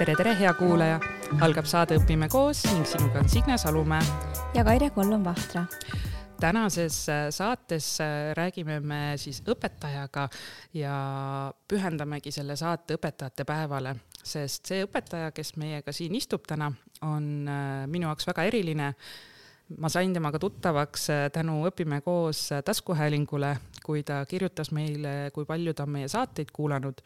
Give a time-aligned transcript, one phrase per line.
[0.00, 1.00] tere, tere, hea kuulaja!
[1.44, 4.02] algab saade Õpime koos ning sinuga on Signe Salumäe
[4.56, 5.66] ja Kaire Kollom-Vahtra.
[6.40, 10.28] tänases äh, saates äh, räägime me siis õpetajaga
[10.74, 10.94] ja
[11.68, 16.72] pühendamegi selle saate õpetajate päevale, sest see õpetaja, kes meiega siin istub täna,
[17.02, 18.94] on äh, minu jaoks väga eriline
[19.78, 23.52] ma sain temaga tuttavaks tänu Õpime koos taskuhäälingule,
[23.84, 27.04] kui ta kirjutas meile, kui palju ta on meie saateid kuulanud.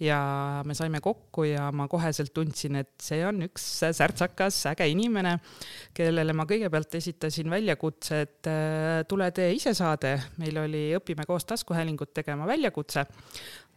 [0.00, 3.64] Ja me saime kokku ja ma koheselt tundsin, et see on üks
[3.96, 5.36] särtsakas, äge inimene,
[5.96, 10.16] kellele ma kõigepealt esitasin väljakutse, et äh, tule tee ise saade.
[10.42, 13.06] meil oli Õpime koos taskuhäälingut tegema väljakutse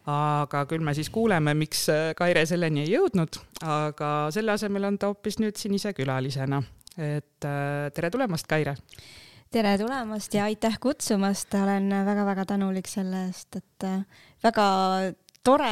[0.10, 1.86] aga küll me siis kuuleme, miks
[2.18, 6.64] Kaire selleni ei jõudnud, aga selle asemel on ta hoopis nüüd siin ise külalisena
[7.00, 8.76] et äh, tere tulemast, Kaire!
[9.50, 14.66] tere tulemast ja aitäh kutsumast, olen väga-väga tänulik selle eest, et äh, väga
[15.44, 15.72] tore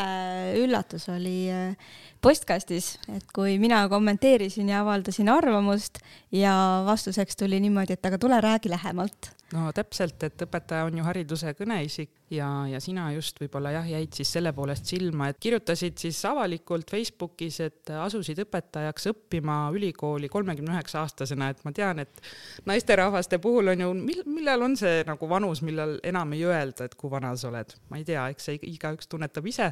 [0.58, 6.00] üllatus oli äh, postkastis, et kui mina kommenteerisin ja avaldasin arvamust
[6.32, 6.54] ja
[6.86, 9.34] vastuseks tuli niimoodi, et aga tule räägi lähemalt.
[9.54, 14.18] no täpselt, et õpetaja on ju hariduse kõneisik ja, ja sina just võib-olla jah, jäid
[14.18, 20.76] siis selle poolest silma, et kirjutasid siis avalikult Facebookis, et asusid õpetajaks õppima ülikooli kolmekümne
[20.76, 22.22] üheksa aastasena, et ma tean, et
[22.68, 27.00] naisterahvaste puhul on ju, mil-, millal on see nagu vanus, millal enam ei öelda, et
[27.00, 29.72] kui vana sa oled, ma ei tea, eks see igaüks tunnetab ise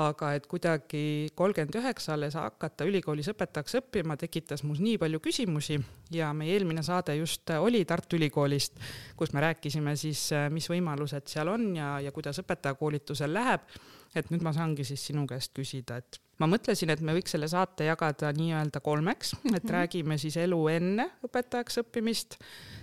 [0.00, 5.76] aga et kuidagi kolmkümmend üheksa alles hakata ülikoolis õpetajaks õppima, tekitas mul nii palju küsimusi
[6.14, 8.80] ja meie eelmine saade just oli Tartu Ülikoolist,
[9.16, 13.68] kus me rääkisime siis, mis võimalused seal on ja, ja kuidas õpetajakoolitusel läheb.
[14.14, 17.46] Et nüüd ma saangi siis sinu käest küsida, et ma mõtlesin, et me võiks selle
[17.50, 19.72] saate jagada nii-öelda kolmeks, et mhm.
[19.76, 22.36] räägime siis elu enne õpetajaks õppimist,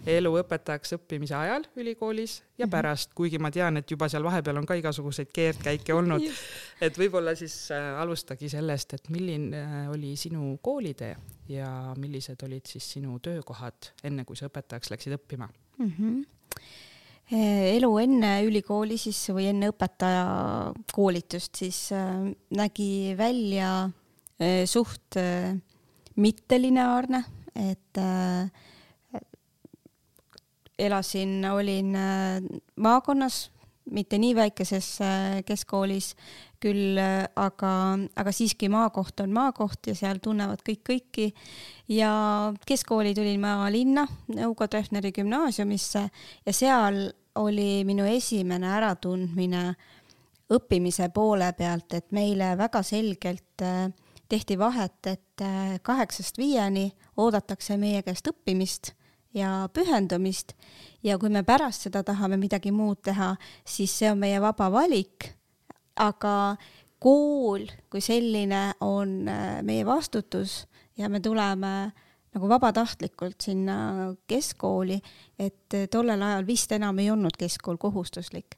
[0.10, 2.74] elu õpetajaks õppimise ajal ülikoolis ja mhm.
[2.76, 6.26] pärast, kuigi ma tean, et juba seal vahepeal on ka igasuguseid keerdkäike olnud.
[6.86, 11.16] et võib-olla siis äh, alustagi sellest, et milline äh, oli sinu koolitee
[11.50, 15.92] ja millised olid siis sinu töökohad, enne kui sa õpetajaks läksid õppima mm?
[15.98, 16.22] -hmm
[17.32, 25.20] elu enne ülikooli siis või enne õpetajakoolitust siis äh, nägi välja äh, suht
[26.20, 27.22] mittelineaarne,
[27.56, 28.00] et
[30.80, 31.96] elasin, olin
[32.76, 33.38] maakonnas,
[33.92, 34.90] mitte nii väikeses
[35.48, 36.10] keskkoolis
[36.60, 37.00] küll,
[37.36, 37.74] aga,
[38.20, 41.30] aga siiski maakoht on maakoht ja seal tunnevad kõik kõiki.
[41.90, 42.12] ja
[42.68, 44.08] keskkooli tulin ma linna,
[44.48, 46.10] Ugo Treffneri gümnaasiumisse
[46.46, 47.08] ja seal
[47.40, 49.64] oli minu esimene äratundmine
[50.50, 53.90] õppimise poole pealt, et meile väga selgelt äh,
[54.30, 58.94] tehti vahet, et äh, kaheksast viieni oodatakse meie käest õppimist
[59.34, 60.56] ja pühendumist
[61.04, 65.32] ja kui me pärast seda tahame midagi muud teha, siis see on meie vaba valik.
[66.00, 66.36] Aga
[67.00, 70.66] kool kui selline on äh, meie vastutus
[70.98, 73.76] ja me tuleme äh, nagu vabatahtlikult sinna
[74.30, 75.00] keskkooli,
[75.40, 78.58] et tollel ajal vist enam ei olnud keskkool kohustuslik.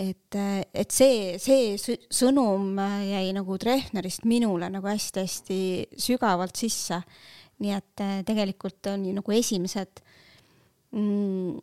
[0.00, 0.36] et,
[0.74, 1.74] et see, see
[2.08, 5.58] sõnum jäi nagu Treffnerist minule nagu hästi-hästi
[5.98, 7.02] sügavalt sisse.
[7.60, 10.00] nii et tegelikult on nagu esimesed
[10.92, 11.58] mm,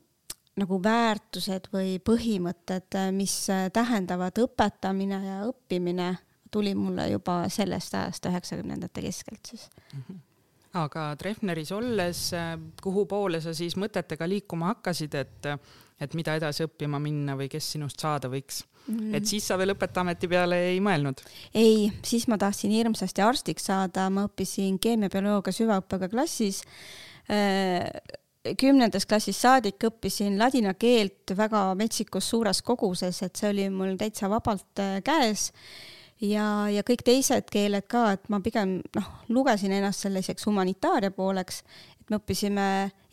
[0.57, 3.35] nagu väärtused või põhimõtted, mis
[3.73, 6.15] tähendavad õpetamine ja õppimine,
[6.51, 10.01] tuli mulle juba sellest ajast, üheksakümnendate keskelt siis mm.
[10.07, 10.23] -hmm
[10.77, 12.19] aga Treffneris olles,
[12.83, 15.47] kuhu poole sa siis mõtetega liikuma hakkasid, et,
[16.01, 18.97] et mida edasi õppima minna või kes sinust saada võiks mm?
[18.97, 19.15] -hmm.
[19.17, 21.23] et siis sa veel õpetajaameti peale ei mõelnud?
[21.53, 26.63] ei, siis ma tahtsin hirmsasti arstiks saada, ma õppisin keemiabioloogia süvaõppega klassis
[28.47, 33.97] äh, kümnendas klassis saadik õppisin ladina keelt väga metsikus suures koguses, et see oli mul
[33.99, 35.51] täitsa vabalt äh, käes
[36.23, 41.61] ja, ja kõik teised keeled ka, et ma pigem noh, lugesin ennast selliseks humanitaaria pooleks,
[41.99, 42.67] et me õppisime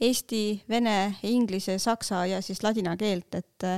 [0.05, 0.97] eesti, vene,
[1.27, 3.69] inglise, saksa ja siis ladina keelt, et,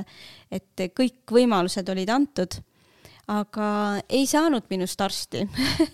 [0.51, 2.59] et kõik võimalused olid antud.
[3.27, 3.69] Aga
[4.09, 5.43] ei saanud minust arsti.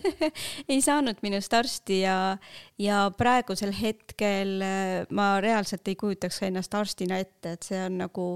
[0.72, 2.38] Ei saanud minust arsti ja,
[2.80, 4.62] ja praegusel hetkel
[5.10, 8.28] ma reaalselt ei kujutaks ennast arstina ette, et see on nagu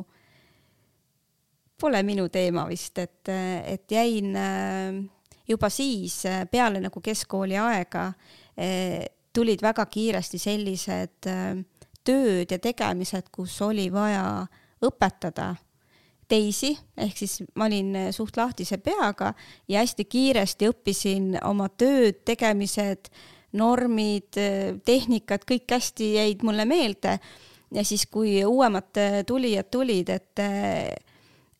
[1.79, 4.97] pole minu teema vist, et, et jäin äh,
[5.47, 11.27] juba siis äh, peale nagu keskkooli aega äh, tulid väga kiiresti sellised
[12.07, 14.47] tööd ja tegemised, kus oli vaja
[14.81, 15.51] õpetada
[16.27, 19.33] teisi, ehk siis ma olin suht lahtise peaga
[19.67, 23.11] ja hästi kiiresti õppisin oma tööd, tegemised,
[23.57, 24.37] normid,
[24.85, 27.19] tehnikad, kõik hästi jäid mulle meelde.
[27.71, 28.95] ja siis, kui uuemad
[29.27, 30.39] tulijad tulid, et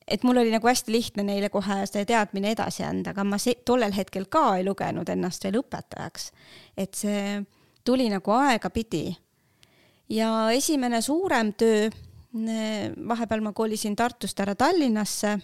[0.08, 3.60] et mul oli nagu hästi lihtne neile kohe see teadmine edasi anda, aga ma see,
[3.66, 6.32] tollel hetkel ka ei lugenud ennast veel õpetajaks.
[6.78, 7.44] et see
[7.84, 9.18] tuli nagu aegapidi.
[10.10, 11.90] ja esimene suurem töö,
[12.34, 15.38] vahepeal ma kolisin Tartust ära Tallinnasse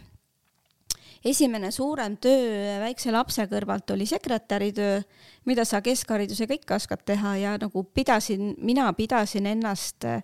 [1.25, 4.99] esimene suurem töö väikse lapse kõrvalt oli sekretäritöö,
[5.47, 10.23] mida sa keskharidusega ikka oskad teha ja nagu pidasin, mina pidasin ennast äh,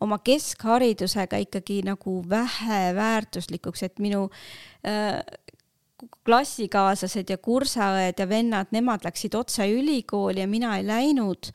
[0.00, 4.28] oma keskharidusega ikkagi nagu väheväärtuslikuks, et minu
[4.88, 5.20] äh,
[6.24, 11.52] klassikaaslased ja kursaõed ja vennad, nemad läksid otse ülikooli ja mina ei läinud.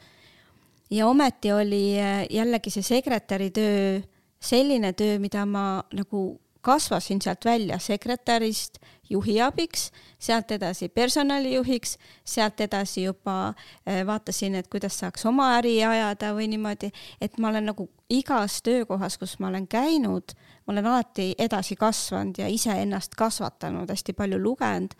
[0.91, 4.01] ja ometi oli äh, jällegi see sekretäritöö
[4.43, 6.23] selline töö, mida ma nagu
[6.63, 8.77] kasvasin sealt välja sekretärist
[9.09, 13.53] juhiabiks, sealt edasi personalijuhiks, sealt edasi juba
[13.85, 16.91] eh, vaatasin, et kuidas saaks oma äri ajada või niimoodi,
[17.21, 20.35] et ma olen nagu igas töökohas, kus ma olen käinud,
[20.65, 24.95] ma olen alati edasi kasvanud ja iseennast kasvatanud, hästi palju lugenud,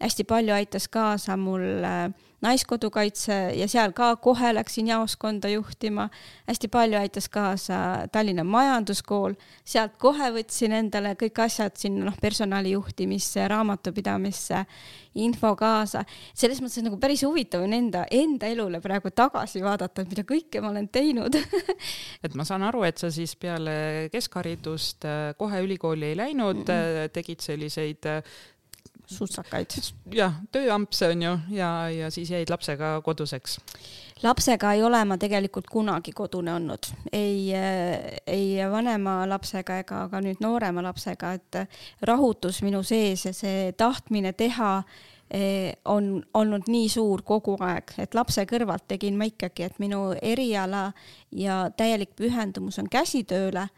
[0.00, 2.08] hästi palju aitas kaasa mul äh,
[2.40, 6.08] Naiskodukaitse ja seal ka kohe läksin jaoskonda juhtima.
[6.46, 9.34] hästi palju aitas kaasa Tallinna Majanduskool,
[9.64, 14.60] sealt kohe võtsin endale kõik asjad sinna noh, personali juhtimisse, raamatupidamisse,
[15.14, 16.04] info kaasa.
[16.34, 20.62] selles mõttes nagu päris huvitav on enda, enda elule praegu tagasi vaadata, et mida kõike
[20.62, 21.34] ma olen teinud
[22.24, 26.70] et ma saan aru, et sa siis peale keskharidust äh, kohe ülikooli ei läinud mm,
[26.70, 27.10] -mm.
[27.12, 28.06] tegid selliseid
[29.08, 29.78] sutsakaid.
[30.12, 33.58] jah, tööampse on ju ja, ja siis jäid lapsega koduseks.
[34.22, 37.52] lapsega ei ole ma tegelikult kunagi kodune olnud, ei,
[38.26, 41.62] ei vanema lapsega ega ka nüüd noorema lapsega, et
[42.02, 44.72] rahutus minu sees ja see tahtmine teha
[45.30, 50.12] eh, on olnud nii suur kogu aeg, et lapse kõrvalt tegin ma ikkagi, et minu
[50.22, 50.90] eriala
[51.32, 53.68] ja täielik pühendumus on käsitööle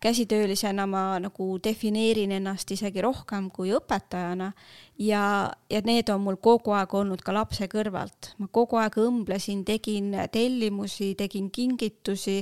[0.00, 4.50] käsitöölisena ma nagu defineerin ennast isegi rohkem kui õpetajana
[4.98, 5.24] ja,
[5.70, 8.32] ja need on mul kogu aeg olnud ka lapse kõrvalt.
[8.38, 12.38] ma kogu aeg õmblesin, tegin tellimusi, tegin kingitusi,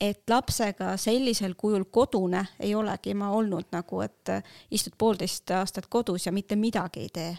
[0.00, 4.30] et lapsega sellisel kujul kodune ei olegi ma olnud nagu, et
[4.70, 7.38] istud poolteist aastat kodus ja mitte midagi ei tee.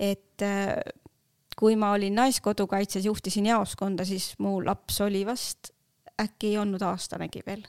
[0.00, 0.46] et
[1.60, 5.74] kui ma olin Naiskodukaitses, juhtisin jaoskonda, siis mu laps oli vast
[6.20, 7.66] äkki ei olnud aastanegi veel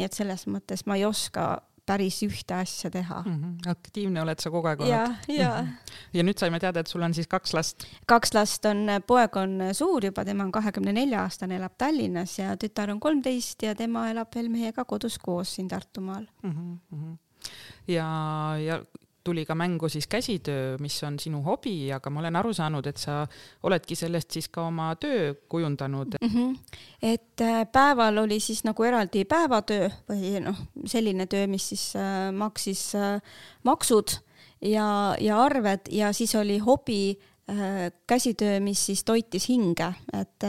[0.00, 1.50] nii et selles mõttes ma ei oska
[1.90, 3.36] päris ühte asja teha mm.
[3.36, 3.70] -hmm.
[3.70, 4.92] aktiivne oled sa kogu aeg olnud.
[4.92, 5.66] ja, ja mm.
[5.66, 5.96] -hmm.
[6.18, 7.86] ja nüüd saime teada, et sul on siis kaks last.
[8.06, 12.54] kaks last on, poeg on suur juba, tema on kahekümne nelja aastane, elab Tallinnas ja
[12.56, 16.78] tütar on kolmteist ja tema elab veel meiega kodus koos siin Tartumaal mm.
[16.92, 17.16] -hmm.
[17.88, 18.08] ja,
[18.66, 18.82] ja
[19.24, 22.96] tuli ka mängu siis käsitöö, mis on sinu hobi, aga ma olen aru saanud, et
[22.96, 23.26] sa
[23.62, 26.28] oledki sellest siis ka oma töö kujundanud mm.
[26.28, 26.58] -hmm.
[27.02, 30.56] et äh, päeval oli siis nagu eraldi päevatöö või noh,
[30.86, 33.20] selline töö, mis siis äh, maksis äh,
[33.62, 34.16] maksud
[34.62, 37.18] ja, ja arved ja siis oli hobi
[38.06, 40.44] käsitöö, mis siis toitis hinge, et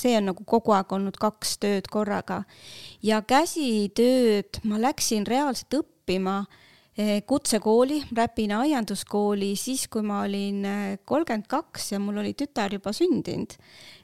[0.00, 2.42] see on nagu kogu aeg olnud kaks tööd korraga.
[3.02, 6.56] ja käsitööd ma läksin reaalselt õppima äh,
[7.26, 12.92] kutsekooli, Räpina aianduskooli siis, kui ma olin eh, kolmkümmend kaks ja mul oli tütar juba
[12.92, 13.54] sündinud.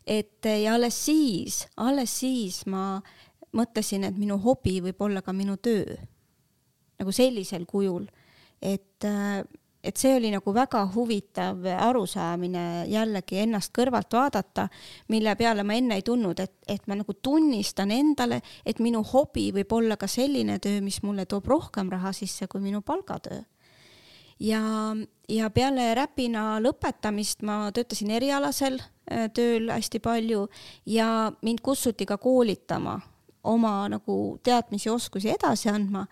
[0.06, 3.00] et eh, ja alles siis, alles siis ma
[3.55, 5.96] mõtlesin, et minu hobi võib olla ka minu töö.
[6.99, 8.06] nagu sellisel kujul,
[8.62, 9.05] et
[9.85, 14.69] et see oli nagu väga huvitav arusaamine jällegi ennast kõrvalt vaadata,
[15.12, 19.50] mille peale ma enne ei tundnud, et, et ma nagu tunnistan endale, et minu hobi
[19.55, 23.43] võib olla ka selline töö, mis mulle toob rohkem raha sisse kui minu palgatöö.
[24.41, 24.62] ja,
[25.29, 30.49] ja peale Räpina lõpetamist ma töötasin erialasel äh, tööl hästi palju
[30.87, 33.00] ja mind kutsuti ka koolitama,
[33.45, 36.07] oma nagu teadmisi, oskusi edasi andma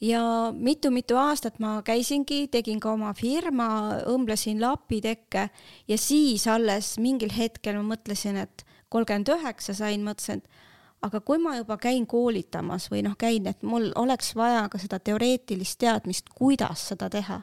[0.00, 3.68] ja mitu-mitu aastat ma käisingi, tegin ka oma firma,
[4.08, 5.48] õmblesin lapitekke
[5.88, 11.40] ja siis alles mingil hetkel ma mõtlesin, et kolmkümmend üheksa sain, mõtlesin, et aga kui
[11.40, 16.32] ma juba käin koolitamas või noh, käin, et mul oleks vaja ka seda teoreetilist teadmist,
[16.34, 17.42] kuidas seda teha.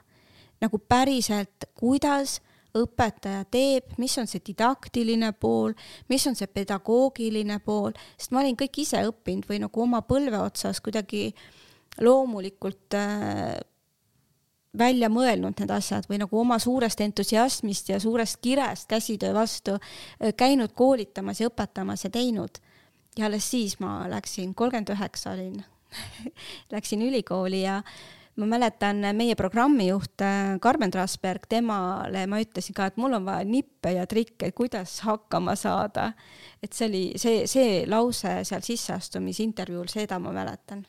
[0.58, 2.40] nagu päriselt, kuidas
[2.74, 5.76] õpetaja teeb, mis on see didaktiline pool,
[6.10, 10.40] mis on see pedagoogiline pool, sest ma olin kõik ise õppinud või nagu oma põlve
[10.42, 11.67] otsas kuidagi äh,
[12.02, 13.58] loomulikult äh,
[14.78, 20.34] välja mõelnud need asjad või nagu oma suurest entusiasmist ja suurest kirest käsitöö vastu äh,
[20.38, 22.62] käinud koolitamas ja õpetamas ja teinud.
[23.18, 25.64] ja alles siis ma läksin, kolmkümmend üheksa olin
[26.74, 27.82] läksin ülikooli ja
[28.38, 33.48] ma mäletan meie programmijuht äh, Karmen Trasberg, temale ma ütlesin ka, et mul on vaja
[33.48, 36.12] nippe ja trikke, kuidas hakkama saada.
[36.64, 40.86] et see oli see, see lause seal sisseastumisintervjuul, seda ma mäletan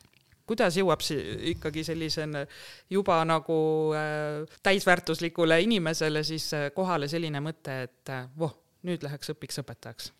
[0.49, 2.45] kuidas jõuab see ikkagi sellisena
[2.89, 3.57] juba nagu
[3.97, 8.55] äh, täisväärtuslikule inimesele siis äh, kohale selline mõte, et äh, voh,
[8.87, 10.13] nüüd läheks õpiks õpetajaks?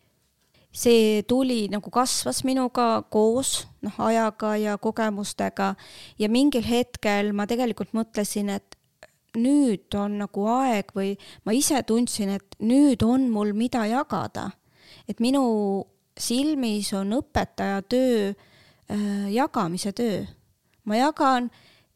[0.69, 5.71] see tuli nagu kasvas minuga koos noh, ajaga ja kogemustega
[6.21, 8.77] ja mingil hetkel ma tegelikult mõtlesin, et
[9.37, 14.51] nüüd on nagu aeg või ma ise tundsin, et nüüd on mul mida jagada.
[15.09, 15.41] et minu
[16.19, 18.45] silmis on õpetaja töö äh,
[19.29, 20.23] jagamise töö.
[20.83, 21.51] ma jagan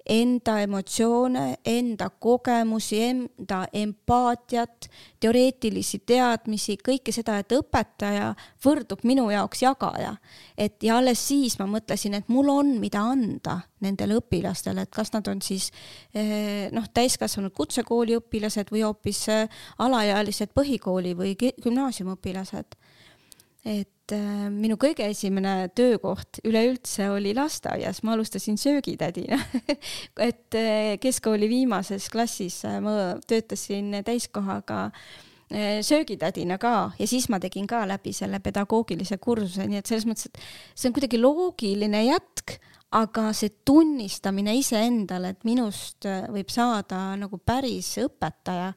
[0.06, 4.90] enda emotsioone, enda kogemusi, enda empaatiat,
[5.24, 8.34] teoreetilisi teadmisi, kõike seda, et õpetaja
[8.66, 10.16] võrdub minu jaoks jagaja.
[10.58, 15.14] et ja alles siis ma mõtlesin, et mul on, mida anda nendele õpilastele, et kas
[15.14, 15.72] nad on siis
[16.14, 19.48] eh, noh, täiskasvanud kutsekooli õpilased või hoopis eh,
[19.80, 22.76] alaealised põhikooli või gümnaasiumiõpilased.
[23.66, 29.40] et äh, minu kõige esimene töökoht üleüldse oli lasteaias, ma alustasin söögitädina.
[30.28, 34.90] Et äh, keskkooli viimases klassis äh, ma töötasin täiskohaga
[35.86, 36.92] söögitädina ka.
[36.98, 40.40] Ja siis ma tegin ka läbi selle pedagoogilise kursuse, nii et selles mõttes, et
[40.74, 42.56] see on kuidagi loogiline jätk,
[42.98, 48.72] aga see tunnistamine iseendale, et minust võib saada nagu päris õpetaja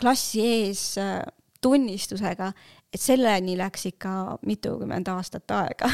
[0.00, 0.84] klassi ees
[1.64, 2.52] tunnistusega,
[2.94, 5.90] et selleni läks ikka mitukümmend aastat aega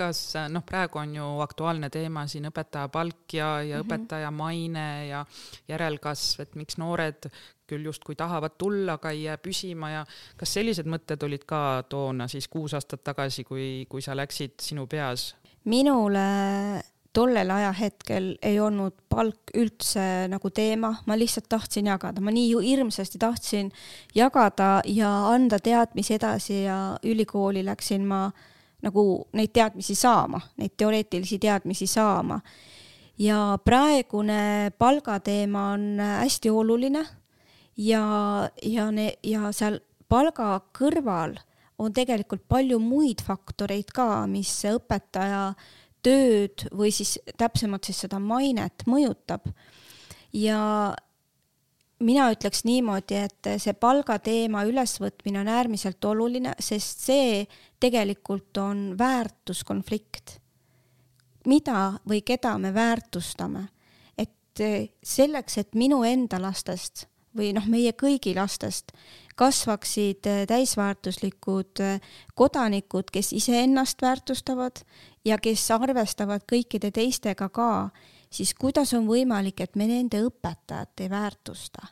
[0.00, 3.86] kas noh, praegu on ju aktuaalne teema siin õpetaja palk ja, ja mm -hmm.
[3.86, 5.24] õpetaja maine ja
[5.68, 7.28] järelkasv, et miks noored
[7.70, 10.06] küll justkui tahavad tulla, aga ei jää püsima ja
[10.36, 14.86] kas sellised mõtted olid ka toona siis kuus aastat tagasi, kui, kui sa läksid sinu
[14.86, 15.34] peas?
[15.64, 16.20] minule
[17.12, 23.18] tollel ajahetkel ei olnud palk üldse nagu teema, ma lihtsalt tahtsin jagada, ma nii hirmsasti
[23.18, 23.72] tahtsin
[24.14, 28.28] jagada ja anda teadmisi edasi ja ülikooli läksin ma
[28.84, 29.04] nagu
[29.36, 32.40] neid teadmisi saama, neid teoreetilisi teadmisi saama.
[33.18, 37.04] ja praegune palgateema on hästi oluline
[37.76, 38.04] ja,
[38.62, 41.36] ja ne-, ja seal palga kõrval
[41.78, 48.18] on tegelikult palju muid faktoreid ka, mis õpetaja äh, tööd või siis täpsemalt siis seda
[48.22, 49.48] mainet mõjutab.
[50.32, 50.94] ja
[52.00, 57.44] mina ütleks niimoodi, et see palgateema ülesvõtmine on äärmiselt oluline, sest see
[57.80, 60.38] tegelikult on väärtuskonflikt.
[61.46, 63.68] mida või keda me väärtustame,
[64.18, 64.60] et
[65.02, 68.92] selleks, et minu enda lastest või noh, meie kõigi lastest
[69.40, 71.80] kasvaksid täisväärtuslikud
[72.36, 74.82] kodanikud, kes iseennast väärtustavad
[75.24, 77.88] ja kes arvestavad kõikide teistega ka,
[78.30, 81.88] siis kuidas on võimalik, et me nende õpetajat ei väärtusta?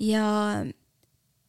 [0.00, 0.24] ja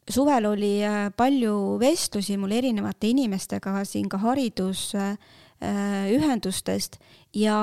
[0.09, 7.05] suvel oli äh, palju vestlusi mul erinevate inimestega siin ka haridusühendustest äh,
[7.43, 7.57] ja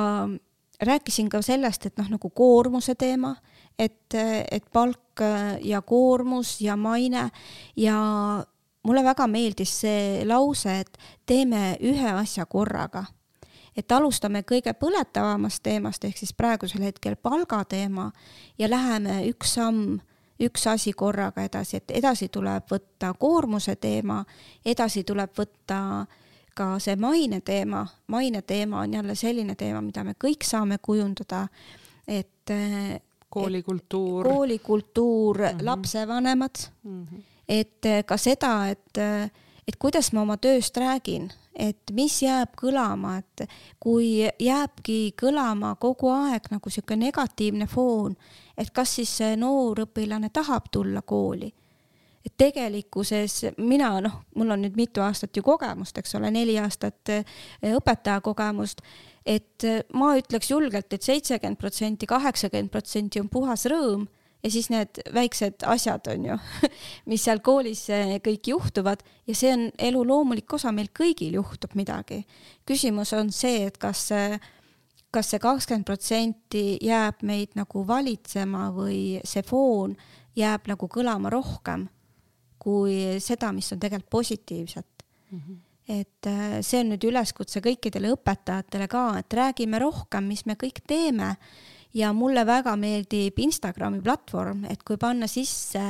[0.81, 3.35] rääkisin ka sellest, et noh, nagu koormuse teema,
[3.79, 4.15] et,
[4.51, 5.23] et palk
[5.63, 7.31] ja koormus ja maine.
[7.77, 7.99] Ja
[8.83, 13.05] mulle väga meeldis see lause, et teeme ühe asja korraga.
[13.79, 18.09] et alustame kõige põletavamast teemast ehk siis praegusel hetkel palgateema
[18.59, 20.01] ja läheme üks samm,
[20.43, 24.25] üks asi korraga edasi, et edasi tuleb võtta koormuse teema,
[24.67, 25.79] edasi tuleb võtta
[26.59, 31.47] ka see maine teema, maine teema on jälle selline teema, mida me kõik saame kujundada,
[32.09, 32.51] et
[33.29, 35.65] koolikultuur, koolikultuur mm, -hmm.
[35.65, 36.57] lapsevanemad.
[36.85, 39.31] Mm, -hmm et eh, ka seda, et, eh,
[39.69, 43.49] et kuidas ma oma tööst räägin, et mis jääb kõlama, et
[43.81, 48.17] kui jääbki kõlama kogu aeg nagu sihuke negatiivne foon,
[48.57, 51.51] et kas siis see noor õpilane tahab tulla kooli?
[52.27, 57.15] Et tegelikkuses mina noh, mul on nüüd mitu aastat ju kogemust, eks ole, neli aastat
[57.15, 58.83] eh, õpetaja kogemust,
[59.29, 64.07] et ma ütleks julgelt et, et seitsekümmend protsenti, kaheksakümmend protsenti on puhas rõõm
[64.43, 66.37] ja siis need väiksed asjad on ju,
[67.11, 71.75] mis seal koolis eh, kõik juhtuvad ja see on elu loomulik osa, meil kõigil juhtub
[71.79, 72.23] midagi.
[72.69, 74.39] küsimus on see, et kas see,
[75.11, 79.97] kas see kakskümmend protsenti jääb meid nagu valitsema või see foon
[80.39, 81.89] jääb nagu kõlama rohkem
[82.59, 85.39] kui seda, mis on tegelikult positiivset mm.
[85.41, 90.59] -hmm et eh, see on nüüd üleskutse kõikidele õpetajatele ka, et räägime rohkem, mis me
[90.61, 91.35] kõik teeme.
[91.97, 95.81] Ja mulle väga meeldib Instagrami platvorm, et kui panna sisse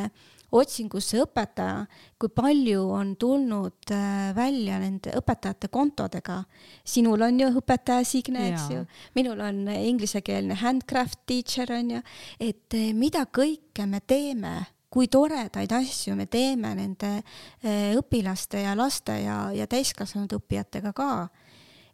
[0.54, 1.82] otsingusse õpetaja,
[2.16, 6.44] kui palju on tulnud äh, välja nende õpetajate kontodega.
[6.84, 8.86] sinul on ju õpetaja Signe, eks ju,
[9.18, 12.02] minul on inglisekeelne handcraft teacher on ju,
[12.40, 14.54] et äh, mida kõike me teeme
[14.90, 21.10] kui toredaid asju me teeme nende äh, õpilaste ja laste ja, ja täiskasvanud õppijatega ka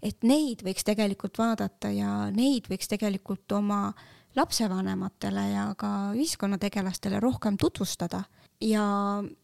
[0.05, 3.89] et neid võiks tegelikult vaadata ja neid võiks tegelikult oma
[4.37, 8.25] lapsevanematele ja ka ühiskonnategelastele rohkem tutvustada
[8.61, 8.87] ja,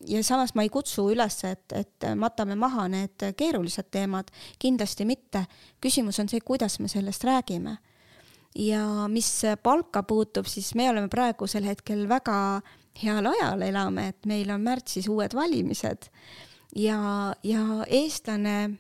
[0.06, 4.30] ja samas ma ei kutsu üles, et, et matame maha need keerulised teemad,
[4.60, 5.46] kindlasti mitte.
[5.80, 7.78] küsimus on see, kuidas me sellest räägime.
[8.54, 12.60] ja mis palka puutub, siis me oleme praegusel hetkel väga
[13.02, 16.10] heal ajal elame, et meil on märtsis uued valimised.
[16.76, 18.70] Ja, ja eestlane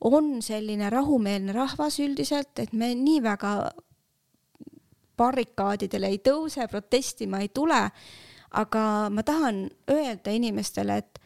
[0.00, 3.52] on selline rahumeelne rahvas üldiselt, et me nii väga
[5.18, 7.80] barrikaadidele ei tõuse, protestima ei tule.
[8.58, 8.82] Aga
[9.12, 11.18] ma tahan öelda inimestele, et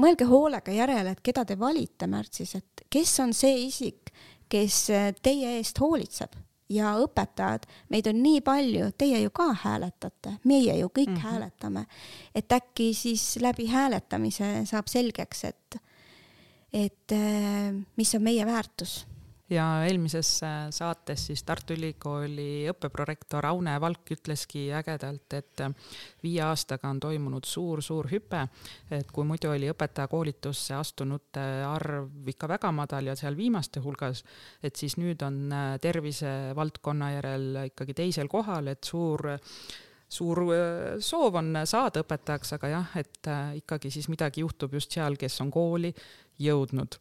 [0.00, 4.14] mõelge hoolega järele, et keda te valite märtsis, et kes on see isik,
[4.50, 4.86] kes
[5.22, 6.38] teie eest hoolitseb
[6.70, 11.20] ja õpetajad, meid on nii palju, teie ju ka hääletate, meie ju kõik mm -hmm.
[11.20, 11.86] hääletame.
[12.34, 15.76] et äkki siis läbi hääletamise saab selgeks, et,
[16.72, 17.12] et
[17.96, 19.06] mis on meie väärtus
[19.50, 25.74] ja eelmises äh, saates siis Tartu Ülikooli õppeprorektor Aune Valk ütleski ägedalt, et äh,
[26.22, 28.44] viie aastaga on toimunud suur-suur hüpe,
[28.90, 34.24] et kui muidu oli õpetajakoolitusse astunute arv ikka väga madal ja seal viimaste hulgas,
[34.62, 39.34] et siis nüüd on äh, tervisevaldkonna järel ikkagi teisel kohal, et suur
[40.10, 40.40] suur
[40.98, 43.28] soov on saada õpetajaks, aga jah, et
[43.60, 45.92] ikkagi siis midagi juhtub just seal, kes on kooli
[46.40, 46.96] jõudnud.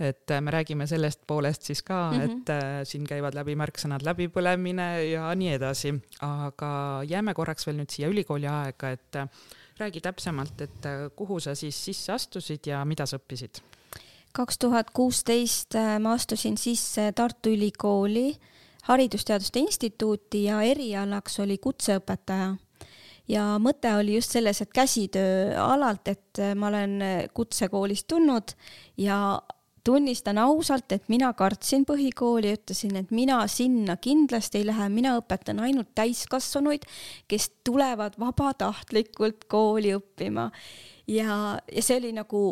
[0.00, 2.40] et äh, me räägime sellest poolest siis ka mm, -hmm.
[2.40, 7.90] et äh, siin käivad läbi märksõnad läbipõlemine ja nii edasi, aga jääme korraks veel nüüd
[7.90, 9.28] siia ülikooli aega, et äh,
[9.78, 13.62] räägi täpsemalt, et kuhu sa siis sisse astusid ja mida sa õppisid?
[14.32, 18.36] kaks tuhat kuusteist ma astusin sisse Tartu Ülikooli
[18.82, 22.54] Haridusteaduste Instituuti ja erialaks oli kutseõpetaja
[23.32, 26.98] ja mõte oli just selles, et käsitöö alalt, et ma olen
[27.34, 28.54] kutsekoolist tulnud
[29.00, 29.18] ja
[29.84, 35.62] tunnistan ausalt, et mina kartsin põhikooli, ütlesin, et mina sinna kindlasti ei lähe, mina õpetan
[35.62, 36.86] ainult täiskasvanuid,
[37.28, 40.50] kes tulevad vabatahtlikult kooli õppima.
[41.06, 42.44] ja, ja see oli nagu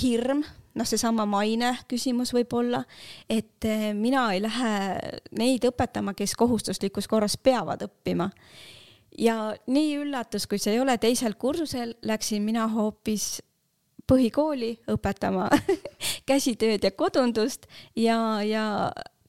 [0.00, 0.40] hirm,
[0.74, 2.82] noh, seesama maine küsimus võib-olla,
[3.28, 4.72] et mina ei lähe
[5.36, 8.30] neid õpetama, kes kohustuslikus korras peavad õppima
[9.18, 13.40] ja nii üllatus, kui see ei ole teisel kursusel, läksin mina hoopis
[14.06, 15.48] põhikooli õpetama
[16.30, 17.66] käsitööd ja kodundust
[17.98, 18.64] ja, ja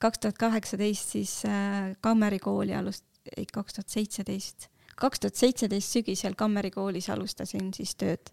[0.02, 5.98] kaks tuhat kaheksateist siis äh, Kammeri kooli alust-, ei kaks tuhat seitseteist, kaks tuhat seitseteist
[5.98, 8.32] sügisel Kammeri koolis alustasin siis tööd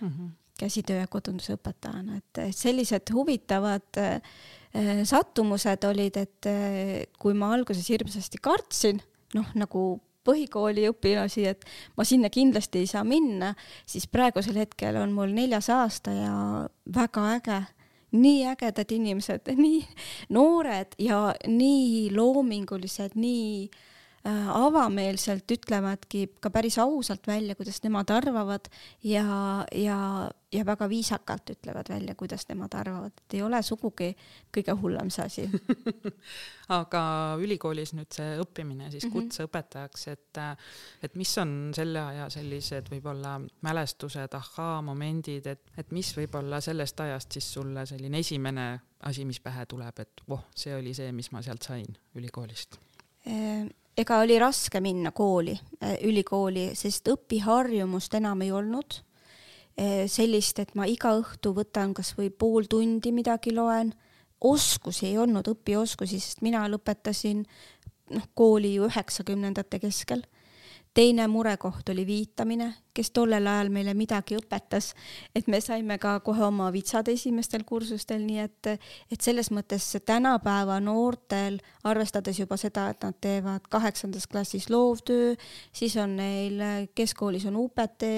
[0.00, 0.28] mm -hmm.
[0.60, 4.20] käsitöö ja kodunduse õpetajana, et sellised huvitavad äh,
[5.04, 9.00] sattumused olid, et äh, kui ma alguses hirmsasti kartsin,
[9.34, 13.54] noh nagu põhikooli õpilasi, et ma sinna kindlasti ei saa minna,
[13.88, 16.36] siis praegusel hetkel on mul neljas aasta ja
[16.94, 17.60] väga äge,
[18.12, 19.82] nii ägedad inimesed, nii
[20.36, 23.87] noored ja nii loomingulised, nii Äh,
[24.26, 28.66] avameelselt ütlevadki ka päris ausalt välja, kuidas nemad arvavad
[29.06, 29.98] ja, ja,
[30.52, 34.10] ja väga viisakalt ütlevad välja, kuidas nemad arvavad, et ei ole sugugi
[34.54, 35.46] kõige hullem see asi.
[36.78, 37.02] Aga
[37.40, 39.14] ülikoolis nüüd see õppimine siis mhm.
[39.14, 40.42] kutseõpetajaks, et,
[41.06, 47.38] et mis on selle aja sellised võib-olla mälestused, ahhaa-momendid, et, et mis võib-olla sellest ajast
[47.38, 48.68] siis sulle selline esimene
[49.08, 51.86] asi, mis pähe tuleb, et voh, see oli see, mis ma sealt sain
[52.18, 52.80] ülikoolist
[53.28, 59.00] äh, ega oli raske minna kooli, äh, ülikooli, sest õpiharjumust enam ei olnud.
[59.78, 63.92] Äh, sellist, et ma iga õhtu võtan kasvõi pool tundi midagi loen,
[64.40, 67.44] oskusi ei olnud, õpioskusi, sest mina lõpetasin
[68.14, 70.22] noh, kooli ju üheksakümnendate keskel
[70.98, 74.88] teine murekoht oli viitamine, kes tollel ajal meile midagi õpetas,
[75.30, 78.70] et me saime ka kohe oma vitsad esimestel kursustel, nii et,
[79.06, 85.36] et selles mõttes tänapäeva noortel, arvestades juba seda, et nad teevad kaheksandas klassis loovtöö,
[85.70, 86.66] siis on neil
[86.98, 88.08] keskkoolis on UPT,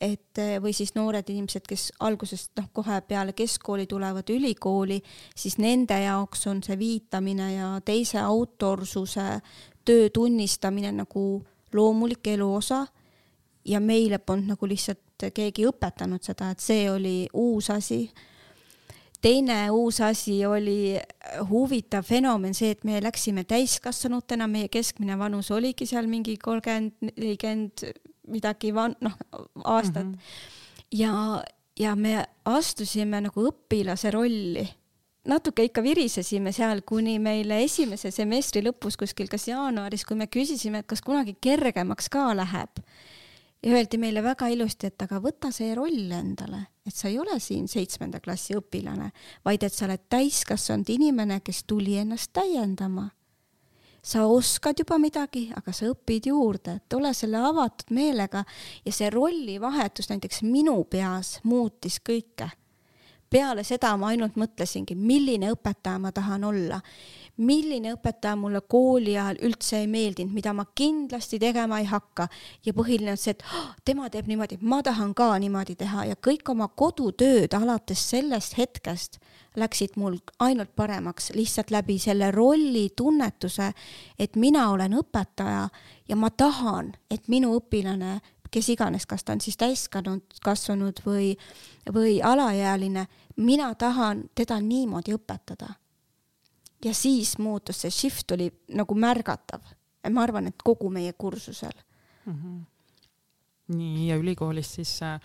[0.00, 5.02] et või siis noored inimesed, kes algusest noh, kohe peale keskkooli tulevad ülikooli,
[5.36, 9.34] siis nende jaoks on see viitamine ja teise autorsuse
[9.84, 11.42] töö tunnistamine nagu
[11.74, 12.86] loomulik elu osa
[13.64, 18.10] ja meile polnud nagu lihtsalt keegi õpetanud seda, et see oli uus asi.
[19.22, 20.98] teine uus asi oli
[21.48, 27.86] huvitav fenomen see, et me läksime täiskasvanutena, meie keskmine vanus oligi seal mingi kolmkümmend, nelikümmend
[28.28, 29.14] midagi van-, noh,
[29.64, 30.12] aastat mm.
[30.12, 30.98] -hmm.
[30.98, 31.44] ja,
[31.78, 34.68] ja me astusime nagu õpilase rolli
[35.28, 40.82] natuke ikka virisesime seal, kuni meile esimese semestri lõpus kuskil, kas jaanuaris, kui me küsisime,
[40.82, 42.82] et kas kunagi kergemaks ka läheb.
[43.62, 47.38] ja öeldi meile väga ilusti, et aga võta see roll endale, et sa ei ole
[47.40, 49.12] siin seitsmenda klassi õpilane,
[49.44, 53.10] vaid et sa oled täiskasvanud inimene, kes tuli ennast täiendama.
[54.02, 58.44] sa oskad juba midagi, aga sa õpid juurde, et ole selle avatud meelega
[58.84, 62.50] ja see rollivahetus näiteks minu peas muutis kõike.
[63.32, 66.80] Peale seda ma ainult mõtlesingi, milline õpetaja ma tahan olla.
[67.42, 72.26] Milline õpetaja mulle kooli ajal üldse ei meeldinud, mida ma kindlasti tegema ei hakka.
[72.66, 76.04] Ja põhiline on see, et oh, tema teeb niimoodi, ma tahan ka niimoodi teha.
[76.10, 79.18] Ja kõik oma kodutööd alates sellest hetkest
[79.56, 83.72] läksid mul ainult paremaks lihtsalt läbi selle rolli tunnetuse,
[84.18, 85.66] et mina olen õpetaja
[86.08, 88.20] ja ma tahan, et minu õpilane
[88.52, 91.32] kes iganes, kas ta on siis täiskasvanud, kasvanud või,
[91.92, 95.74] või alaealine, mina tahan teda niimoodi õpetada
[96.84, 99.62] ja siis muutus see shift oli nagu märgatav.
[100.10, 101.74] ma arvan, et kogu meie kursusel
[102.26, 102.32] mm.
[102.32, 102.60] -hmm.
[103.76, 105.20] nii ja ülikoolis siis äh,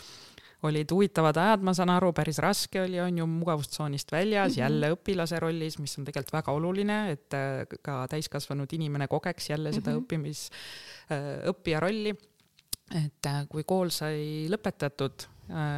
[0.63, 4.60] olid huvitavad ajad, ma saan aru, päris raske oli, on ju, mugavustsoonist väljas mm, -hmm.
[4.60, 9.74] jälle õpilase rollis, mis on tegelikult väga oluline, et äh, ka täiskasvanud inimene kogeks jälle
[9.74, 10.04] seda mm -hmm.
[10.04, 10.50] õppimis
[11.12, 12.15] äh,, õppija rolli.
[13.06, 15.28] et äh, kui kool sai lõpetatud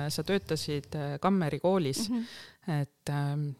[0.10, 2.82] sa töötasid äh, Kammeri koolis mm, -hmm.
[2.82, 3.56] et äh,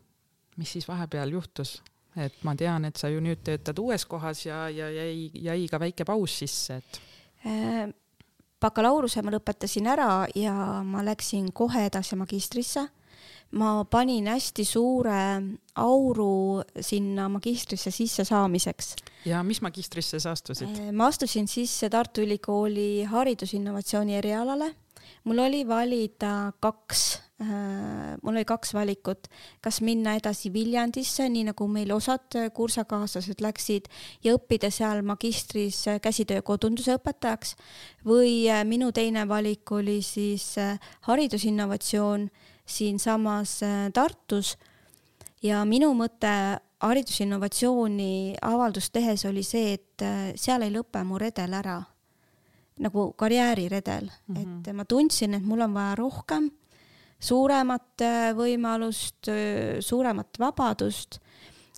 [0.58, 1.82] mis siis vahepeal juhtus?
[2.18, 5.80] et ma tean, et sa ju nüüd töötad uues kohas ja, ja jäi, jäi ka
[5.80, 7.02] väike paus sisse, et
[7.46, 7.90] äh,.
[8.60, 12.88] bakalaureuse ma lõpetasin ära ja ma läksin kohe edasi magistrisse.
[13.52, 15.22] ma panin hästi suure
[15.76, 18.96] auru sinna magistrisse sissesaamiseks.
[19.26, 20.92] ja mis magistrisse sa astusid äh,?
[20.92, 24.76] ma astusin sisse Tartu Ülikooli haridusinnovatsiooni erialale.
[25.24, 29.28] Mul oli valida kaks Äh, mul oli kaks valikut,
[29.64, 33.86] kas minna edasi Viljandisse, nii nagu meil osad kursakaaslased läksid
[34.26, 37.54] ja õppida seal magistris käsitöökodunduse õpetajaks?
[38.04, 40.76] Või äh, minu teine valik oli siis äh,
[41.08, 42.28] haridusinnovatsioon
[42.68, 43.62] siinsamas
[43.96, 44.58] Tartus.
[45.42, 50.04] ja minu mõte haridusinnovatsiooni avaldust tehes oli see, et
[50.36, 51.80] seal ei lõpe mu redel ära
[52.80, 54.60] nagu karjääriredel mm, -hmm.
[54.60, 56.50] et ma tundsin, et mul on vaja rohkem
[57.20, 61.20] suuremat äh, võimalust, äh, suuremat vabadust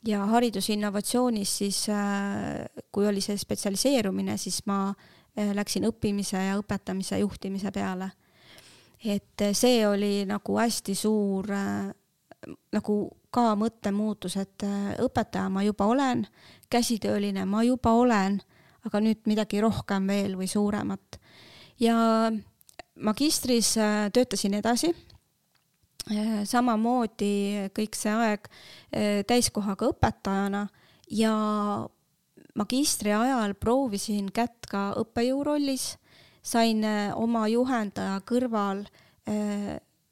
[0.06, 4.94] ja haridusinnovatsioonis siis, äh, kui oli see spetsialiseerumine, siis ma
[5.32, 8.12] läksin õppimise ja õpetamise juhtimise peale.
[9.06, 11.48] et see oli nagu hästi suur
[12.74, 12.96] nagu
[13.32, 14.66] ka mõttemuutus, et
[15.00, 16.28] õpetaja ma juba olen,
[16.70, 18.42] käsitööline ma juba olen,
[18.88, 21.20] aga nüüd midagi rohkem veel või suuremat.
[21.80, 22.32] ja
[22.96, 23.74] magistris
[24.14, 24.94] töötasin edasi
[26.10, 30.64] Äh, samamoodi kõik see aeg äh, täiskohaga õpetajana
[31.14, 31.34] ja
[32.58, 35.92] magistri ajal proovisin kätt ka õppejõu rollis,
[36.42, 38.88] sain äh, oma juhendaja kõrval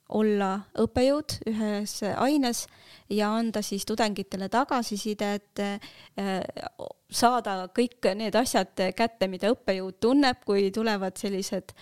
[0.09, 2.65] olla õppejõud ühes aines
[3.13, 5.61] ja anda siis tudengitele tagasisidet,
[7.09, 11.75] saada kõik need asjad kätte, mida õppejõud tunneb, kui tulevad sellised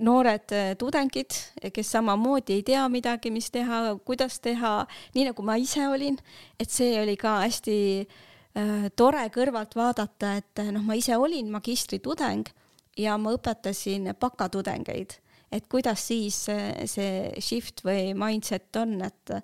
[0.00, 1.36] noored tudengid,
[1.72, 4.80] kes samamoodi ei tea midagi, mis teha, kuidas teha,
[5.14, 6.18] nii nagu ma ise olin,
[6.58, 12.50] et see oli ka hästi äh, tore kõrvalt vaadata, et noh, ma ise olin magistritudeng
[12.98, 15.20] ja ma õpetasin bakatudengeid,
[15.52, 19.34] et kuidas siis see, shift või mindset on, et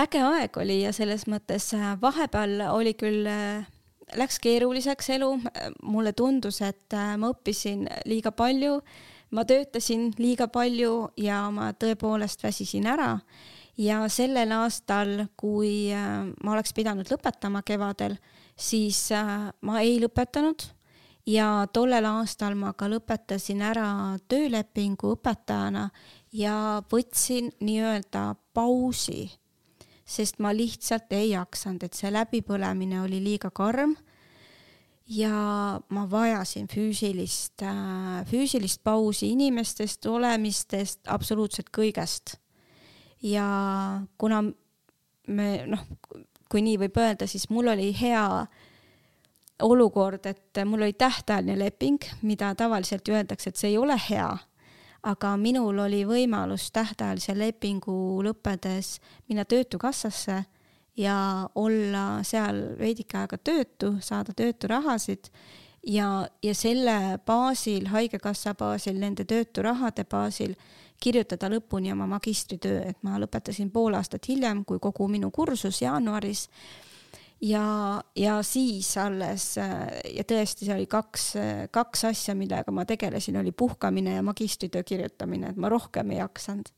[0.00, 3.66] äge aeg oli ja selles mõttes äh, vahepeal oli küll äh,
[4.18, 5.30] läks keeruliseks elu,
[5.82, 8.78] mulle tundus, et äh, ma õppisin liiga palju,
[9.34, 13.18] ma töötasin liiga palju ja ma tõepoolest väsisin ära.
[13.76, 18.14] ja sellel aastal, kui ma oleks pidanud lõpetama kevadel,
[18.54, 19.08] siis
[19.66, 20.62] ma ei lõpetanud
[21.26, 25.88] ja tollel aastal ma ka lõpetasin ära töölepingu õpetajana
[26.32, 29.30] ja võtsin nii-öelda pausi
[30.04, 33.96] sest ma lihtsalt ei jaksanud, et see läbipõlemine oli liiga karm.
[35.04, 42.36] ja ma vajasin füüsilist, äh, füüsilist pausi inimestest, olemistest, absoluutselt kõigest.
[43.22, 44.42] ja kuna
[45.28, 45.84] me noh,
[46.48, 48.46] kui nii võib öelda, siis mul oli hea
[49.62, 54.30] olukord, et mul oli tähtajaline leping, mida tavaliselt öeldakse, et see ei ole hea.
[55.04, 60.44] Aga minul oli võimalus tähtajalise lepingu lõppedes minna Töötukassasse
[60.96, 65.28] ja olla seal veidike aega töötu, saada tööturahasid.
[65.86, 70.54] Ja, ja selle baasil, Haigekassa baasil, nende tööturahade baasil
[71.00, 76.48] kirjutada lõpuni oma magistritöö, et ma lõpetasin pool aastat hiljem kui kogu minu kursus jaanuaris
[77.40, 81.32] ja, ja siis alles ja tõesti, see oli kaks,
[81.74, 86.68] kaks asja, millega ma tegelesin, oli puhkamine ja magistritöö kirjutamine, et ma rohkem ei jaksanud.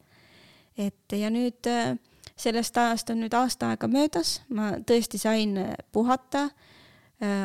[0.77, 1.97] et ja nüüd äh,
[2.37, 5.57] sellest ajast on nüüd aasta aega möödas, ma tõesti sain
[5.93, 6.49] puhata,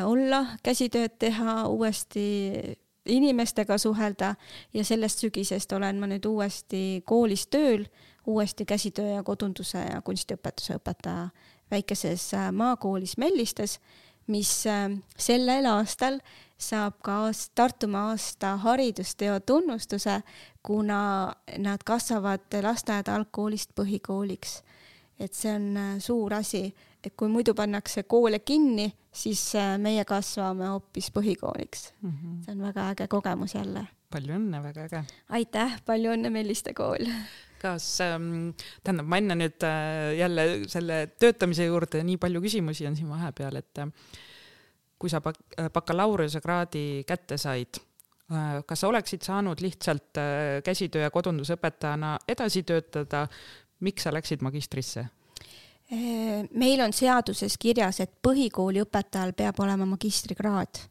[0.04, 4.34] olla, käsitööd teha, uuesti inimestega suhelda.
[4.74, 7.86] Ja sellest sügisest olen ma nüüd uuesti koolis tööl,
[8.26, 11.30] uuesti käsitöö ja kodunduse ja kunstiõpetuse õpetaja
[11.72, 13.78] väikeses maakoolis Mellistes
[14.26, 16.20] mis äh, sellel aastal
[16.58, 17.16] saab ka
[17.54, 20.20] Tartumaa aasta haridusteo tunnustuse,
[20.62, 24.62] kuna nad kasvavad lasteaeda algkoolist põhikooliks.
[25.20, 30.04] et see on äh, suur asi, et kui muidu pannakse koole kinni, siis äh, meie
[30.04, 32.10] kasvame hoopis põhikooliks mm.
[32.10, 32.44] -hmm.
[32.44, 33.86] see on väga äge kogemus jälle.
[34.10, 35.04] palju õnne, väga äge.
[35.28, 37.06] aitäh, palju õnne, Melliste kool
[37.62, 38.50] kas ähm,,
[38.82, 43.60] tähendab, ma enne nüüd äh, jälle selle töötamise juurde, nii palju küsimusi on siin vahepeal,
[43.62, 44.20] et äh,
[44.98, 51.06] kui sa bak äh, bakalaureusekraadi kätte said äh,, kas sa oleksid saanud lihtsalt äh, käsitöö
[51.06, 53.26] ja kodundusõpetajana edasi töötada,
[53.82, 55.06] miks sa läksid magistrisse?
[55.92, 60.86] Äh, meil on seaduses kirjas, et põhikooli õpetajal peab olema magistrikraad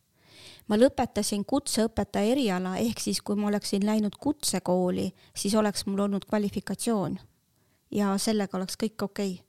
[0.70, 6.26] ma lõpetasin kutseõpetaja eriala, ehk siis kui ma oleksin läinud kutsekooli, siis oleks mul olnud
[6.30, 7.20] kvalifikatsioon
[7.92, 9.48] ja sellega oleks kõik okei okay.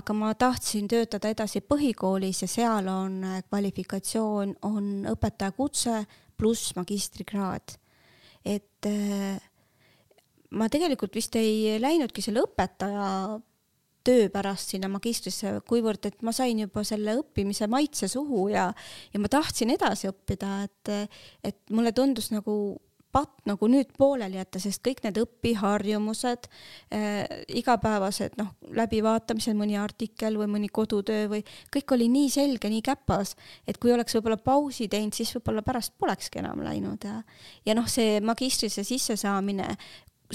[0.00, 6.04] aga ma tahtsin töötada edasi põhikoolis ja seal on äh, kvalifikatsioon, on õpetaja kutse
[6.36, 7.76] pluss magistrikraad.
[8.44, 9.40] et äh,
[10.50, 13.40] ma tegelikult vist ei läinudki selle õpetaja
[14.04, 18.68] töö pärast sinna magistrisse, kuivõrd et ma sain juba selle õppimise maitse suhu ja,
[19.12, 21.14] ja ma tahtsin edasi õppida, et,
[21.44, 22.76] et mulle tundus nagu
[23.14, 26.48] patt nagu nüüd pooleli jätta, sest kõik need õpiharjumused
[26.94, 27.20] äh,,
[27.60, 33.36] igapäevased noh, läbivaatamised, mõni artikkel või mõni kodutöö või kõik oli nii selge, nii käpas,
[33.70, 37.20] et kui oleks võib-olla pausi teinud, siis võib-olla pärast polekski enam läinud ja
[37.66, 39.76] ja noh, see magistrisse sissesaamine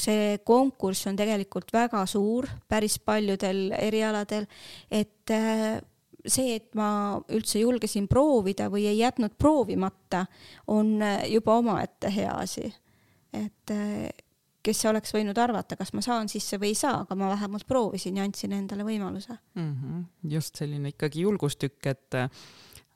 [0.02, 4.48] see konkurss on tegelikult väga suur päris paljudel erialadel,
[4.92, 5.80] et äh,
[6.26, 10.26] see, et ma üldse julgesin proovida või ei jätnud proovimata,
[10.68, 12.74] on äh, juba omaette hea asi.
[13.34, 14.10] et äh,
[14.64, 18.18] kes oleks võinud arvata, kas ma saan sisse või ei saa, aga ma vähemalt proovisin
[18.20, 19.70] ja andsin endale võimaluse mm.
[19.70, 20.04] -hmm.
[20.36, 22.18] just selline ikkagi julgustükk, et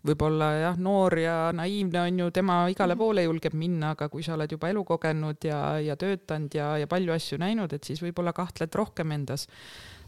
[0.03, 3.01] võib-olla jah, noor ja naiivne on ju, tema igale mhm.
[3.01, 6.89] poole julgeb minna, aga kui sa oled juba elu kogenud ja, ja töötanud ja, ja
[6.91, 9.47] palju asju näinud, et siis võib-olla kahtled rohkem endas.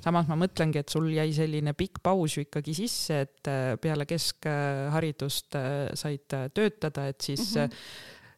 [0.04, 4.06] samas ma mõtlengi, et sul jäi selline pikk paus ju ikkagi sisse, et äh, peale
[4.06, 7.72] keskharidust äh, said äh, töötada, et siis mm, -hmm.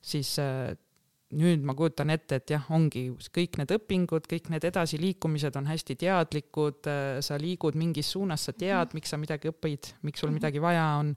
[0.01, 0.37] siis
[1.35, 5.97] nüüd ma kujutan ette, et jah, ongi kõik need õpingud, kõik need edasiliikumised on hästi
[5.99, 6.87] teadlikud,
[7.25, 8.99] sa liigud mingis suunas, sa tead, mhm.
[8.99, 10.39] miks sa midagi õpid, miks sul mhm.
[10.39, 11.15] midagi vaja on.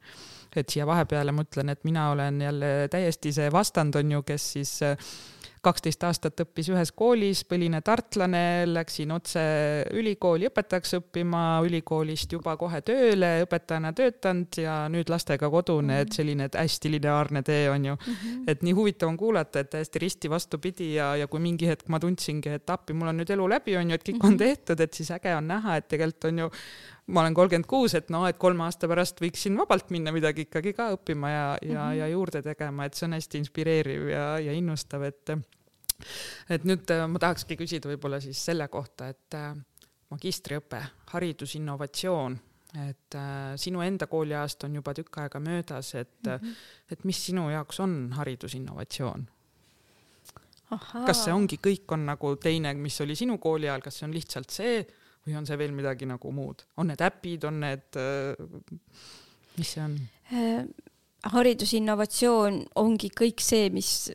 [0.50, 4.52] et siia vahepeale ma ütlen, et mina olen jälle täiesti see vastand on ju, kes
[4.56, 4.72] siis
[5.64, 9.42] kaksteist aastat õppis ühes koolis, põline tartlane, läksin otse
[9.96, 16.16] ülikooli õpetajaks õppima, ülikoolist juba kohe tööle, õpetajana töötanud ja nüüd lastega kodune, et mhm.
[16.16, 17.94] selline et hästi lineaarne tee on ju.
[17.94, 18.44] -hmm.
[18.48, 22.00] et nii huvitav on kuulata, et täiesti risti vastupidi ja, ja kui mingi hetk ma
[22.00, 24.38] tundsingi, et appi, mul on nüüd elu läbi, on ju, et kõik on mhm.
[24.38, 26.50] tehtud, et siis äge on näha, et tegelikult on ju
[27.10, 30.72] ma olen kolmkümmend kuus, et noh, et kolme aasta pärast võiksin vabalt minna midagi ikkagi
[30.76, 31.96] ka õppima ja, ja mm, -hmm.
[31.98, 35.34] ja juurde tegema, et see on hästi inspireeriv ja, ja innustav, et
[36.50, 39.50] et nüüd äh, ma tahakski küsida võib-olla siis selle kohta, et äh,
[40.10, 40.80] magistriõpe,
[41.12, 42.38] haridusinnovatsioon,
[42.86, 46.56] et äh, sinu enda kooliajast on juba tükk aega möödas, et mm, -hmm.
[46.90, 49.28] et mis sinu jaoks on haridusinnovatsioon?
[51.06, 54.12] kas see ongi, kõik on nagu teine, mis oli sinu kooli ajal, kas see on
[54.14, 54.86] lihtsalt see
[55.26, 57.98] või on see veel midagi nagu muud, on need äpid, on need,
[59.58, 59.96] mis see on?
[60.32, 60.64] Äh,
[61.30, 64.10] haridusinnovatsioon ongi kõik see, mis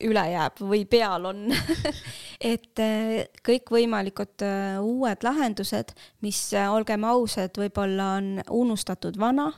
[0.00, 1.48] üle jääb või peal on.
[2.52, 8.30] Et äh, kõikvõimalikud äh, uued lahendused, mis olgem ausad, võib-olla on
[8.62, 9.50] unustatud vana,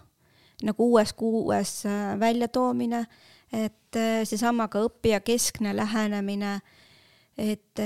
[0.63, 1.83] nagu uues kuues
[2.23, 3.05] väljatoomine,
[3.53, 6.53] et seesama ka õppijakeskne lähenemine,
[7.37, 7.83] et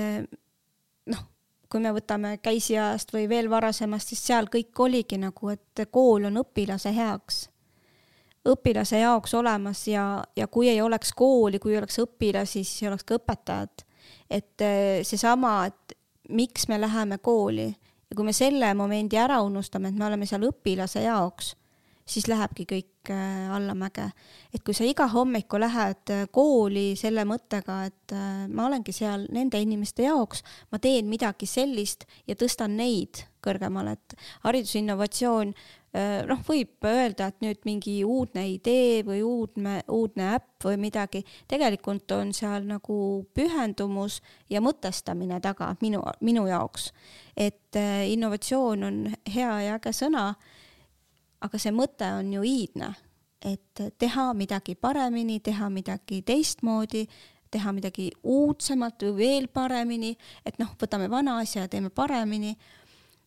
[1.11, 1.25] noh
[1.71, 6.41] kui me võtame käisiajast või veel varasemast, siis seal kõik oligi nagu, et kool on
[6.43, 7.47] õpilase heaks,
[8.47, 12.91] õpilase jaoks olemas ja, ja kui ei oleks kooli, kui ei oleks õpilasi, siis ei
[12.93, 13.87] oleks ka õpetajat.
[14.31, 15.99] et eh, seesama, et
[16.29, 17.69] miks me läheme kooli
[18.11, 21.55] ja kui me selle momendi ära unustame, et me oleme seal õpilase jaoks
[22.07, 24.11] siis lähebki kõik äh, allamäge.
[24.55, 29.27] et kui sa iga hommiku lähed äh, kooli selle mõttega, et äh, ma olengi seal
[29.35, 34.15] nende inimeste jaoks, ma teen midagi sellist ja tõstan neid kõrgemale, et
[34.47, 35.53] haridusinnovatsioon
[36.27, 42.13] noh, võib öelda, et nüüd mingi uudne idee või uudne, uudne äpp või midagi, tegelikult
[42.13, 42.99] on seal nagu
[43.33, 44.19] pühendumus
[44.53, 46.91] ja mõtestamine taga minu, minu jaoks.
[47.33, 47.79] et
[48.13, 50.35] innovatsioon on hea ja äge sõna,
[51.41, 52.93] aga see mõte on ju iidne,
[53.45, 57.07] et teha midagi paremini, teha midagi teistmoodi,
[57.53, 62.57] teha midagi uudsemat või veel paremini, et noh, võtame vana asja ja teeme paremini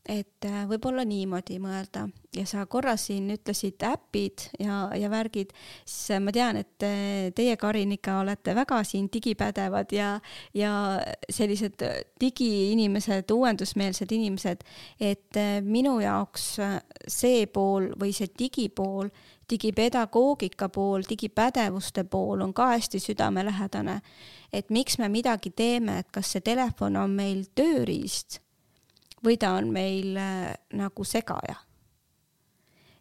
[0.09, 2.07] et äh, võib-olla niimoodi mõelda.
[2.33, 5.53] Ja sa korra siin ütlesid äpid ja, ja värgid,
[5.85, 10.11] siis ma tean, et äh, teie, Karin, ikka olete väga siin digipädevad ja,
[10.57, 10.73] ja
[11.29, 11.85] sellised
[12.21, 14.65] digiinimesed, uuendusmeelsed inimesed,
[14.99, 16.51] et äh, minu jaoks
[17.07, 19.13] see pool või see digipool,
[19.49, 24.01] digipedagoogika pool, digipädevuste pool on ka hästi südamelähedane.
[24.53, 28.39] et miks me midagi teeme, et kas see telefon on meil tööriist
[29.25, 31.57] või ta on meil äh, nagu segaja.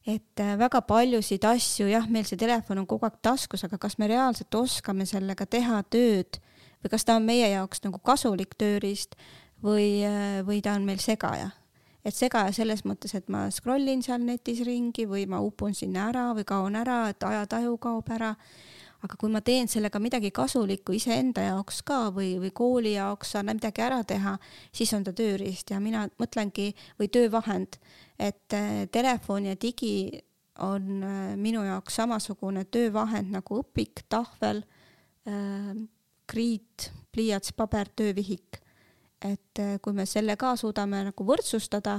[0.06, 3.98] et äh, väga paljusid asju, jah, meil see telefon on kogu aeg taskus, aga kas
[3.98, 6.40] me reaalselt oskame sellega teha tööd
[6.82, 9.18] või kas ta on meie jaoks nagu kasulik tööriist
[9.62, 11.50] või, äh, või ta on meil segaja
[12.04, 16.08] et segaja selles mõttes, et ma scroll in seal netis ringi või ma upun sinna
[16.08, 18.34] ära või kaon ära, et ajataju kaob ära
[19.04, 23.50] aga kui ma teen sellega midagi kasulikku iseenda jaoks ka või, või kooli jaoks saan
[23.52, 24.34] midagi ära teha,
[24.74, 27.78] siis on ta tööriist ja mina mõtlengi, või töövahend,
[28.18, 30.18] et äh, telefon ja digi
[30.66, 34.64] on äh, minu jaoks samasugune töövahend nagu õpik, tahvel,
[35.30, 35.70] äh,
[36.28, 38.64] kriit, pliiats, paber, töövihik.
[39.18, 41.96] et kui me selle ka suudame nagu võrdsustada,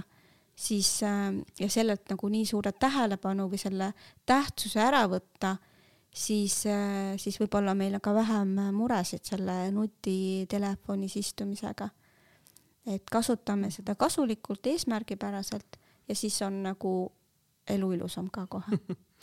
[0.55, 3.89] siis ja sellelt nagu nii suure tähelepanu või selle
[4.23, 5.57] tähtsuse ära võtta
[6.13, 11.89] siis, äh, siis võib-olla meil on ka vähem muresid selle nutitelefonis istumisega.
[12.85, 17.11] et kasutame seda kasulikult, eesmärgipäraselt ja siis on nagu
[17.67, 18.79] elu ilusam ka kohe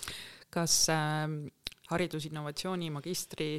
[0.54, 1.28] kas äh,
[1.90, 3.50] haridusinnovatsiooni magistri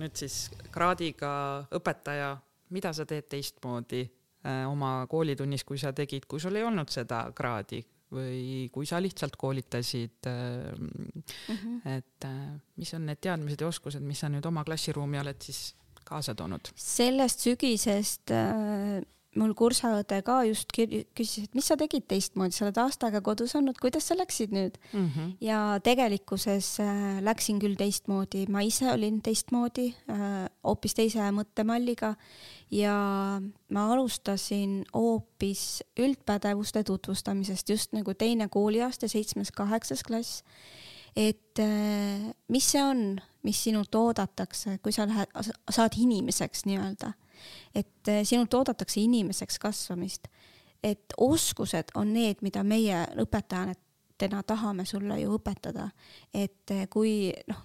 [0.00, 1.30] nüüd siis kraadiga
[1.74, 2.34] õpetaja,
[2.74, 7.24] mida sa teed teistmoodi äh, oma koolitunnis, kui sa tegid, kui sul ei olnud seda
[7.36, 11.08] kraadi, või kui sa lihtsalt koolitasid mm,
[11.48, 11.80] -hmm.
[11.96, 15.74] et äh, mis on need teadmised ja oskused, mis sa nüüd oma klassiruumi oled siis
[16.04, 16.72] kaasa toonud?
[16.76, 19.00] sellest sügisest äh,
[19.38, 23.54] mul kursaõde ka just küsis, et mis sa tegid teistmoodi, sa oled aasta aega kodus
[23.58, 25.06] olnud, kuidas sa läksid nüüd mm?
[25.06, 25.32] -hmm.
[25.44, 32.14] ja tegelikkuses äh, läksin küll teistmoodi, ma ise olin teistmoodi äh,, hoopis teise mõttemalliga
[32.70, 32.94] ja
[33.70, 40.42] ma alustasin hoopis üldpädevuste tutvustamisest, just nagu teine kooliaasta, seitsmes-kaheksas klass.
[41.16, 45.30] et äh, mis see on, mis sinult oodatakse, kui sa lähed,
[45.70, 47.12] saad inimeseks nii-öelda
[47.74, 50.28] et eh, sinult oodatakse inimeseks kasvamist,
[50.82, 55.88] et oskused on need, mida meie õpetajatena tahame sulle ju õpetada,
[56.34, 57.64] et eh, kui noh,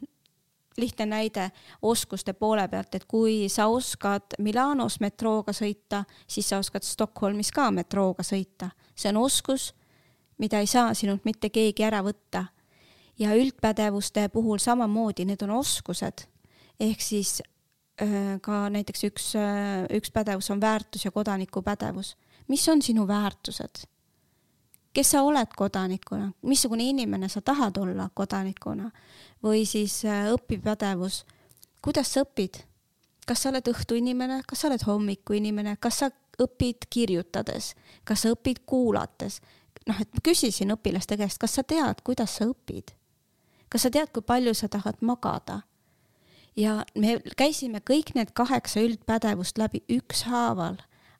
[0.80, 1.52] lihtne näide
[1.82, 7.70] oskuste poole pealt, et kui sa oskad Milanos metrooga sõita, siis sa oskad Stockholmis ka
[7.72, 8.70] metrooga sõita.
[8.96, 9.74] see on oskus,
[10.38, 12.46] mida ei saa sinult mitte keegi ära võtta.
[13.20, 16.28] ja üldpädevuste puhul samamoodi, need on oskused.
[16.80, 17.42] ehk siis
[18.42, 22.18] ka näiteks üks, äh, üks pädevus on väärtus ja kodanikupädevus.
[22.48, 23.86] mis on sinu väärtused?
[24.94, 28.92] kes sa oled kodanikuna, missugune inimene sa tahad olla kodanikuna
[29.44, 31.26] või siis äh, õpipädevus,
[31.82, 32.64] kuidas sa õpid?
[33.28, 36.10] kas sa oled õhtuinimene, kas sa oled hommikuinimene, kas sa
[36.40, 39.42] õpid kirjutades, kas sa õpid kuulates?
[39.88, 42.96] noh, et ma küsisin õpilaste käest, kas sa tead, kuidas sa õpid?
[43.70, 45.62] kas sa tead, kui palju sa tahad magada?
[46.58, 50.78] Ja me käisime kõik need kaheksa üldpädevust läbi ükshaaval.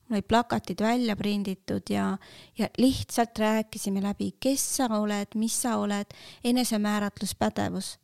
[0.08, 2.18] mul olid plakatid välja prinditud ja,
[2.58, 6.06] ja lihtsalt rääkisime läbi, kes sa oled, mis sa oled,
[6.44, 7.98] enesemääratluspädevus.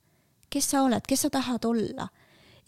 [0.50, 2.08] kes sa oled, kes sa tahad olla?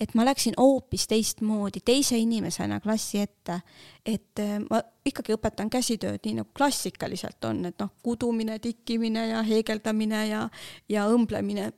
[0.00, 3.60] et ma läksin hoopis teistmoodi, teise inimesena klassi ette,
[4.06, 9.42] et äh, ma ikkagi õpetan käsitööd nii nagu klassikaliselt on, et noh, kudumine, tikkimine ja
[9.42, 10.44] heegeldamine ja,
[10.88, 11.72] ja õmblemine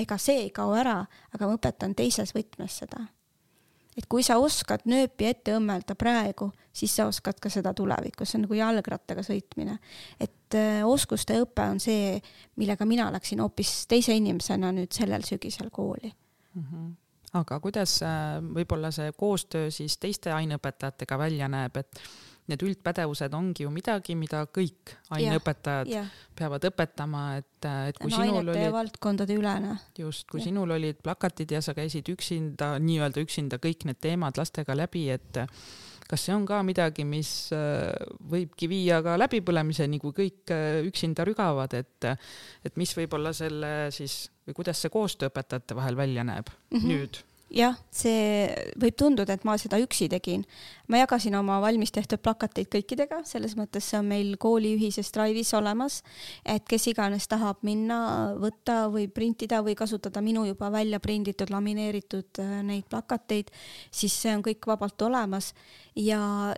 [0.00, 1.00] ega see ei kao ära,
[1.34, 3.06] aga ma õpetan teises võtmes seda.
[3.96, 8.38] et kui sa oskad nööpi ette õmmelda praegu, siis sa oskad ka seda tulevikus, see
[8.38, 9.78] on nagu jalgrattaga sõitmine.
[10.20, 12.20] et äh, oskuste õpe on see,
[12.56, 16.12] millega mina läksin hoopis teise inimesena nüüd sellel sügisel kooli
[16.54, 16.64] mm.
[16.64, 16.90] -hmm
[17.32, 22.00] aga kuidas äh, võib-olla see koostöö siis teiste aineõpetajatega välja näeb, et
[22.50, 26.30] need üldpädevused ongi ju midagi, mida kõik aineõpetajad ja, ja.
[26.38, 28.64] peavad õpetama, et, et kui sinul olid.
[28.74, 29.76] valdkondade ülene.
[29.98, 30.48] just, kui ja.
[30.48, 35.44] sinul olid plakatid ja sa käisid üksinda, nii-öelda üksinda kõik need teemad lastega läbi, et
[36.10, 37.92] kas see on ka midagi, mis äh,
[38.32, 42.10] võibki viia ka läbipõlemiseni, kui kõik äh, üksinda rügavad, et,
[42.66, 46.78] et mis võib olla selle siis või kuidas see koostöö õpetajate vahel välja näeb mm
[46.78, 46.88] -hmm.
[46.90, 47.20] nüüd?
[47.50, 48.46] Jah, see
[48.80, 50.44] võib tunduda, et ma seda üksi tegin.
[50.90, 55.52] ma jagasin oma valmis tehtud plakateid kõikidega, selles mõttes see on meil kooli ühises Drive'is
[55.58, 56.00] olemas,
[56.44, 58.00] et kes iganes tahab minna,
[58.40, 63.52] võtta või printida või kasutada minu juba välja prinditud, lamineeritud äh, neid plakateid,
[63.90, 65.54] siis see on kõik vabalt olemas.
[65.98, 66.54] Ja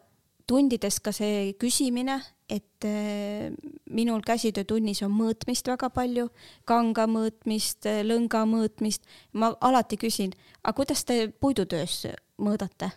[0.53, 2.19] tundides ka see küsimine,
[2.53, 3.49] et äh,
[3.89, 6.29] minul käsitöötunnis on mõõtmist väga palju,
[6.69, 9.07] kanga mõõtmist, äh, lõnga mõõtmist.
[9.33, 12.07] ma alati küsin, aga kuidas te puidutöös
[12.39, 12.91] mõõdate?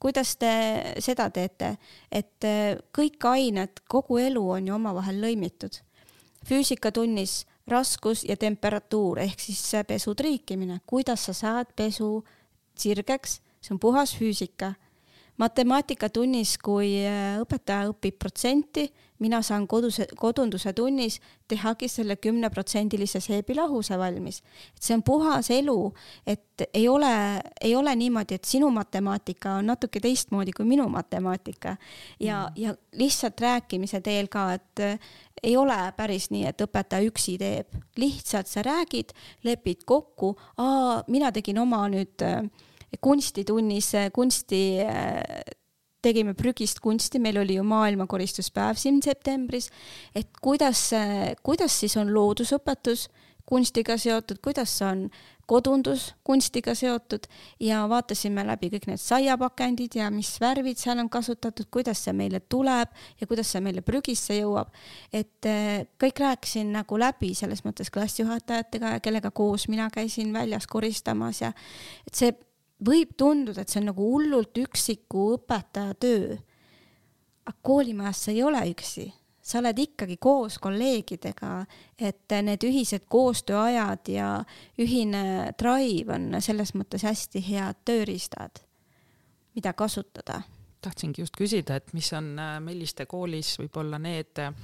[0.00, 0.52] kuidas te
[1.04, 1.76] seda teete,
[2.12, 5.80] et äh, kõik ained, kogu elu on ju omavahel lõimitud.
[6.44, 12.24] füüsikatunnis raskus ja temperatuur ehk siis pesu triikimine, kuidas sa saad pesu
[12.76, 14.74] sirgeks, see on puhas füüsika
[15.40, 18.86] matemaatikatunnis, kui äh, õpetaja õpib protsenti,
[19.20, 21.18] mina saan koduse, kodunduse tunnis
[21.48, 24.40] tehagi selle kümneprotsendilise seebilahuse valmis.
[24.76, 25.92] et see on puhas elu,
[26.26, 27.12] et ei ole,
[27.60, 31.76] ei ole niimoodi, et sinu matemaatika on natuke teistmoodi kui minu matemaatika
[32.20, 35.12] ja mm., ja lihtsalt rääkimise teel ka, et äh,
[35.42, 39.14] ei ole päris nii, et õpetaja üksi teeb, lihtsalt sa räägid,
[39.44, 40.34] lepid kokku,
[41.08, 42.44] mina tegin oma nüüd äh,
[43.00, 44.60] kunstitunnis kunsti
[46.02, 49.68] tegime prügist kunsti, meil oli ju maailmakoristuspäev siin septembris,
[50.16, 50.90] et kuidas,
[51.44, 53.08] kuidas siis on loodusõpetus
[53.50, 55.08] kunstiga seotud, kuidas on
[55.50, 57.24] kodundus kunstiga seotud
[57.60, 62.38] ja vaatasime läbi kõik need saiapakendid ja mis värvid seal on kasutatud, kuidas see meile
[62.40, 64.70] tuleb ja kuidas see meile prügisse jõuab.
[65.12, 65.48] et
[65.98, 71.50] kõik rääkisin nagu läbi selles mõttes klassijuhatajatega, kellega koos mina käisin väljas koristamas ja
[72.06, 72.30] et see
[72.86, 76.36] võib tunduda, et see on nagu hullult üksiku õpetaja töö.
[77.46, 79.08] aga koolimajas sa ei ole üksi,
[79.42, 81.64] sa oled ikkagi koos kolleegidega,
[81.98, 84.28] et need ühised koostööajad ja
[84.78, 88.62] ühine drive on selles mõttes hästi head tööriistad,
[89.54, 90.42] mida kasutada.
[90.80, 94.54] tahtsingi just küsida, et mis on Melliste koolis võib-olla need äh,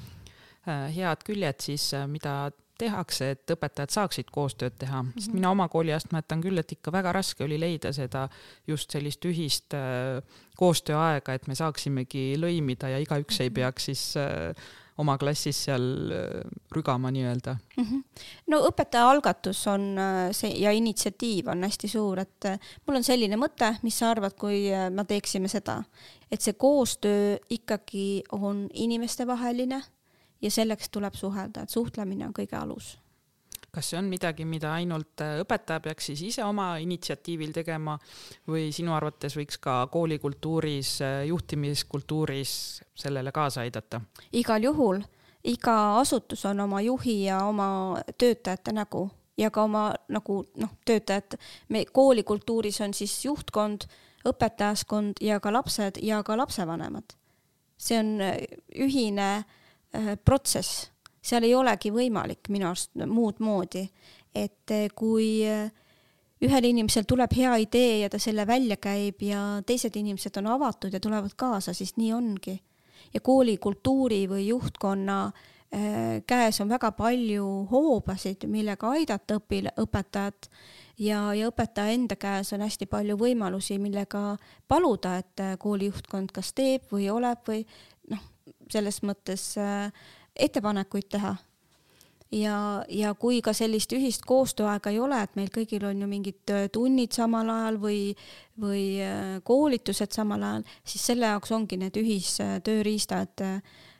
[0.94, 5.20] head küljed siis, äh, mida tehakse, et õpetajad saaksid koostööd teha mm, -hmm.
[5.20, 8.28] sest mina oma kooliajast mäletan küll, et ikka väga raske oli leida seda
[8.66, 10.22] just sellist ühist äh,
[10.56, 13.54] koostööaega, et me saaksimegi lõimida ja igaüks ei mhm.
[13.54, 14.52] peaks siis äh,
[14.98, 17.84] oma klassis seal äh, rügama nii-öelda mm.
[17.84, 18.04] -hmm.
[18.46, 19.96] no õpetaja algatus on
[20.32, 22.44] see ja initsiatiiv on hästi suur, et
[22.86, 25.82] mul on selline mõte, mis sa arvad, kui me teeksime seda,
[26.30, 29.82] et see koostöö ikkagi on inimestevaheline
[30.46, 32.96] ja selleks tuleb suhelda, et suhtlemine on kõige alus.
[33.76, 37.98] kas see on midagi, mida ainult äh, õpetaja peaks siis ise oma initsiatiivil tegema
[38.48, 42.52] või sinu arvates võiks ka koolikultuuris, äh, juhtimiskultuuris
[42.94, 44.00] sellele kaasa aidata?
[44.32, 45.02] igal juhul,
[45.44, 47.68] iga asutus on oma juhi ja oma
[48.18, 51.36] töötajate nägu ja ka oma nagu noh, töötajad,
[51.68, 53.90] me koolikultuuris on siis juhtkond,
[54.26, 57.18] õpetajaskond ja ka lapsed ja ka lapsevanemad.
[57.78, 58.36] see on äh,
[58.72, 59.64] ühine äh, Äh,
[60.24, 60.90] protsess,
[61.22, 63.86] seal ei olegi võimalik minu arust muud moodi,
[64.34, 65.66] et äh, kui äh,
[66.44, 70.92] ühel inimesel tuleb hea idee ja ta selle välja käib ja teised inimesed on avatud
[70.92, 72.60] ja tulevad kaasa, siis nii ongi.
[73.14, 75.32] ja kooli kultuuri või juhtkonna
[76.26, 80.48] käes on väga palju hoobasid, millega aidata õpil-, õpetajat
[80.98, 84.36] ja, ja õpetaja enda käes on hästi palju võimalusi, millega
[84.68, 87.64] paluda, et kooli juhtkond kas teeb või oleb või
[88.72, 89.92] selles mõttes äh,
[90.36, 91.36] ettepanekuid teha.
[92.32, 96.52] ja, ja kui ka sellist ühist koostööaega ei ole, et meil kõigil on ju mingid
[96.52, 98.00] äh, tunnid samal ajal või,
[98.60, 103.46] või äh, koolitused samal ajal, siis selle jaoks ongi need ühistööriistad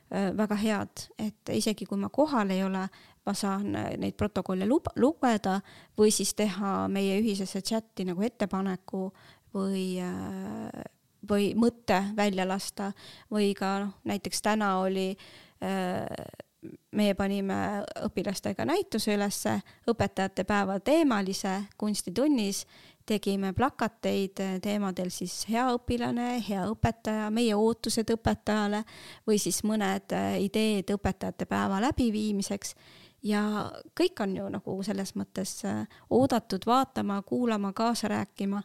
[0.07, 2.85] väga head, et isegi kui ma kohal ei ole,
[3.27, 4.63] ma saan neid protokolle
[4.95, 5.57] lugeda
[5.99, 9.09] või siis teha meie ühisesse chati nagu ettepaneku
[9.51, 9.99] või
[11.29, 12.91] või mõte välja lasta
[13.31, 15.09] või ka noh, näiteks täna oli
[15.63, 16.05] äh,
[16.97, 17.57] meie panime
[18.07, 19.57] õpilastega näituse ülesse
[19.89, 22.63] õpetajate päeva teemalise kunstitunnis,
[23.07, 28.83] tegime plakateid teemadel siis hea õpilane, hea õpetaja, meie ootused õpetajale
[29.27, 32.75] või siis mõned äh, ideed õpetajate päeva läbiviimiseks.
[33.23, 33.41] Ja
[33.97, 38.61] kõik on ju nagu selles mõttes äh, oodatud vaatama, kuulama, kaasa rääkima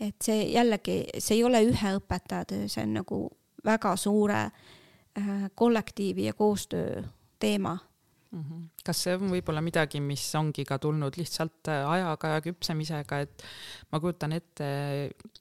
[0.00, 3.20] et see jällegi, see ei ole ühe õpetaja töö, see on nagu
[3.66, 7.02] väga suure äh, kollektiivi ja koostöö
[7.38, 7.78] teema.
[8.32, 8.68] -hmm.
[8.84, 13.44] kas see on võib-olla midagi, mis ongi ka tulnud lihtsalt äh, ajaga ja küpsemisega, et
[13.92, 14.68] ma kujutan ette,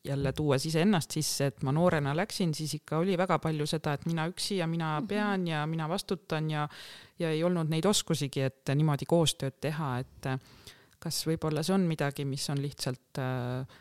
[0.03, 4.05] jälle tuues iseennast sisse, et ma noorena läksin, siis ikka oli väga palju seda, et
[4.05, 5.07] mina üksi ja mina mhm.
[5.07, 6.67] pean ja mina vastutan ja
[7.19, 10.39] ja ei olnud neid oskusigi, et niimoodi koostööd teha, et äh,
[10.99, 13.77] kas võib-olla see on midagi, mis on lihtsalt äh,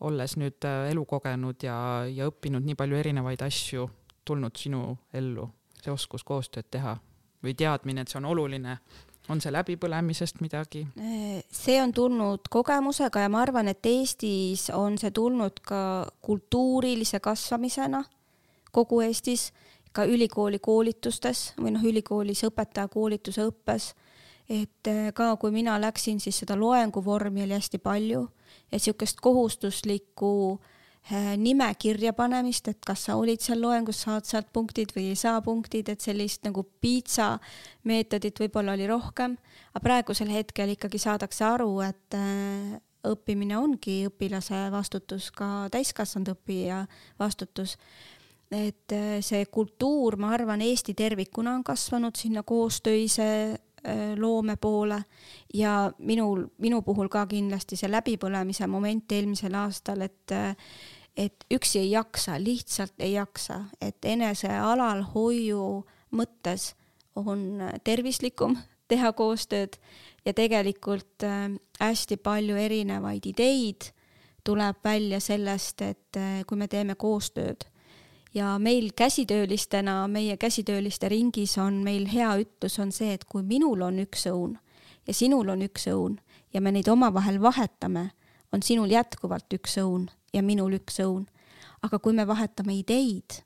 [0.00, 1.76] olles nüüd äh, elu kogenud ja,
[2.08, 3.88] ja õppinud nii palju erinevaid asju,
[4.24, 5.48] tulnud sinu ellu,
[5.80, 6.96] see oskus koostööd teha
[7.44, 8.76] või teadmine, et see on oluline,
[9.32, 10.86] on see läbipõlemisest midagi?
[11.52, 15.82] see on tulnud kogemusega ja ma arvan, et Eestis on see tulnud ka
[16.24, 18.04] kultuurilise kasvamisena
[18.70, 19.50] kogu Eestis,
[19.92, 23.94] ka ülikooli koolitustes või noh, ülikoolis õpetajakoolituse õppes.
[24.50, 28.28] et eh, ka kui mina läksin, siis seda loenguvormi oli hästi palju
[28.70, 30.68] ja niisugust kohustuslikku äh,
[31.08, 35.16] Äh, nime kirja panemist, et kas sa olid seal loengus, saad sealt punktid või ei
[35.18, 37.32] saa punktid, et sellist nagu piitsa
[37.88, 39.34] meetodit võib-olla oli rohkem,
[39.72, 42.76] aga praegusel hetkel ikkagi saadakse aru, et äh,
[43.10, 46.84] õppimine ongi õpilase vastutus, ka täiskasvanud õppija
[47.18, 47.78] vastutus.
[48.50, 53.58] et äh, see kultuur, ma arvan, Eesti tervikuna on kasvanud sinna koostöise
[54.16, 54.98] loome poole.
[55.54, 60.34] Ja minul, minu puhul ka kindlasti see läbipõlemise moment eelmisel aastal, et
[61.16, 65.82] et üksi ei jaksa, lihtsalt ei jaksa, et enese alalhoiu
[66.16, 66.74] mõttes
[67.18, 68.56] on tervislikum
[68.90, 69.78] teha koostööd
[70.24, 71.48] ja tegelikult äh,
[71.80, 73.90] hästi palju erinevaid ideid
[74.44, 77.66] tuleb välja sellest, et äh, kui me teeme koostööd
[78.34, 83.82] ja meil käsitöölistena, meie käsitööliste ringis on meil hea ütlus on see, et kui minul
[83.82, 84.58] on üks õun
[85.06, 86.18] ja sinul on üks õun
[86.54, 88.10] ja me neid omavahel vahetame,
[88.52, 91.26] on sinul jätkuvalt üks õun ja minul üks õun.
[91.82, 93.40] aga kui me vahetame ideid,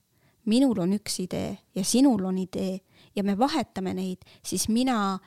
[0.45, 2.81] minul on üks idee ja sinul on idee
[3.15, 5.19] ja me vahetame neid, siis mina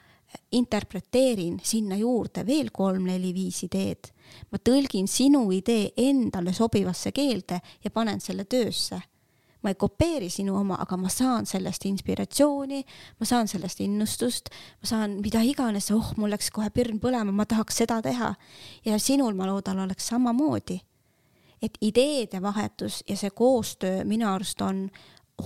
[0.51, 4.11] interpreteerin sinna juurde veel kolm-neli-viis ideed.
[4.51, 9.01] ma tõlgin sinu idee endale sobivasse keelde ja panen selle töösse.
[9.63, 12.83] Ma ei kopeeri sinu oma, aga ma saan sellest inspiratsiooni,
[13.19, 14.51] ma saan sellest innustust,
[14.81, 18.33] ma saan mida iganes, oh, mul läks kohe pirn põlema, ma tahaks seda teha.
[18.85, 20.81] ja sinul, ma loodan, oleks samamoodi
[21.61, 24.83] et ideede vahetus ja see koostöö minu arust on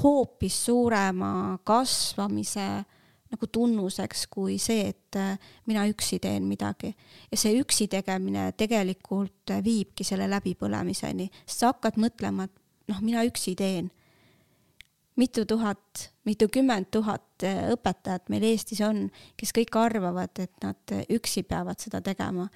[0.04, 2.84] hoopis suurema kasvamise
[3.32, 6.96] nagu tunnuseks kui see, et äh, mina üksi teen midagi.
[7.32, 13.24] ja see üksi tegemine tegelikult viibki selle läbipõlemiseni, sest sa hakkad mõtlema, et noh, mina
[13.28, 13.92] üksi teen.
[15.20, 21.44] Mitu tuhat, mitukümmend tuhat äh, õpetajat meil Eestis on, kes kõik arvavad, et nad üksi
[21.44, 22.48] peavad seda tegema.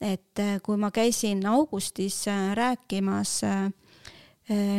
[0.00, 3.70] Et äh, kui ma käisin augustis äh, rääkimas äh,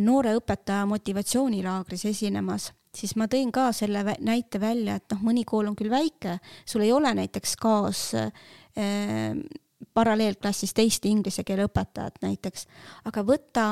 [0.01, 5.69] noore õpetaja motivatsioonilaagris esinemas, siis ma tõin ka selle näite välja, et noh, mõni kool
[5.69, 8.31] on küll väike, sul ei ole näiteks kaas äh,
[9.93, 12.67] paralleelklassis teist inglise keele õpetajat näiteks,
[13.09, 13.65] aga võta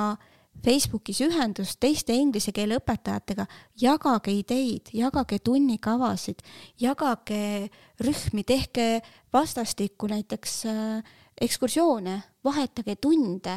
[0.66, 3.45] Facebookis ühendust teiste inglise keele õpetajatega,
[3.80, 6.43] jagage ideid, jagage tunnikavasid,
[6.82, 7.70] jagage
[8.03, 8.99] rühmi, tehke
[9.34, 13.55] vastastikku näiteks äh, ekskursioone, vahetage tunde,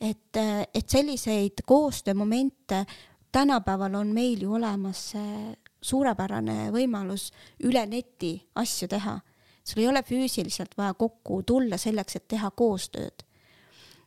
[0.00, 0.36] et,
[0.74, 2.84] et selliseid koostöömomente
[3.32, 5.12] tänapäeval on meil ju olemas
[5.82, 7.30] suurepärane võimalus
[7.64, 9.20] üle neti asju teha.
[9.64, 13.24] sul ei ole füüsiliselt vaja kokku tulla selleks, et teha koostööd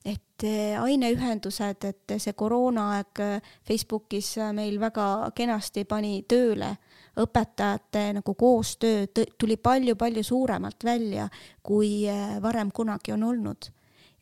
[0.05, 3.21] et eh, aineühendused, et see koroonaaeg
[3.67, 6.75] Facebookis meil väga kenasti pani tööle
[7.21, 9.05] õpetajate nagu koostöö
[9.39, 11.29] tuli palju-palju suuremalt välja,
[11.63, 12.03] kui
[12.41, 13.71] varem kunagi on olnud.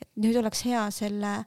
[0.01, 1.45] et nüüd oleks hea selle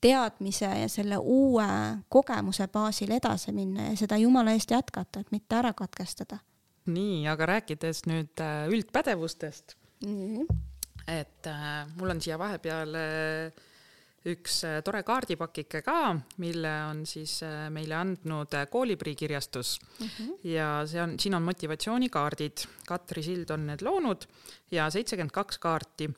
[0.00, 1.66] teadmise ja selle uue
[2.08, 6.38] kogemuse baasil edasi minna ja seda jumala eest jätkata, et mitte ära katkestada.
[6.86, 8.40] nii, aga rääkides nüüd
[8.72, 10.46] üldpädevustest mm, -hmm.
[11.08, 13.04] Et äh, mul on siia vahepeale
[13.48, 13.66] äh,
[14.28, 15.98] üks äh, tore kaardipakike ka,
[16.42, 20.06] mille on siis äh, meile andnud Kooliprii kirjastus mm.
[20.06, 20.48] -hmm.
[20.50, 24.24] ja see on, siin on motivatsioonikaardid, Katri Sild on need loonud
[24.72, 26.08] ja seitsekümmend kaks kaarti.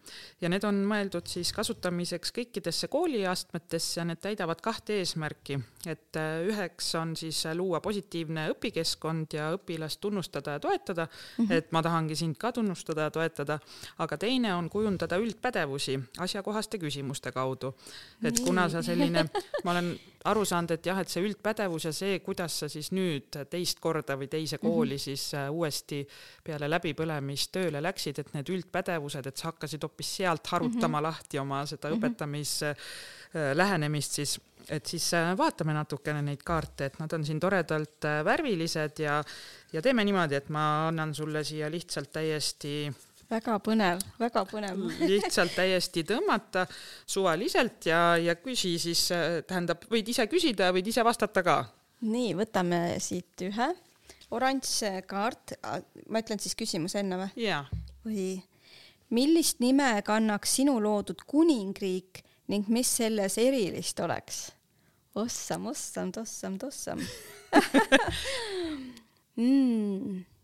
[0.41, 5.59] Ja need on mõeldud siis kasutamiseks kõikidesse kooliastmetesse ja need täidavad kahte eesmärki,
[5.91, 11.07] et üheks on siis luua positiivne õpikeskkond ja õpilast tunnustada ja toetada.
[11.07, 11.53] Mm, -hmm.
[11.59, 13.59] et ma tahangi sind ka tunnustada ja toetada,
[13.99, 17.75] aga teine on kujundada üldpädevusi asjakohaste küsimuste kaudu.
[18.25, 19.25] Et kuna sa selline,
[19.65, 19.95] ma olen
[20.29, 24.19] aru saanud, et jah, et see üldpädevus ja see, kuidas sa siis nüüd teist korda
[24.21, 25.05] või teise kooli mm -hmm.
[25.05, 26.01] siis äh, uuesti
[26.45, 31.09] peale läbipõlemist tööle läksid, et need üldpädevused, et sa hakkasid hoopis sealt harutama mm -hmm.
[31.09, 31.99] lahti oma seda mm -hmm.
[32.05, 32.77] õpetamis äh,
[33.55, 38.99] lähenemist siis, et siis äh, vaatame natukene neid kaarte, et nad on siin toredalt värvilised
[38.99, 39.25] ja
[39.73, 42.93] ja teeme niimoodi, et ma annan sulle siia lihtsalt täiesti
[43.31, 46.67] väga põnev, väga põnev lihtsalt täiesti tõmmata
[47.09, 49.07] suvaliselt ja, ja küsi siis,
[49.47, 51.61] tähendab, võid ise küsida, võid ise vastata ka.
[52.07, 53.71] nii, võtame siit ühe
[54.35, 54.73] oranž
[55.11, 55.57] kaart,
[56.11, 57.31] ma ütlen siis küsimuse enne või?
[57.47, 57.65] jaa.
[58.07, 58.29] või
[59.15, 64.49] millist nime kannaks sinu loodud kuningriik ning mis selles erilist oleks?
[65.19, 66.99] ossam, ossam, tossam, tossam
[69.41, 70.40] mm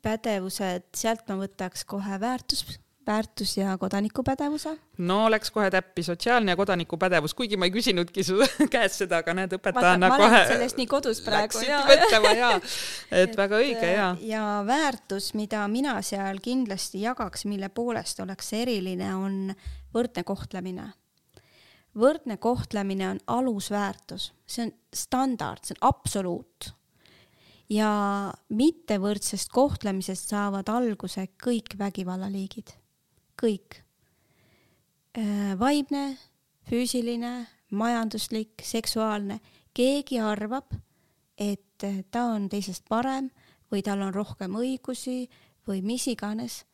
[0.00, 4.78] üldpädevused, sealt ma võtaks kohe väärtus, väärtus ja kodanikupädevuse.
[4.98, 8.38] no oleks kohe täppi sotsiaalne ja kodanikupädevus, kuigi ma ei küsinudki su
[8.72, 10.46] käest seda, aga näed, õpetajana kohe.
[10.48, 11.58] sellest nii kodus praegu.
[11.60, 12.50] mõtlema ja,
[13.22, 14.16] et, väga õige ja.
[14.20, 19.54] ja väärtus, mida mina seal kindlasti jagaks, mille poolest oleks eriline, on
[19.94, 20.92] võrdne kohtlemine
[21.98, 26.70] võrdne kohtlemine on alusväärtus, see on standard, see on absoluut
[27.70, 27.90] ja
[28.48, 32.74] mittevõrdsest kohtlemisest saavad alguse kõik vägivallaliigid,
[33.40, 33.80] kõik.
[35.18, 36.16] Äh, vaimne,
[36.70, 39.40] füüsiline, majanduslik, seksuaalne,
[39.74, 40.74] keegi arvab,
[41.38, 43.30] et ta on teisest parem
[43.72, 45.24] või tal on rohkem õigusi
[45.66, 46.64] või mis iganes.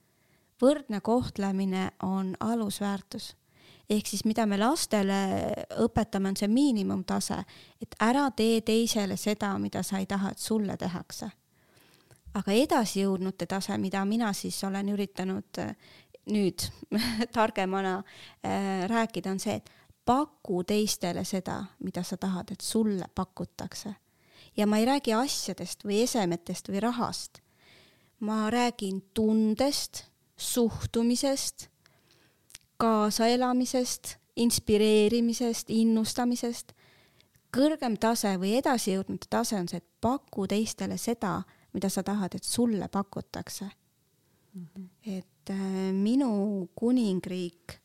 [0.61, 3.35] võrdne kohtlemine on alusväärtus
[3.91, 5.19] ehk siis mida me lastele
[5.83, 7.39] õpetame, on see miinimumtase,
[7.83, 11.31] et ära tee teisele seda, mida sa ei taha, et sulle tehakse.
[12.37, 15.71] aga edasijõudnute tase, mida mina siis olen üritanud äh,
[16.27, 16.67] nüüd
[17.37, 18.03] targemana
[18.45, 19.71] äh, rääkida, on see, et
[20.05, 23.95] paku teistele seda, mida sa tahad, et sulle pakutakse.
[24.57, 27.41] ja ma ei räägi asjadest või esemetest või rahast.
[28.21, 30.05] ma räägin tundest,
[30.37, 31.69] suhtumisest
[32.77, 36.73] kaasaelamisest, inspireerimisest, innustamisest.
[37.57, 41.39] kõrgem tase või edasijõudnud tase on see, et paku teistele seda,
[41.73, 44.67] mida sa tahad, et sulle pakutakse mm.
[44.67, 44.89] -hmm.
[45.07, 47.81] et äh, minu kuningriik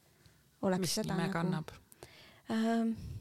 [0.62, 1.72] oleks mis seda nime nagu, kannab
[2.52, 3.12] äh,?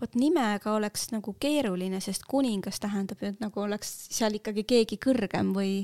[0.00, 4.96] vot nimega oleks nagu keeruline, sest kuningas tähendab ju, et nagu oleks seal ikkagi keegi
[4.96, 5.74] kõrgem või,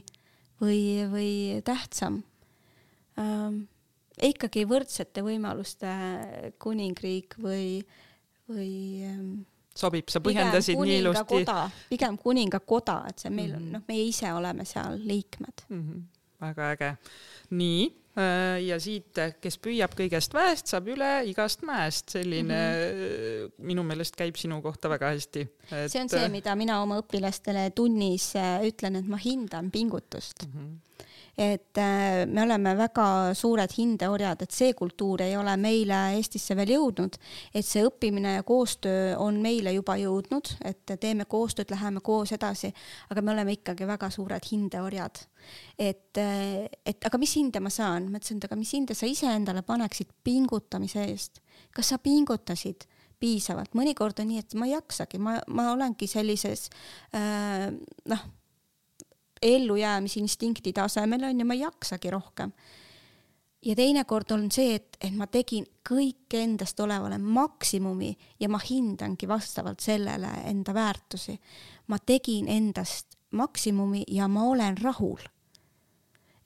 [0.60, 0.80] või,
[1.12, 1.30] või
[1.64, 2.22] tähtsam
[4.22, 5.92] ikkagi võrdsete võimaluste
[6.62, 7.82] kuningriik või,
[8.48, 8.72] või
[9.04, 9.44] ähm,
[9.76, 11.44] sobib, sa põhjendasid nii ilusti.
[11.90, 15.82] pigem kuningakoda, et see meil on mm -hmm., noh, meie ise oleme seal liikmed mm.
[15.82, 16.02] -hmm.
[16.40, 16.90] väga äge.
[17.50, 17.82] nii,
[18.16, 23.52] äh, ja siit, kes püüab kõigest väest, saab üle igast mäest, selline mm -hmm.
[23.58, 25.40] minu meelest käib sinu kohta väga hästi
[25.70, 25.92] et....
[25.92, 30.52] see on see, mida mina oma õpilastele tunnis äh, ütlen, et ma hindan pingutust mm.
[30.52, 30.82] -hmm
[31.38, 36.72] et äh, me oleme väga suured hindeorjad, et see kultuur ei ole meile Eestisse veel
[36.76, 37.18] jõudnud,
[37.52, 42.72] et see õppimine ja koostöö on meile juba jõudnud, et teeme koostööd, läheme koos edasi,
[43.12, 45.26] aga me oleme ikkagi väga suured hindeorjad.
[45.78, 49.06] et, äh, et aga mis hinde ma saan, ma ütlesin, et aga mis hinde sa
[49.06, 52.88] iseendale paneksid pingutamise eest, kas sa pingutasid?
[53.16, 56.66] piisavalt, mõnikord on nii, et ma ei jaksagi, ma, ma olengi sellises
[57.16, 57.70] äh,
[58.12, 58.24] noh,
[59.42, 62.52] ellujäämisinstinkti tasemel on ju, ma ei jaksagi rohkem.
[63.62, 69.28] ja teinekord on see, et, et ma tegin kõik endast olevale maksimumi ja ma hindangi
[69.28, 71.40] vastavalt sellele enda väärtusi.
[71.86, 75.20] ma tegin endast maksimumi ja ma olen rahul.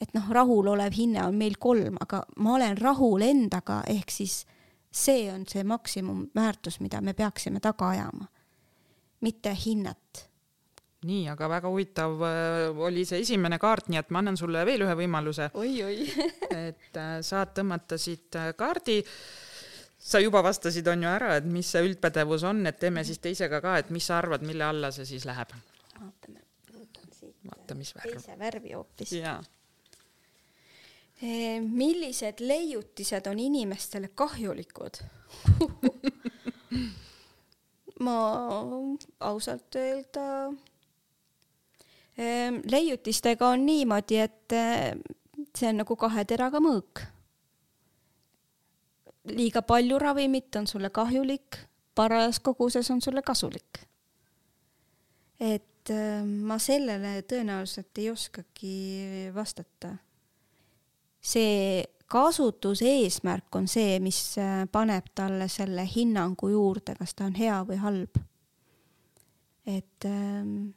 [0.00, 4.46] et noh, rahulolev hinne on meil kolm, aga ma olen rahul endaga, ehk siis
[4.90, 8.26] see on see maksimumväärtus, mida me peaksime taga ajama,
[9.20, 10.29] mitte hinnet
[11.08, 14.84] nii, aga väga huvitav äh, oli see esimene kaart, nii et ma annan sulle veel
[14.84, 15.48] ühe võimaluse.
[15.56, 16.04] oi-oi
[16.68, 19.00] et äh, saad tõmmata siit äh, kaardi.
[19.98, 23.62] sa juba vastasid, on ju ära, et mis see üldpädevus on, et teeme siis teisega
[23.64, 25.56] ka, et mis sa arvad, mille alla see siis läheb?
[25.96, 26.44] vaatame,
[26.74, 27.36] võtan siit.
[27.48, 28.12] vaata, värv.
[28.12, 29.16] teise värvi hoopis.
[29.20, 29.40] jaa
[31.20, 35.02] millised leiutised on inimestele kahjulikud
[38.04, 38.16] ma
[39.28, 40.24] ausalt öelda
[42.70, 44.92] leiutistega on niimoodi, et eh,
[45.56, 47.06] see on nagu kahe teraga mõõk.
[49.30, 51.58] liiga palju ravimit on sulle kahjulik,
[51.94, 53.84] parajas koguses on sulle kasulik.
[55.40, 59.96] et eh, ma sellele tõenäoliselt ei oskagi vastata.
[61.20, 64.34] see kasutuse eesmärk on see, mis
[64.72, 68.20] paneb talle selle hinnangu juurde, kas ta on hea või halb.
[69.66, 70.72] et ähm,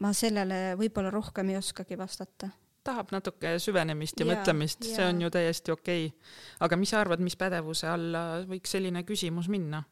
[0.00, 2.50] ma sellele võib-olla rohkem ei oskagi vastata.
[2.84, 6.08] Tahab natuke süvenemist ja, ja mõtlemist, see on ju täiesti okei.
[6.08, 6.34] Okay..
[6.64, 9.84] aga mis sa arvad, mis pädevuse alla võiks selline küsimus minna?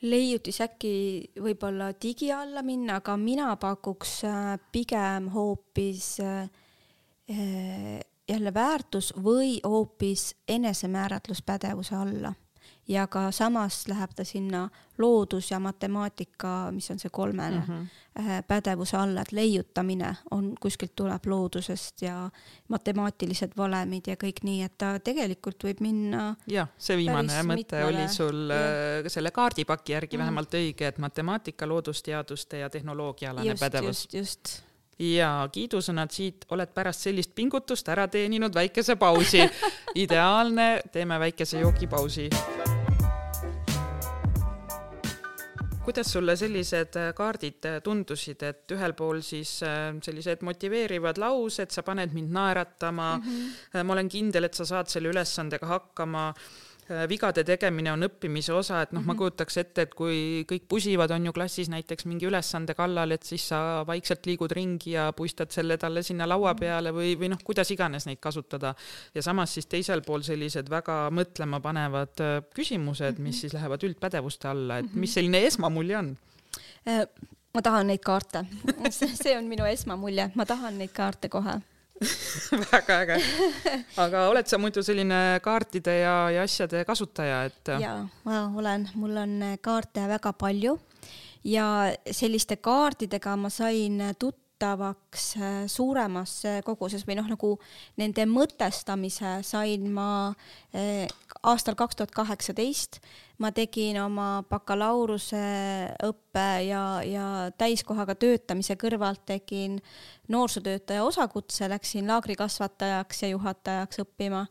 [0.00, 0.92] leiutis äkki
[1.44, 6.48] võib-olla digi alla minna, aga mina pakuks äh, pigem hoopis äh,
[7.28, 7.98] äh,
[8.30, 12.32] jälle väärtus või hoopis enesemääratluspädevuse alla
[12.90, 14.68] ja ka samas läheb ta sinna
[14.98, 18.42] loodus ja matemaatika, mis on see kolmene mm -hmm.
[18.46, 22.30] pädevuse alla, et leiutamine on, kuskilt tuleb loodusest ja
[22.68, 26.34] matemaatilised valemid ja kõik nii, et ta tegelikult võib minna.
[26.46, 27.84] jah, see viimane mõte mitmele.
[27.84, 28.56] oli sul ja.
[28.56, 30.24] Äh, selle kaardipaki järgi mm -hmm.
[30.24, 34.02] vähemalt õige, et matemaatika, loodusteaduste ja tehnoloogiaalane pädevus.
[34.02, 39.40] just, just ja kiidusõnad siit, oled pärast sellist pingutust ära teeninud väikese pausi.
[40.04, 42.28] ideaalne, teeme väikese joogipausi.
[45.90, 52.14] Kuidas sulle sellised kaardid tundusid, et ühel pool siis äh, sellised motiveerivad laused, sa paned
[52.14, 53.84] mind naeratama mm, -hmm.
[53.84, 56.69] ma olen kindel, et sa saad selle ülesandega hakkama Äh,
[57.08, 59.18] vigade tegemine on õppimise osa, et noh mm -hmm., ma mhm.
[59.18, 63.48] kujutaks ette, et kui kõik pusivad, on ju klassis näiteks mingi ülesande kallal, et siis
[63.48, 66.60] sa vaikselt liigud ringi ja puistad selle talle sinna laua mhm.
[66.60, 68.74] peale või, või noh, kuidas iganes neid kasutada.
[69.14, 73.40] ja samas siis teisel pool sellised väga mõtlema panevad äh, küsimused, mis mhm.
[73.40, 76.16] siis lähevad üldpädevuste alla, et mis selline esmamulje on?
[76.88, 77.04] Äh,
[77.54, 78.44] ma tahan neid kaarte
[79.22, 81.60] see on minu esmamulje, ma tahan neid kaarte kohe
[82.72, 83.16] väga äge.
[84.00, 87.72] aga oled sa muidu selline kaartide ja, ja asjade kasutaja, et?
[87.80, 90.78] jaa, ma olen, mul on kaarte väga palju
[91.44, 91.66] ja
[92.10, 97.50] selliste kaardidega ma sain tuttavaks äh, suuremas koguses või noh, nagu
[98.00, 100.34] nende mõtestamise sain ma
[100.74, 101.08] äh,
[101.42, 103.00] aastal kaks tuhat kaheksateist.
[103.40, 109.80] Ma tegin oma bakalaureuseõppe ja, ja täiskohaga töötamise kõrvalt tegin
[110.28, 114.44] noorsootöötaja osakutse, läksin laagrikasvatajaks ja juhatajaks õppima.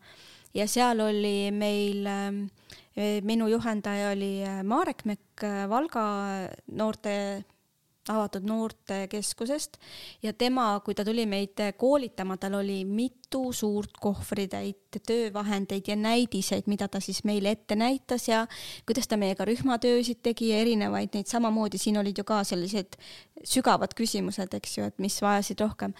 [0.58, 6.06] Ja seal oli meil, eh, minu juhendaja oli Marek Mekk Valga
[6.74, 7.46] noorte
[8.10, 9.78] avatud noortekeskusest
[10.24, 16.66] ja tema, kui ta tuli meid koolitama, tal oli mitu suurt kohvritäit töövahendeid ja näidiseid,
[16.68, 18.46] mida ta siis meile ette näitas ja
[18.86, 22.98] kuidas ta meiega rühmatöösid tegi ja erinevaid neid samamoodi, siin olid ju ka sellised
[23.46, 25.94] sügavad küsimused, eks ju, et mis vajasid rohkem.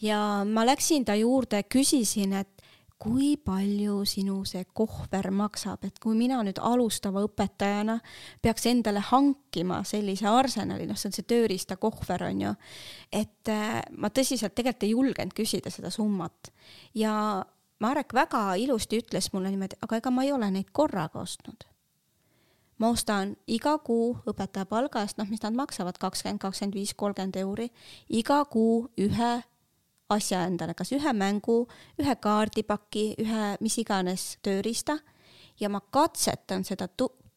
[0.00, 2.55] ja ma läksin ta juurde, küsisin, et
[2.98, 7.98] kui palju sinu see kohver maksab, et kui mina nüüd alustava õpetajana
[8.42, 12.54] peaks endale hankima sellise arsenali, noh, see on see tööriistakohver on ju,
[13.12, 16.50] et äh, ma tõsiselt tegelikult ei julgenud küsida seda summat
[16.96, 17.44] ja
[17.84, 21.66] Marek väga ilusti ütles mulle niimoodi, aga ega ma ei ole neid korraga ostnud.
[22.78, 27.36] ma ostan iga kuu õpetaja palga eest, noh, mis nad maksavad, kakskümmend, kakskümmend viis, kolmkümmend
[27.40, 27.70] euri,
[28.08, 29.30] iga kuu ühe
[30.08, 31.64] asja endale, kas ühe mängu,
[32.00, 34.98] ühe kaardipaki, ühe mis iganes tööriista.
[35.60, 36.88] Ja ma katsetan seda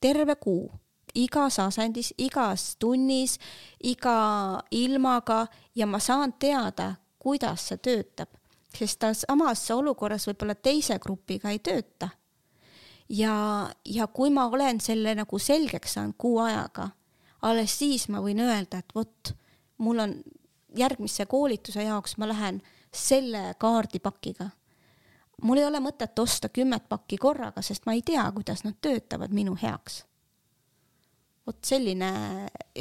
[0.02, 0.68] terve kuu,
[1.16, 3.38] igas asendis, igas tunnis,
[3.80, 5.46] iga ilmaga
[5.76, 8.30] ja ma saan teada, kuidas see töötab,
[8.76, 12.10] sest ta samas olukorras võib-olla teise grupiga ei tööta.
[13.10, 16.90] ja, ja kui ma olen selle nagu selgeks saanud kuu ajaga,
[17.42, 19.34] alles siis ma võin öelda, et vot,
[19.78, 20.14] mul on
[20.76, 22.62] järgmise koolituse jaoks ma lähen
[22.94, 24.50] selle kaardipakiga.
[25.42, 29.34] mul ei ole mõtet osta kümmet pakki korraga, sest ma ei tea, kuidas nad töötavad
[29.34, 30.06] minu heaks.
[31.48, 32.12] vot selline,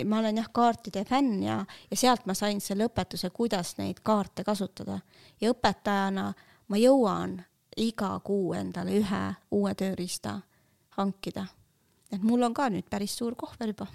[0.05, 4.45] ma olen jah kaartide fänn ja, ja sealt ma sain selle õpetuse, kuidas neid kaarte
[4.45, 5.01] kasutada
[5.41, 6.32] ja õpetajana
[6.68, 7.39] ma jõuan
[7.76, 10.41] iga kuu endale ühe uue tööriista
[10.99, 11.47] hankida
[12.13, 13.87] et mul on ka nüüd päris suur kohver juba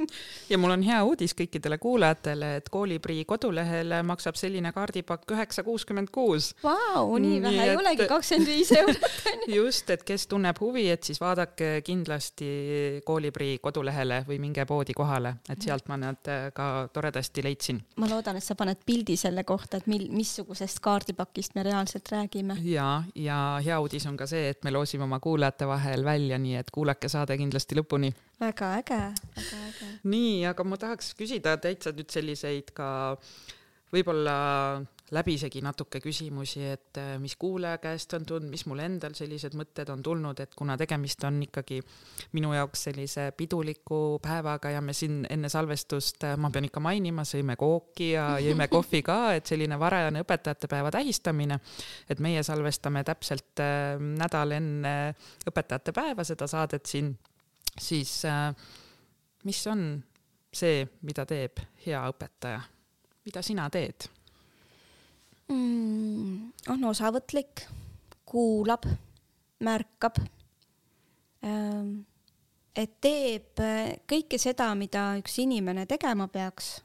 [0.50, 6.10] ja mul on hea uudis kõikidele kuulajatele, et Kooliprii kodulehel maksab selline kaardipakk üheksa kuuskümmend
[6.14, 6.50] kuus.
[6.64, 9.06] Vau, nii vähe ei olegi, kakskümmend viis eurot
[9.54, 12.50] just, et kes tunneb huvi, et siis vaadake kindlasti
[13.06, 17.80] Kooliprii kodulehele või minge poodi kohale, et sealt ma nad ka toredasti leidsin.
[18.02, 22.58] ma loodan, et sa paned pildi selle kohta, et mil, missugusest kaardipakist me reaalselt räägime.
[22.66, 26.58] ja, ja hea uudis on ka see, et me loosime oma kuulajate vahel välja, nii
[26.58, 28.12] et kuulake saade kindlasti kindlasti lõpuni.
[28.40, 29.00] väga äge,
[29.36, 29.88] väga äge.
[30.04, 33.20] nii, aga ma tahaks küsida täitsa nüüd selliseid ka
[33.92, 39.56] võib-olla läbisegi natuke küsimusi, et äh, mis kuulaja käest on tulnud, mis mul endal sellised
[39.58, 41.80] mõtted on tulnud, et kuna tegemist on ikkagi
[42.38, 47.24] minu jaoks sellise piduliku päevaga ja me siin enne salvestust, äh, ma pean ikka mainima,
[47.26, 51.58] sõime kooki ja jõime kohvi ka, et selline varajane õpetajate päeva tähistamine.
[52.08, 54.94] et meie salvestame täpselt äh, nädal enne
[55.50, 57.10] õpetajate päeva seda saadet siin,
[57.78, 58.22] siis
[59.44, 59.84] mis on
[60.52, 62.60] see, mida teeb hea õpetaja?
[63.24, 64.08] mida sina teed
[65.50, 66.52] mm,?
[66.68, 67.64] on osavõtlik,
[68.28, 68.86] kuulab,
[69.64, 70.20] märkab.
[71.44, 72.02] Ähm,
[72.76, 76.76] et teeb äh, kõike seda, mida üks inimene tegema peaks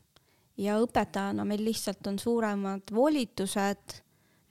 [0.58, 3.98] ja õpetajana meil lihtsalt on suuremad volitused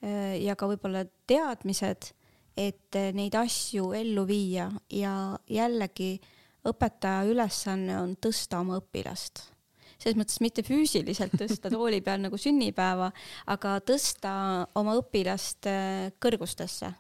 [0.04, 2.12] äh, ja ka võib-olla teadmised,
[2.56, 6.18] et äh, neid asju ellu viia ja jällegi
[6.64, 9.50] õpetaja ülesanne on tõsta oma õpilast
[9.98, 13.08] selles mõttes mitte füüsiliselt tõsta tooli peal nagu sünnipäeva,
[13.48, 14.34] aga tõsta
[14.76, 16.90] oma õpilast äh, kõrgustesse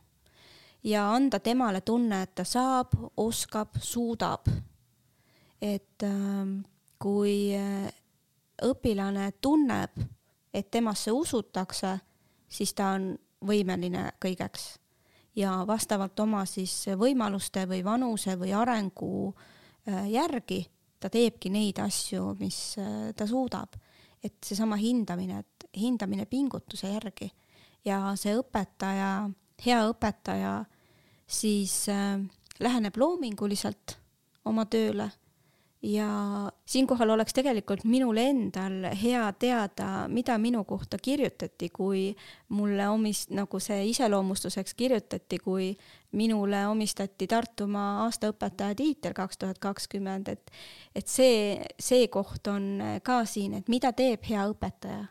[0.84, 4.48] ja anda temale tunne, et ta saab, oskab, suudab.
[5.60, 6.60] et ähm,
[6.98, 7.88] kui äh,
[8.62, 9.90] õpilane tunneb,
[10.52, 11.98] et temasse usutakse,
[12.48, 14.74] siis ta on võimeline kõigeks
[15.36, 20.62] ja vastavalt oma siis võimaluste või vanuse või arengu äh, järgi
[21.00, 23.76] ta teebki neid asju, mis äh, ta suudab.
[24.24, 27.28] et seesama hindamine, et hindamine pingutuse järgi
[27.84, 29.28] ja see õpetaja,
[29.66, 30.64] hea õpetaja
[31.26, 32.20] siis äh,
[32.60, 33.98] läheneb loominguliselt
[34.44, 35.10] oma tööle
[35.84, 36.08] ja
[36.66, 42.14] siinkohal oleks tegelikult minul endal hea teada, mida minu kohta kirjutati, kui
[42.48, 45.74] mulle omis-, nagu see iseloomustuseks kirjutati, kui
[46.12, 50.54] minule omistati Tartumaa aastaõpetaja tiitel kaks tuhat kakskümmend, et
[50.94, 55.10] et see, see koht on ka siin, et mida teeb hea õpetaja?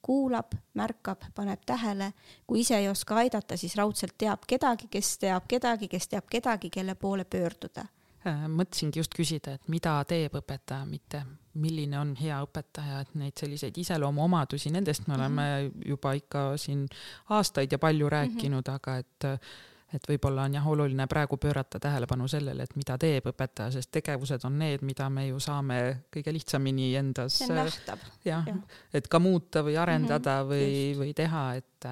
[0.00, 2.12] Kuulab, märkab, paneb tähele,
[2.48, 6.70] kui ise ei oska aidata, siis raudselt teab kedagi, kes teab kedagi, kes teab kedagi,
[6.72, 7.84] kelle poole pöörduda
[8.24, 11.22] mõtlesingi just küsida, et mida teeb õpetaja, mitte
[11.60, 15.88] milline on hea õpetaja, et neid selliseid iseloomuomadusi, nendest me oleme mm -hmm.
[15.88, 16.86] juba ikka siin
[17.28, 18.12] aastaid ja palju mhm.
[18.14, 18.74] rääkinud mm, -hmm.
[18.74, 19.40] aga et
[19.94, 24.44] et võib-olla on jah oluline praegu pöörata tähelepanu sellele, et mida teeb õpetaja, sest tegevused
[24.46, 25.80] on need, mida me ju saame
[26.14, 27.72] kõige lihtsamini endas jah
[28.24, 28.44] ja.,
[28.94, 30.54] et ka muuta või arendada mm -hmm.
[30.54, 31.88] või, või teha, et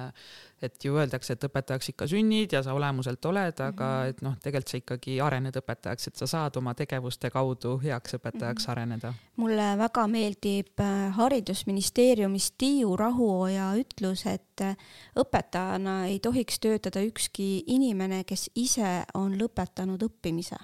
[0.61, 4.09] et ju öeldakse, et õpetajaks ikka sünnid ja sa olemuselt oled, aga -hmm.
[4.09, 8.63] et noh, tegelikult sa ikkagi arened õpetajaks, et sa saad oma tegevuste kaudu heaks õpetajaks
[8.63, 8.71] mm -hmm.
[8.71, 9.13] areneda.
[9.35, 14.75] mulle väga meeldib äh, haridusministeeriumis Tiiu Rahuoja ütlus, et äh,
[15.15, 20.57] õpetajana ei tohiks töötada ükski inimene, kes ise on lõpetanud õppimise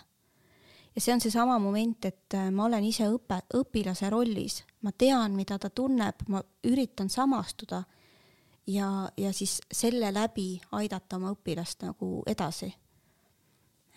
[0.95, 5.35] ja see on seesama moment, et äh, ma olen ise õpe, õpilase rollis, ma tean,
[5.35, 7.83] mida ta tunneb, ma üritan samastuda
[8.67, 12.73] ja, ja siis selle läbi aidata oma õpilast nagu edasi.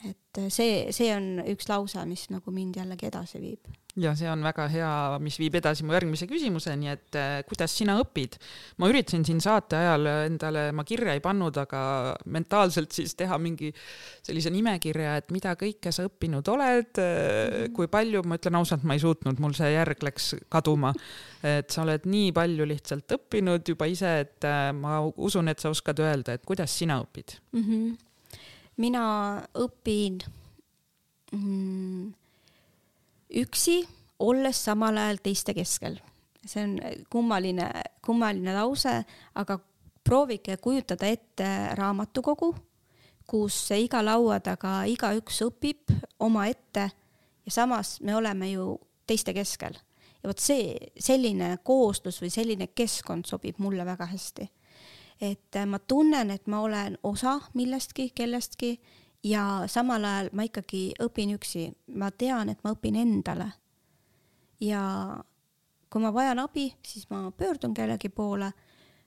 [0.06, 3.70] Et see, see on üks lause, mis nagu mind jällegi edasi viib.
[3.98, 4.90] ja see on väga hea,
[5.24, 8.38] mis viib edasi mu järgmise küsimuseni, et äh, kuidas sina õpid?
[8.78, 11.80] ma üritasin siin saate ajal endale, ma kirja ei pannud, aga
[12.30, 13.72] mentaalselt siis teha mingi
[14.22, 17.74] sellise nimekirja, et mida kõike sa õppinud oled mm, -hmm.
[17.74, 20.94] kui palju, ma ütlen ausalt, ma ei suutnud, mul see järg läks kaduma
[21.42, 25.70] et sa oled nii palju lihtsalt õppinud juba ise, et äh, ma usun, et sa
[25.70, 27.64] oskad öelda, et kuidas sina õpid mm?
[27.64, 27.96] -hmm.
[28.78, 29.04] Mina
[29.58, 30.18] õpin
[31.32, 32.12] mm,
[33.42, 33.80] üksi,
[34.18, 35.98] olles samal ajal teiste keskel.
[36.48, 36.78] see on
[37.10, 37.66] kummaline,
[38.04, 38.94] kummaline lause,
[39.34, 39.58] aga
[40.04, 42.54] proovige kujutada ette raamatukogu,
[43.28, 45.92] kus iga laua taga igaüks õpib
[46.24, 46.86] omaette
[47.44, 49.76] ja samas me oleme ju teiste keskel
[50.22, 54.48] ja vot see, selline kooslus või selline keskkond sobib mulle väga hästi.
[55.20, 58.78] Et äh, ma tunnen, et ma olen osa millestki, kellestki
[59.24, 63.52] ja samal ajal ma ikkagi õpin üksi, ma tean, et ma õpin endale.
[64.60, 64.82] ja
[65.90, 68.52] kui ma vajan abi, siis ma pöördun kellegi poole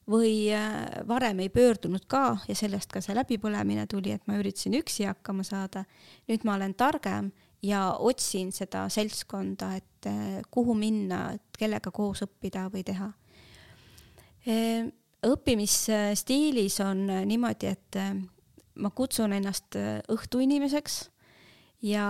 [0.09, 4.75] või äh, varem ei pöördunud ka ja sellest ka see läbipõlemine tuli, et ma üritasin
[4.79, 5.85] üksi hakkama saada.
[6.27, 7.31] nüüd ma olen targem
[7.63, 13.11] ja otsin seda seltskonda, et eh, kuhu minna, et kellega koos õppida või teha.
[15.21, 18.13] Õppimisstiilis on niimoodi, et eh,
[18.81, 19.77] ma kutsun ennast
[20.09, 21.01] õhtuinimeseks
[21.81, 22.05] ja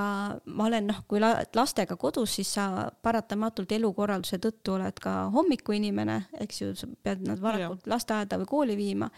[0.45, 6.17] ma olen noh, kui la lastega kodus, siis sa paratamatult elukorralduse tõttu oled ka hommikuinimene,
[6.43, 9.09] eks ju, sa pead nad varakult lasteaeda või kooli viima.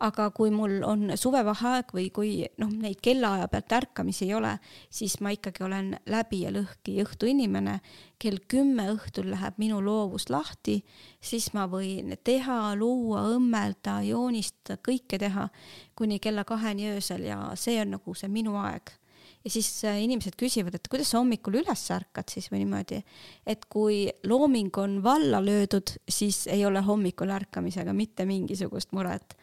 [0.00, 4.54] aga kui mul on suvevaheaeg või kui noh, neid kellaaja pealt ärkamisi ei ole,
[4.90, 7.80] siis ma ikkagi olen läbi ja lõhki õhtuinimene.
[8.18, 10.84] kell kümme õhtul läheb minu loovus lahti,
[11.20, 15.48] siis ma võin teha, luua, õmmelda, joonistada, kõike teha
[15.94, 18.98] kuni kella kaheni öösel ja see on nagu see minu aeg
[19.44, 23.00] ja siis äh, inimesed küsivad, et kuidas sa hommikul üles ärkad siis või niimoodi,
[23.46, 29.36] et kui looming on valla löödud, siis ei ole hommikul ärkamisega mitte mingisugust muret.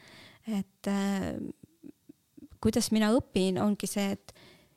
[0.48, 1.34] et äh,
[2.62, 4.36] kuidas mina õpin, ongi see, et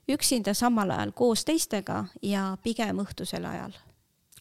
[0.08, 3.76] üksinda samal ajal koos teistega ja pigem õhtusel ajal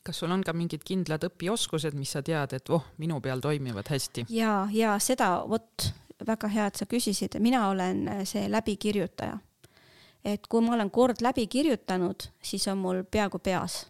[0.07, 3.89] kas sul on ka mingid kindlad õpioskused, mis sa tead, et voh, minu peal toimivad
[3.91, 4.23] hästi?
[4.31, 5.89] ja, ja seda, vot
[6.27, 9.35] väga hea, et sa küsisid, mina olen see läbikirjutaja
[10.25, 13.85] et kui ma olen kord läbi kirjutanud, siis on mul peaaegu peas.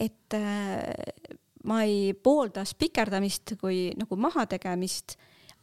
[0.00, 5.16] et äh, ma ei poolda spikerdamist kui nagu mahategemist,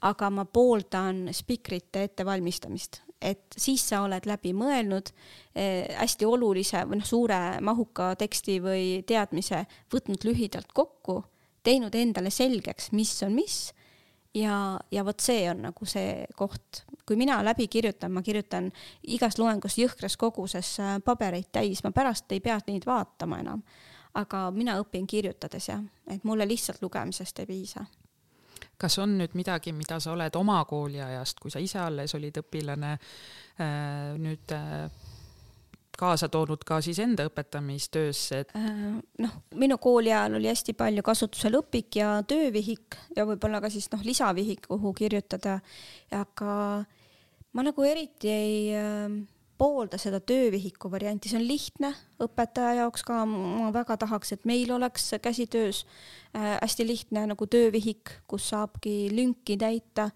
[0.06, 5.10] aga ma pooldan spikrite ettevalmistamist, et siis sa oled läbi mõelnud
[5.56, 11.24] eh, hästi olulise või noh, suure mahuka teksti või teadmise, võtnud lühidalt kokku,
[11.66, 13.58] teinud endale selgeks, mis on mis
[14.34, 18.72] ja, ja vot see on nagu see koht, kui mina läbi kirjutan, ma kirjutan
[19.08, 23.64] igas loengus jõhkras koguses äh, pabereid täis, ma pärast ei pea neid vaatama enam.
[24.18, 27.84] aga mina õpin kirjutades jah, et mulle lihtsalt lugemisest ei piisa.
[28.78, 32.92] Kas on nüüd midagi, mida sa oled oma kooliajast, kui sa ise alles olid õpilane,
[33.62, 34.90] äh, nüüd äh,
[35.98, 38.54] kaasa toonud ka siis enda õpetamistöösse, et?
[38.58, 43.72] Äh, noh, minu kooli ajal oli hästi palju kasutusel õpik ja töövihik ja võib-olla ka
[43.74, 45.58] siis noh, lisavihik, kuhu kirjutada,
[46.14, 46.52] aga
[47.58, 49.18] ma nagu eriti ei äh,
[49.58, 51.92] poolda seda töövihiku varianti, see on lihtne
[52.22, 55.84] õpetaja jaoks ka, ma väga tahaks, et meil oleks käsitöös
[56.38, 60.12] äh, hästi lihtne nagu töövihik, kus saabki lünki täita,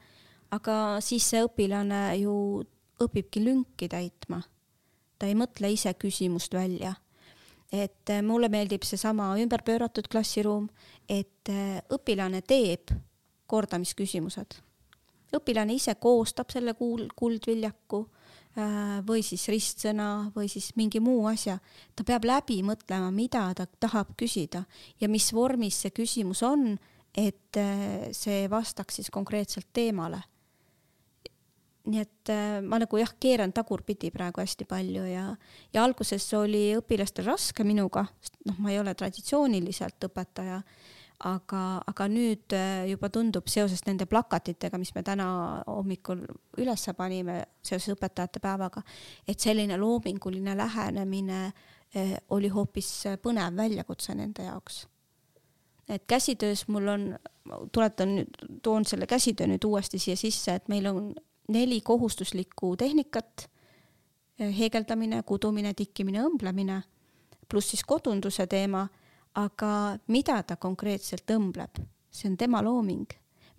[0.53, 2.35] aga siis see õpilane ju
[3.01, 4.43] õpibki lünki täitma
[5.21, 6.95] ta ei mõtle ise küsimust välja.
[7.71, 10.65] et äh, mulle meeldib seesama ümberpööratud klassiruum,
[11.07, 12.91] et äh, õpilane teeb
[13.47, 14.57] kordamisküsimused.
[15.37, 18.01] õpilane ise koostab selle kuul-, kuldviljaku
[18.57, 21.59] äh, või siis ristsõna või siis mingi muu asja.
[21.95, 24.65] ta peab läbi mõtlema, mida ta tahab küsida
[24.99, 26.75] ja mis vormis see küsimus on,
[27.15, 27.57] et
[28.15, 30.21] see vastaks siis konkreetselt teemale
[31.89, 35.25] nii et äh, ma nagu jah, keeran tagurpidi praegu hästi palju ja,
[35.73, 40.59] ja alguses oli õpilastel raske minuga, sest noh, ma ei ole traditsiooniliselt õpetaja,
[41.31, 45.27] aga, aga nüüd äh, juba tundub seoses nende plakatitega, mis me täna
[45.65, 46.21] hommikul
[46.61, 48.85] üles panime seoses õpetajate päevaga,
[49.25, 54.85] et selline loominguline lähenemine äh, oli hoopis põnev väljakutse nende jaoks.
[55.89, 57.09] Et käsitöös mul on,
[57.73, 61.09] tuletan nüüd, toon selle käsitöö nüüd uuesti siia sisse, et meil on
[61.47, 63.49] neli kohustuslikku tehnikat,
[64.39, 66.81] eh, heegeldamine, kudumine, tikkimine, õmblemine,
[67.49, 68.87] pluss siis kodunduse teema,
[69.35, 71.81] aga mida ta konkreetselt õmbleb,
[72.11, 73.07] see on tema looming.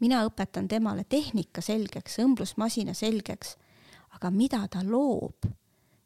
[0.00, 3.56] mina õpetan temale tehnika selgeks, õmblusmasina selgeks,
[4.16, 5.46] aga mida ta loob,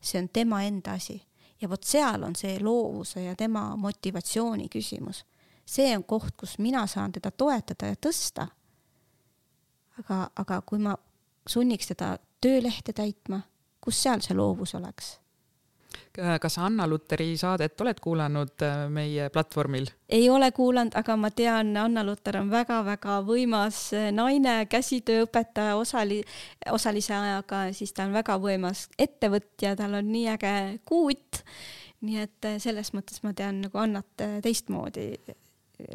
[0.00, 1.22] see on tema enda asi.
[1.60, 5.24] ja vot seal on see loovuse ja tema motivatsiooni küsimus.
[5.64, 8.46] see on koht, kus mina saan teda toetada ja tõsta.
[9.98, 10.96] aga, aga kui ma
[11.48, 13.40] sunniks teda töölehte täitma,
[13.80, 15.16] kus seal see loovus oleks?
[16.40, 19.86] kas sa Anna Lutteri saadet oled kuulanud äh, meie platvormil?
[20.08, 26.22] ei ole kuulanud, aga ma tean, Anna Lutter on väga-väga võimas äh, naine, käsitööõpetaja osali,
[26.72, 30.54] osalise ajaga, siis ta on väga võimas ettevõtja, tal on nii äge
[30.88, 31.42] kuut.
[32.00, 35.10] nii et äh, selles mõttes ma tean nagu Annat teistmoodi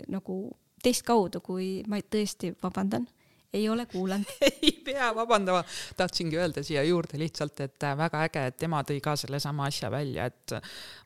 [0.10, 0.44] nagu
[0.84, 3.08] teist kaudu, kui ma tõesti vabandan
[3.54, 4.26] ei ole kuulanud
[4.62, 5.64] ei pea vabandama,
[5.98, 9.92] tahtsingi öelda siia juurde lihtsalt, et äh, väga äge, et tema tõi ka sellesama asja
[9.92, 10.56] välja, et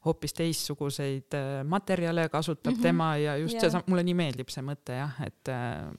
[0.06, 2.84] hoopis teistsuguseid äh, materjale kasutab mm -hmm.
[2.84, 3.72] tema ja just yeah.
[3.72, 5.90] see, mulle nii meeldib see mõte jah, et, äh,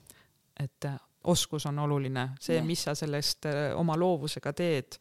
[0.64, 0.90] et
[1.24, 4.98] oskus on oluline, see yeah., mis sa sellest oma loovusega teed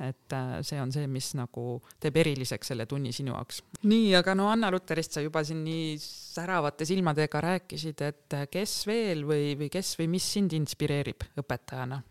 [0.00, 3.62] et äh, see on see, mis nagu teeb eriliseks selle tunni sinu jaoks.
[3.84, 8.82] nii, aga no Anna Lutterist sa juba siin nii säravate silmadega rääkisid, et äh, kes
[8.88, 12.02] veel või, või kes või mis sind inspireerib õpetajana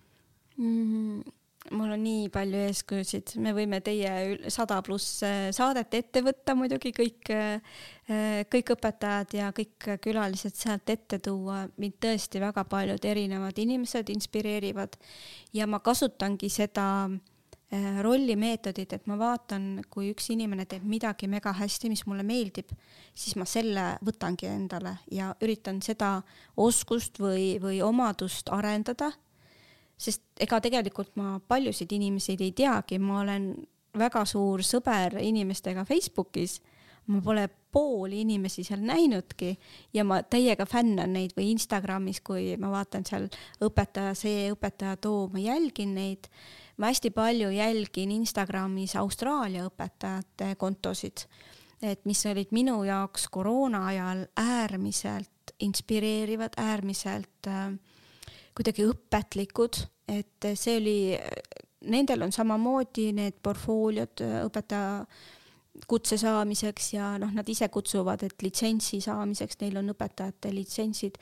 [0.58, 1.38] mm,?
[1.78, 6.90] mul on nii palju eeskujusid, me võime teie sada pluss äh, saadet ette võtta muidugi
[6.96, 7.30] kõik,
[8.52, 11.68] kõik õpetajad ja kõik külalised sealt ette tuua.
[11.78, 14.98] mind tõesti väga paljud erinevad inimesed inspireerivad
[15.54, 17.20] ja ma kasutangi seda äh,
[18.04, 22.74] rollimeetodid, et ma vaatan, kui üks inimene teeb midagi mega hästi, mis mulle meeldib,
[23.16, 26.18] siis ma selle võtangi endale ja üritan seda
[26.60, 29.12] oskust või, või omadust arendada.
[30.02, 33.54] sest ega tegelikult ma paljusid inimesi ei teagi, ma olen
[33.94, 36.60] väga suur sõber inimestega Facebookis
[37.06, 39.54] ma pole pooli inimesi seal näinudki
[39.94, 43.30] ja ma täiega fännan neid või Instagramis, kui ma vaatan seal
[43.64, 46.30] õpetaja see, õpetaja too, ma jälgin neid.
[46.82, 51.28] Ma hästi palju jälgin Instagramis Austraalia õpetajate kontosid,
[51.82, 57.68] et mis olid minu jaoks koroona ajal äärmiselt inspireerivad, äärmiselt äh,
[58.58, 60.98] kuidagi õpetlikud, et see oli,
[61.94, 65.06] nendel on samamoodi need portfooliod õpetaja
[65.88, 71.16] kutse saamiseks ja noh, nad ise kutsuvad, et litsentsi saamiseks, neil on õpetajate litsentsid,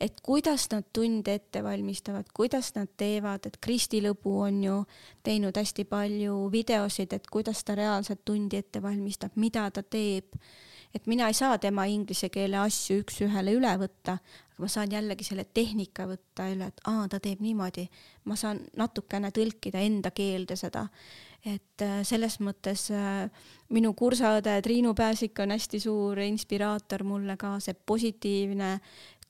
[0.00, 4.78] et kuidas nad tunde ette valmistavad, kuidas nad teevad, et Kristi Lõbu on ju
[5.26, 10.38] teinud hästi palju videosid, et kuidas ta reaalselt tundi ette valmistab, mida ta teeb.
[10.94, 14.16] et mina ei saa tema inglise keele asju üks-ühele üle võtta,
[14.58, 17.86] ma saan jällegi selle tehnika võtta üle, et aa, ta teeb niimoodi,
[18.24, 20.86] ma saan natukene tõlkida enda keelde seda
[21.46, 23.28] et äh, selles mõttes äh,
[23.74, 28.76] minu kursaõde Triinu Pääsik on hästi suur inspiraator mulle ka see positiivne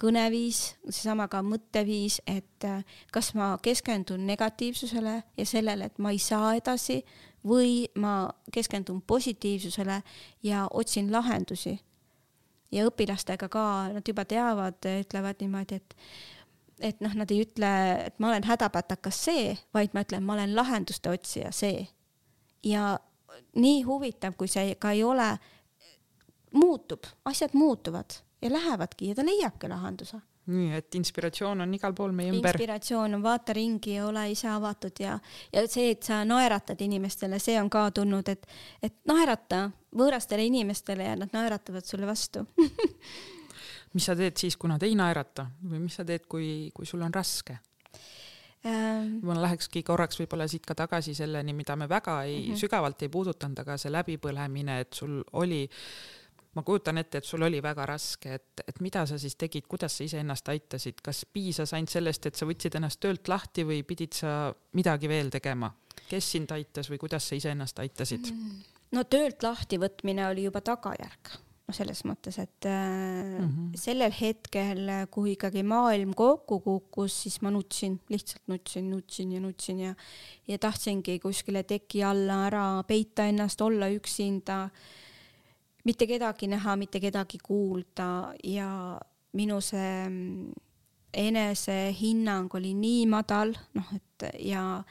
[0.00, 6.20] kõneviis, seesama ka mõtteviis, et äh, kas ma keskendun negatiivsusele ja sellele, et ma ei
[6.22, 7.02] saa edasi
[7.46, 10.00] või ma keskendun positiivsusele
[10.42, 11.78] ja otsin lahendusi.
[12.72, 15.98] Ja õpilastega ka, nad juba teavad, ütlevad niimoodi, et
[16.84, 17.68] et noh, nad ei ütle,
[18.04, 21.86] et ma olen hädapatakas see, vaid ma ütlen, ma olen lahenduste otsija see
[22.68, 22.98] ja
[23.56, 25.30] nii huvitav, kui see ka ei ole,
[26.52, 32.12] muutub, asjad muutuvad ja lähevadki ja ta leiabki lahenduse nii et inspiratsioon on igal pool
[32.14, 32.54] meie ümber.
[32.54, 35.16] inspiratsioon on, vaata ringi ja ole ise avatud ja,
[35.52, 38.46] ja see, et sa naeratad inimestele, see on ka tulnud, et,
[38.82, 39.64] et naerata
[39.96, 42.44] võõrastele inimestele ja nad naeratavad sulle vastu
[43.96, 47.04] mis sa teed siis, kui nad ei naerata või mis sa teed, kui, kui sul
[47.06, 47.58] on raske?
[48.66, 49.18] ähm....
[49.26, 52.60] ma lähekski korraks võib-olla siit ka tagasi selleni, mida me väga ei mm, -hmm.
[52.60, 55.62] sügavalt ei puudutanud, aga see läbipõlemine, et sul oli,
[56.54, 59.98] ma kujutan ette, et sul oli väga raske, et, et mida sa siis tegid, kuidas
[59.98, 64.12] sa iseennast aitasid, kas piisas ainult sellest, et sa võtsid ennast töölt lahti või pidid
[64.12, 65.72] sa midagi veel tegema?
[66.08, 68.28] kes sind aitas või kuidas sa iseennast aitasid?
[68.30, 68.75] Mm.
[68.92, 73.78] No töölt lahtivõtmine oli juba tagajärg noh, selles mõttes, et mm -hmm.
[73.78, 79.80] sellel hetkel, kui ikkagi maailm kokku kukkus, siis ma nutsin, lihtsalt nutsin, nutsin ja nutsin
[79.80, 79.94] ja
[80.48, 84.68] ja tahtsingi kuskile teki alla ära peita ennast, olla üksinda,
[85.84, 89.00] mitte kedagi näha, mitte kedagi kuulda ja
[89.32, 90.52] minu see mm,
[91.12, 94.82] enesehinnang oli nii madal, noh, et ja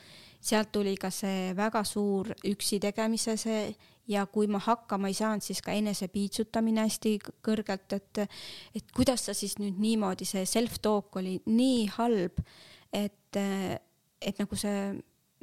[0.46, 3.68] sealt tuli ka see väga suur üksi tegemise see
[4.08, 7.16] ja kui ma hakkama ei saanud, siis ka enesepiitsutamine hästi
[7.46, 8.22] kõrgelt, et,
[8.78, 12.42] et kuidas sa siis nüüd niimoodi, see self-talk oli nii halb,
[12.94, 13.40] et,
[14.22, 14.94] et nagu see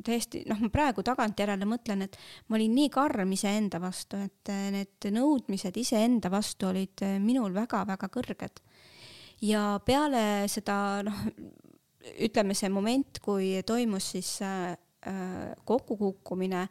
[0.03, 2.17] täiesti, noh, ma praegu tagantjärele mõtlen, et
[2.49, 8.63] ma olin nii karm iseenda vastu, et need nõudmised iseenda vastu olid minul väga-väga kõrged.
[9.43, 11.27] ja peale seda, noh,
[12.23, 14.75] ütleme see moment, kui toimus siis äh,
[15.65, 16.69] kokkukukkumine,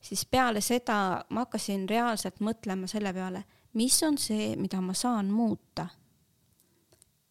[0.00, 5.30] siis peale seda ma hakkasin reaalselt mõtlema selle peale, mis on see, mida ma saan
[5.30, 5.86] muuta.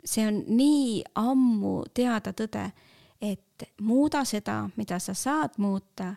[0.05, 2.71] see on nii ammu teada tõde,
[3.21, 6.15] et muuda seda, mida sa saad muuta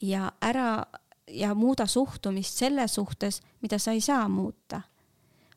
[0.00, 0.86] ja ära
[1.28, 4.80] ja muuda suhtumist selle suhtes, mida sa ei saa muuta.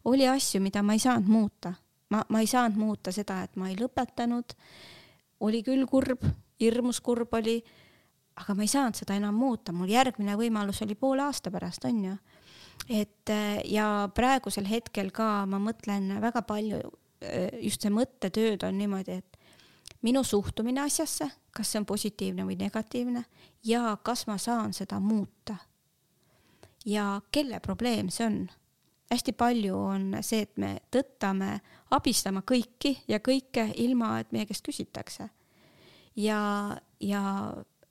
[0.06, 1.74] oli asju, mida ma ei saanud muuta,
[2.10, 4.56] ma, ma ei saanud muuta seda, et ma ei lõpetanud.
[5.40, 6.24] oli küll kurb,
[6.60, 7.64] hirmus kurb oli
[8.40, 12.04] aga ma ei saanud seda enam muuta, mul järgmine võimalus oli poole aasta pärast, on
[12.06, 12.16] ju.
[12.90, 16.80] et äh, ja praegusel hetkel ka ma mõtlen väga palju,
[17.24, 19.40] äh, just see mõttetööd on niimoodi, et
[20.06, 23.26] minu suhtumine asjasse, kas see on positiivne või negatiivne
[23.68, 25.58] ja kas ma saan seda muuta.
[26.86, 28.40] ja kelle probleem see on?
[29.10, 31.60] hästi palju on see, et me tõttame
[31.92, 35.30] abistama kõiki ja kõike ilma, et meie käest küsitakse.
[36.16, 37.24] ja, ja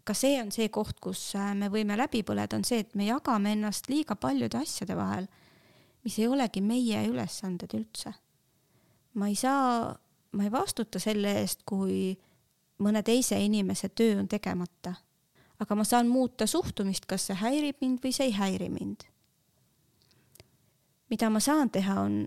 [0.08, 3.04] ka see on see koht, kus äh, me võime läbi põleda, on see, et me
[3.08, 5.28] jagame ennast liiga paljude asjade vahel,
[6.06, 8.14] mis ei olegi meie ülesanded üldse.
[9.18, 9.92] ma ei saa,
[10.32, 12.14] ma ei vastuta selle eest, kui
[12.84, 14.94] mõne teise inimese töö on tegemata.
[15.58, 19.04] aga ma saan muuta suhtumist, kas see häirib mind või see ei häiri mind.
[21.10, 22.24] mida ma saan teha, on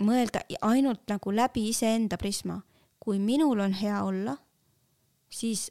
[0.00, 2.62] mõelda ainult nagu läbi iseenda prisma.
[2.98, 4.38] kui minul on hea olla,
[5.28, 5.70] siis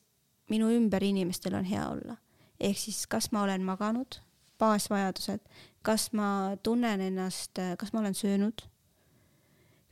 [0.49, 2.17] minu ümber inimestel on hea olla.
[2.59, 4.19] ehk siis kas ma olen maganud,
[4.59, 5.41] baasvajadused,
[5.81, 8.67] kas ma tunnen ennast, kas ma olen söönud.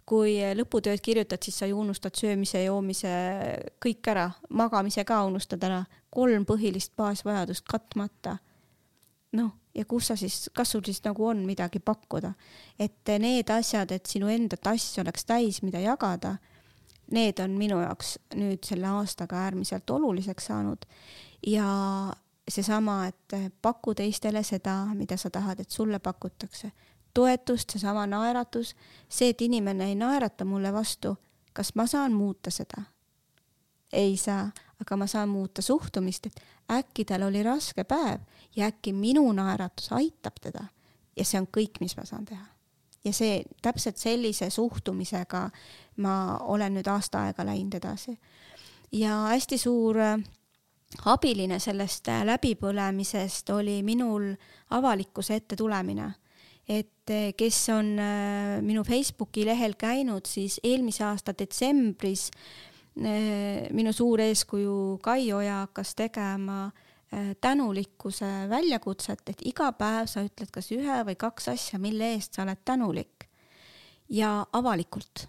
[0.05, 3.11] kui lõputööd kirjutad, siis sa ju unustad söömise, joomise
[3.79, 8.37] kõik ära, magamise ka unustad ära, kolm põhilist baasvajadust katmata.
[9.31, 12.33] noh, ja kus sa siis, kas sul siis nagu on midagi pakkuda,
[12.79, 16.37] et need asjad, et sinu enda tass oleks täis, mida jagada,
[17.11, 20.85] need on minu jaoks nüüd selle aastaga äärmiselt oluliseks saanud
[21.47, 21.67] ja
[22.47, 26.71] seesama, et paku teistele seda, mida sa tahad, et sulle pakutakse.
[27.13, 28.75] toetust, seesama naeratus,
[29.09, 31.17] see, et inimene ei naerata mulle vastu,
[31.53, 32.83] kas ma saan muuta seda?
[33.93, 34.51] ei saa,
[34.81, 38.21] aga ma saan muuta suhtumist, et äkki tal oli raske päev
[38.55, 40.63] ja äkki minu naeratus aitab teda.
[41.17, 42.45] ja see on kõik, mis ma saan teha.
[43.03, 45.49] Ja see, täpselt sellise suhtumisega
[46.01, 48.17] ma olen nüüd aasta aega läinud edasi.
[48.91, 50.17] ja hästi suur äh,
[51.05, 54.33] abiline sellest äh, läbipõlemisest oli minul
[54.69, 56.13] avalikkuse ette tulemine.
[56.69, 57.95] et äh, kes on
[58.61, 62.31] minu Facebooki lehel käinud, siis eelmise aasta detsembris
[63.71, 66.71] minu suur eeskuju Kai Oja hakkas tegema
[67.41, 72.45] tänulikkuse väljakutset, et iga päev sa ütled kas ühe või kaks asja, mille eest sa
[72.45, 73.27] oled tänulik
[74.09, 75.27] ja avalikult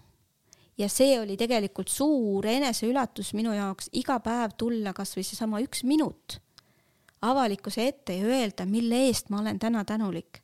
[0.77, 6.39] ja see oli tegelikult suur eneseüllatus minu jaoks iga päev tulla kasvõi seesama üks minut
[7.23, 10.41] avalikkuse ette ja öelda, mille eest ma olen täna tänulik.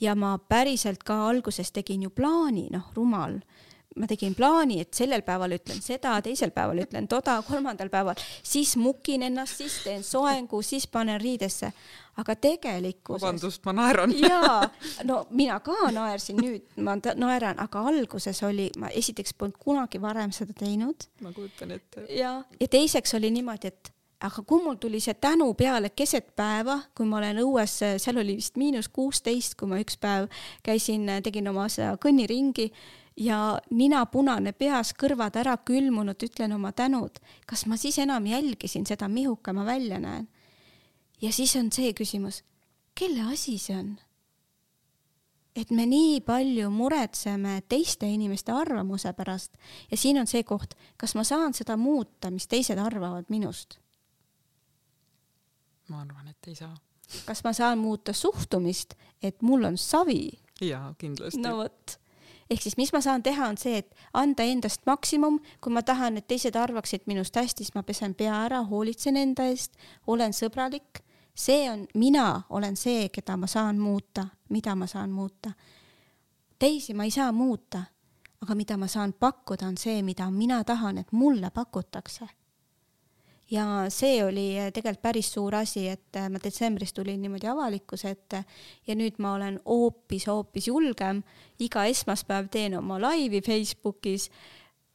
[0.00, 3.40] ja ma päriselt ka alguses tegin ju plaani, noh, rumal
[3.98, 8.76] ma tegin plaani, et sellel päeval ütlen seda, teisel päeval ütlen toda, kolmandal päeval, siis
[8.78, 11.72] mukin ennast, siis teen soengu, siis panen riidesse.
[12.20, 13.22] aga tegelikkuses.
[13.22, 14.12] vabandust, ma naeran.
[14.28, 14.68] jaa,
[15.08, 20.32] no mina ka naersin nüüd, ma naeran, aga alguses oli, ma esiteks polnud kunagi varem
[20.32, 21.08] seda teinud.
[21.20, 22.06] ma kujutan ette.
[22.14, 26.76] ja, ja teiseks oli niimoodi, et aga kui mul tuli see tänu peale keset päeva,
[26.94, 30.28] kui ma olen õues, seal oli vist miinus kuusteist, kui ma üks päev
[30.66, 31.66] käisin, tegin oma
[32.02, 32.68] kõnniringi
[33.20, 37.20] ja nina punane peas, kõrvad ära külmunud, ütlen oma tänud.
[37.46, 40.28] kas ma siis enam jälgisin seda, mihuke ma välja näen?
[41.20, 42.42] ja siis on see küsimus,
[42.94, 43.98] kelle asi see on?
[45.56, 49.56] et me nii palju muretseme teiste inimeste arvamuse pärast
[49.90, 53.78] ja siin on see koht, kas ma saan seda muuta, mis teised arvavad minust?
[55.88, 56.74] ma arvan, et ei saa.
[57.26, 60.30] kas ma saan muuta suhtumist, et mul on savi?
[60.60, 61.42] jaa, kindlasti.
[61.42, 62.00] no vot
[62.50, 66.18] ehk siis, mis ma saan teha, on see, et anda endast maksimum, kui ma tahan,
[66.18, 71.04] et teised arvaksid minust hästi, siis ma pesen pea ära, hoolitsen enda eest, olen sõbralik.
[71.34, 75.52] see on, mina olen see, keda ma saan muuta, mida ma saan muuta.
[76.58, 77.82] teisi ma ei saa muuta,
[78.40, 82.28] aga mida ma saan pakkuda, on see, mida mina tahan, et mulle pakutakse
[83.50, 88.14] ja see oli eh, tegelikult päris suur asi, et eh, ma detsembris tulin niimoodi avalikkuse
[88.14, 88.44] ette
[88.86, 91.22] ja nüüd ma olen hoopis-hoopis julgem.
[91.58, 94.30] iga esmaspäev teen oma laivi Facebookis,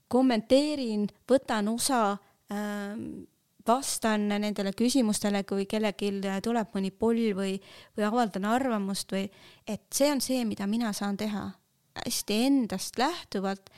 [0.08, 2.18] kommenteerin, võtan osa
[2.52, 3.26] ähm,
[3.68, 6.12] vastan nendele küsimustele, kui kellelgi
[6.44, 7.58] tuleb mõni poll või,
[7.98, 9.28] või avaldan arvamust või
[9.68, 11.48] et see on see, mida mina saan teha
[11.96, 13.70] hästi endast lähtuvalt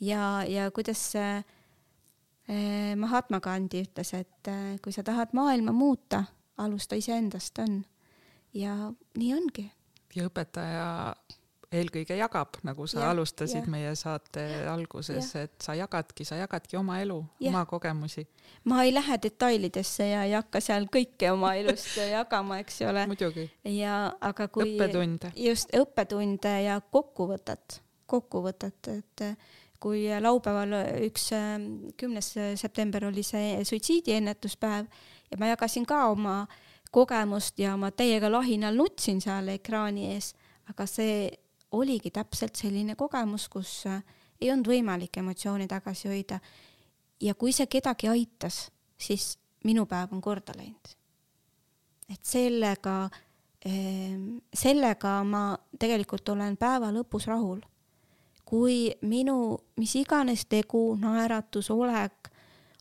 [0.00, 1.44] ja, ja kuidas äh,
[2.96, 6.24] Mahatma Gandhi ütles, et eh, kui sa tahad maailma muuta,
[6.62, 7.80] alusta iseendast, on.
[8.54, 8.76] ja
[9.18, 9.66] nii ongi.
[10.14, 10.86] ja õpetaja
[11.74, 13.70] eelkõige jagab, nagu sa ja, alustasid ja.
[13.70, 17.18] meie saate alguses, et sa jagadki, sa jagadki oma elu,
[17.48, 18.26] oma kogemusi.
[18.64, 23.06] ma ei lähe detailidesse ja ei hakka seal kõike oma elust jagama, eks ole.
[23.74, 25.32] ja aga kui õppetunde.
[25.48, 29.26] just õppetunde ja kokkuvõtet, kokkuvõtet, et
[29.80, 30.72] kui laupäeval
[31.06, 31.66] üks ähm,
[31.96, 34.86] kümnes september oli see suitsiidiennetuspäev
[35.30, 36.46] ja ma jagasin ka oma
[36.90, 40.32] kogemust ja ma täiega lahinal nutsin seal ekraani ees,
[40.70, 41.26] aga see
[41.76, 44.02] oligi täpselt selline kogemus, kus äh,
[44.40, 46.40] ei olnud võimalik emotsiooni tagasi hoida.
[47.20, 50.96] ja kui see kedagi aitas, siis minu päev on korda läinud.
[52.08, 53.08] et sellega,
[53.66, 57.60] ähm, sellega ma tegelikult olen päeva lõpus rahul
[58.46, 62.30] kui minu mis iganes tegu, naeratus, olek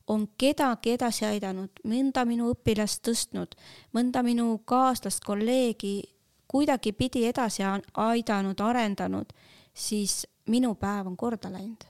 [0.08, 3.56] on kedagi edasi aidanud, mõnda minu õpilast tõstnud,
[3.98, 6.04] mõnda minu kaaslast, kolleegi
[6.48, 9.34] kuidagipidi edasi aidanud, arendanud,
[9.74, 11.90] siis minu päev on korda läinud.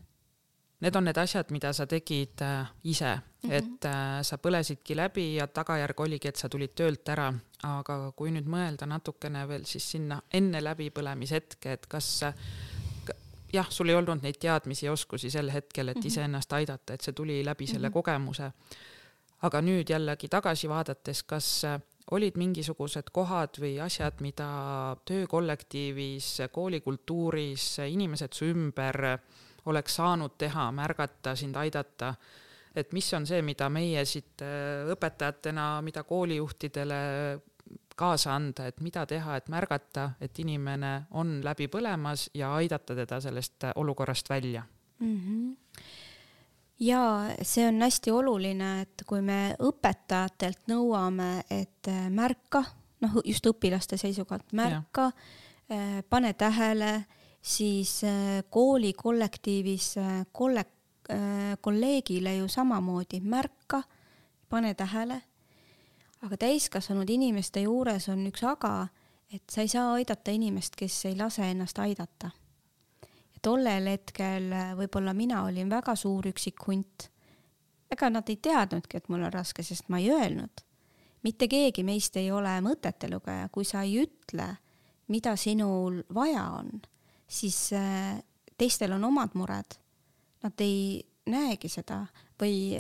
[0.80, 3.53] Need on need asjad, mida sa tegid äh, ise -hmm.
[3.53, 7.34] et äh, sa põlesidki läbi ja tagajärg oligi, et sa tulid töölt ära,
[7.64, 12.23] aga kui nüüd mõelda natukene veel siis sinna enne läbipõlemishetke, et kas
[13.56, 16.07] jah, sul ei olnud neid teadmisi ja oskusi sel hetkel, et -hmm.
[16.11, 17.94] iseennast aidata, et see tuli läbi selle mm -hmm.
[17.94, 18.52] kogemuse.
[19.41, 21.65] aga nüüd jällegi tagasi vaadates, kas
[22.11, 24.48] olid mingisugused kohad või asjad, mida
[25.06, 29.19] töökollektiivis, koolikultuuris inimesed su ümber
[29.65, 32.14] oleks saanud teha, märgata, sind aidata,
[32.76, 36.99] et mis on see, mida meie siit äh, õpetajatena, mida koolijuhtidele
[37.95, 43.22] kaasa anda, et mida teha, et märgata, et inimene on läbi põlemas ja aidata teda
[43.22, 44.63] sellest olukorrast välja
[44.99, 45.19] mm.
[45.19, 45.55] -hmm
[46.80, 52.63] ja see on hästi oluline, et kui me õpetajatelt nõuame, et äh, märka,
[53.05, 55.09] noh, just õpilaste seisukohalt, märka,
[55.72, 57.05] äh, pane tähele,
[57.41, 59.95] siis äh, kooli kollektiivis
[60.31, 60.65] kolle-,
[61.61, 63.84] kolleegile ju samamoodi, märka,
[64.49, 65.22] pane tähele.
[66.26, 68.88] Aga täiskasvanud inimeste juures on üks aga,
[69.34, 72.31] et sa ei saa aidata inimest, kes ei lase ennast aidata
[73.45, 77.10] tollel hetkel äh, võib-olla mina olin väga suur üksik hunt.
[77.91, 80.64] ega nad ei teadnudki, et mul on raske, sest ma ei öelnud.
[81.23, 84.47] mitte keegi meist ei ole mõtete lugeja, kui sa ei ütle,
[85.07, 86.81] mida sinul vaja on,
[87.27, 88.18] siis äh,
[88.57, 89.77] teistel on omad mured.
[90.43, 92.03] Nad ei näegi seda
[92.41, 92.77] või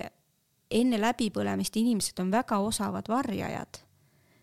[0.75, 3.81] enne läbipõlemist inimesed on väga osavad varjajad.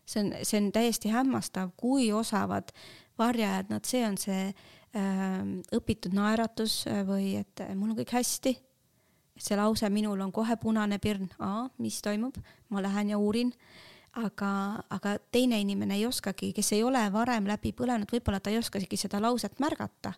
[0.07, 2.73] see on, see on täiesti hämmastav, kui osavad
[3.19, 4.53] varjajad nad, see on see
[4.93, 8.59] Ähm, õpitud naeratus äh, või et äh, mul on kõik hästi.
[9.41, 12.37] see lause minul on kohe punane pirn, aa, mis toimub,
[12.69, 13.55] ma lähen ja uurin.
[14.13, 18.59] aga, aga teine inimene ei oskagi, kes ei ole varem läbi põlenud, võib-olla ta ei
[18.59, 20.13] oskagi seda lauset märgata.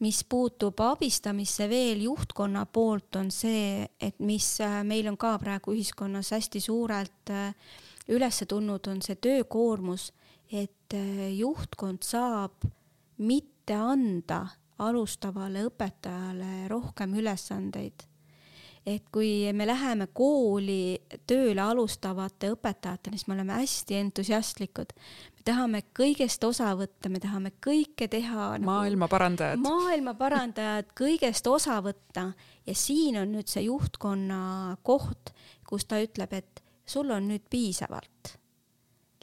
[0.00, 5.74] Mis puutub abistamisse veel juhtkonna poolt, on see, et mis äh, meil on ka praegu
[5.76, 7.34] ühiskonnas hästi suurelt
[8.10, 10.10] üles tulnud, on see töökoormus,
[10.50, 10.96] et
[11.36, 12.64] juhtkond saab
[13.20, 14.46] mitte anda
[14.80, 18.09] alustavale õpetajale rohkem ülesandeid.
[18.90, 20.98] Et kui me läheme kooli
[21.28, 24.92] tööle alustavate õpetajatena, siis me oleme hästi entusiastlikud.
[25.36, 28.66] me tahame kõigest osa võtta, me tahame kõike teha nagu,.
[28.66, 29.62] maailma parandajad.
[29.64, 32.32] maailma parandajad, kõigest osa võtta
[32.66, 35.34] ja siin on nüüd see juhtkonna koht,
[35.66, 38.38] kus ta ütleb, et sul on nüüd piisavalt.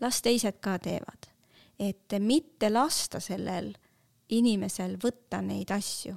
[0.01, 1.33] las teised ka teevad
[1.79, 3.71] et mitte lasta sellel
[4.33, 6.15] inimesel võtta neid asju.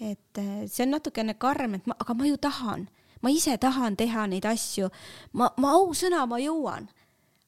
[0.00, 2.86] Et eh, see on natukene karm, et ma, aga ma ju tahan,
[3.22, 4.90] ma ise tahan teha neid asju,
[5.32, 6.88] ma, ma ausõna, ma jõuan.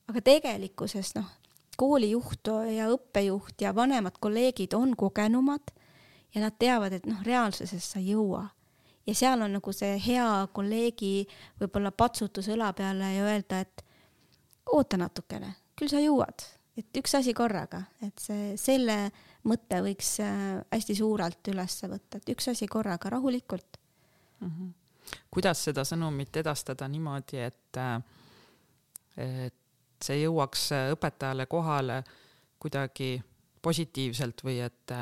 [0.09, 1.27] aga tegelikkuses noh,
[1.77, 5.75] koolijuht ja õppejuht ja vanemad kolleegid on kogenumad
[6.35, 8.49] ja nad teavad, et noh, reaalsuses sa ei jõua.
[9.07, 11.29] ja seal on nagu see hea kolleegi
[11.61, 13.85] võib-olla patsutus õla peale ja öelda, et
[14.73, 16.45] oota natukene, küll sa jõuad,
[16.77, 18.99] et üks asi korraga, et see, selle
[19.49, 23.79] mõte võiks äh, hästi suurelt üles võtta, et üks asi korraga, rahulikult
[24.41, 24.49] mm.
[24.49, 24.73] -hmm.
[25.31, 28.03] kuidas seda sõnumit edastada niimoodi, et, äh,
[29.17, 32.03] et see jõuaks äh, õpetajale kohale
[32.59, 33.17] kuidagi
[33.63, 34.93] positiivselt või et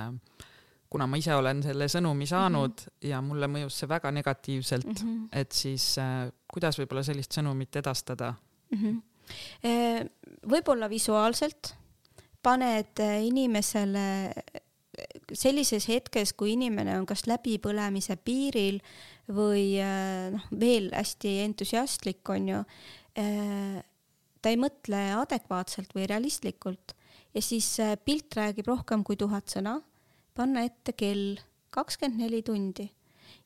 [0.91, 3.09] kuna ma ise olen selle sõnumi saanud mm -hmm.
[3.11, 5.29] ja mulle mõjus see väga negatiivselt mm, -hmm.
[5.33, 5.97] et siis
[6.49, 8.35] kuidas võib-olla sellist sõnumit edastada
[8.71, 8.79] mm?
[8.83, 10.11] -hmm.
[10.53, 11.75] võib-olla visuaalselt
[12.47, 14.07] paned inimesele
[15.37, 18.79] sellises hetkes, kui inimene on kas läbipõlemise piiril
[19.35, 19.77] või
[20.33, 22.61] noh, veel hästi entusiastlik, on ju,
[23.17, 26.95] ta ei mõtle adekvaatselt või realistlikult.
[27.37, 27.75] Ja siis
[28.07, 29.81] pilt räägib rohkem kui tuhat sõna,
[30.37, 31.41] panna ette kell
[31.75, 32.87] kakskümmend neli tundi.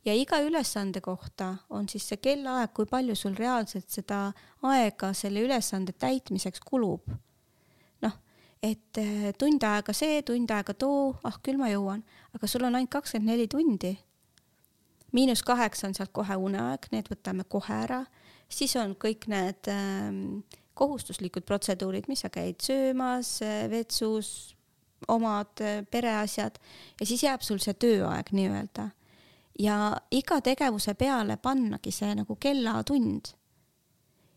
[0.04, 4.28] Ja iga ülesande kohta on siis see kellaaeg, kui palju sul reaalselt seda
[4.68, 7.10] aega selle ülesande täitmiseks kulub
[8.62, 12.02] et äh, tund aega see, tund aega too, ah küll ma jõuan,
[12.36, 13.96] aga sul on ainult kakskümmend neli tundi.
[15.12, 18.04] miinus kaheksa on sealt kohe uneaeg, need võtame kohe ära,
[18.48, 20.42] siis on kõik need ähm,
[20.74, 24.54] kohustuslikud protseduurid, mis sa käid söömas, äh, vetsus,
[25.08, 26.60] omad äh, pereasjad
[27.00, 28.90] ja siis jääb sul see tööaeg nii-öelda.
[29.58, 33.34] ja iga tegevuse peale pannagi see nagu kellatund.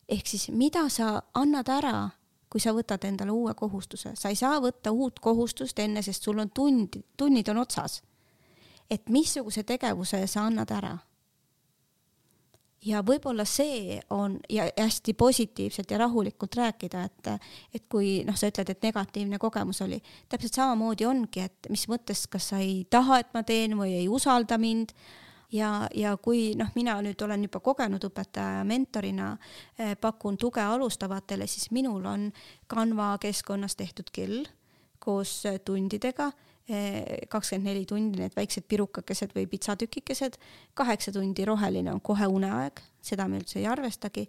[0.08, 2.23] ehk siis mida sa annad ära
[2.54, 6.38] kui sa võtad endale uue kohustuse, sa ei saa võtta uut kohustust enne, sest sul
[6.44, 8.04] on tund, tunnid on otsas.
[8.92, 10.98] et missuguse tegevuse sa annad ära.
[12.86, 17.28] ja võib-olla see on ja hästi positiivselt ja rahulikult rääkida, et,
[17.74, 22.28] et kui noh, sa ütled, et negatiivne kogemus oli, täpselt samamoodi ongi, et mis mõttes,
[22.28, 24.94] kas sa ei taha, et ma teen või ei usalda mind
[25.54, 29.34] ja, ja kui noh, mina nüüd olen juba kogenud õpetaja ja mentorina
[29.78, 32.32] eh, pakun tuge alustavatele, siis minul on
[32.70, 34.42] Canva keskkonnas tehtud kell
[35.04, 36.32] koos eh, tundidega,
[36.68, 40.40] eh, kakskümmend neli tundi need väiksed pirukakesed või pitsatükikesed,
[40.74, 44.28] kaheksa tundi roheline on kohe uneaeg, seda me üldse ei arvestagi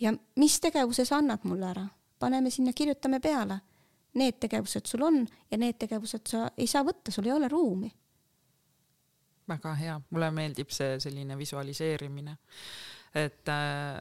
[0.00, 1.86] ja mis tegevuse sa annad mulle ära,
[2.18, 3.60] paneme sinna, kirjutame peale.
[4.16, 5.18] Need tegevused sul on
[5.50, 7.90] ja need tegevused sa ei saa võtta, sul ei ole ruumi.
[9.48, 12.36] Väga hea, mulle meeldib see selline visualiseerimine,
[13.14, 14.00] et äh,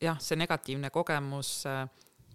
[0.00, 1.84] jah, see negatiivne kogemus äh,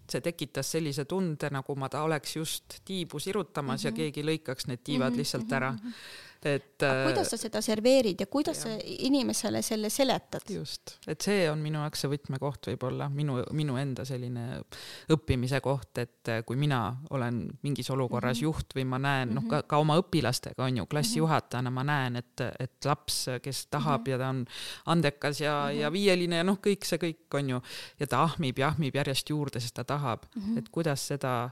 [0.06, 3.86] see tekitas sellise tunde, nagu ma ta oleks just tiibu sirutamas mm -hmm.
[3.86, 3.96] ja mhm.
[3.96, 5.18] keegi lõikaks need tiivad mm -hmm.
[5.18, 5.72] lihtsalt ära.
[5.72, 6.82] Mhm, mhm et.
[6.82, 8.72] kuidas sa seda serveerid ja kuidas ja.
[8.76, 10.46] sa inimesele selle seletad?
[10.50, 14.60] just, et see on minu jaoks see võtmekoht võib-olla minu, minu enda selline
[15.12, 18.44] õppimise koht, et kui mina olen mingis olukorras mm -hmm.
[18.44, 22.46] juht või ma näen, noh, ka, ka oma õpilastega on ju, klassijuhatajana ma näen, et,
[22.60, 24.10] et laps, kes tahab mm -hmm.
[24.10, 24.46] ja ta on
[24.86, 25.80] andekas ja mm, -hmm.
[25.80, 27.62] ja viieline ja noh, kõik see kõik on ju,
[28.00, 30.58] ja ta ahmib ja ahmib järjest juurde, sest ta tahab mm, -hmm.
[30.58, 31.50] et kuidas seda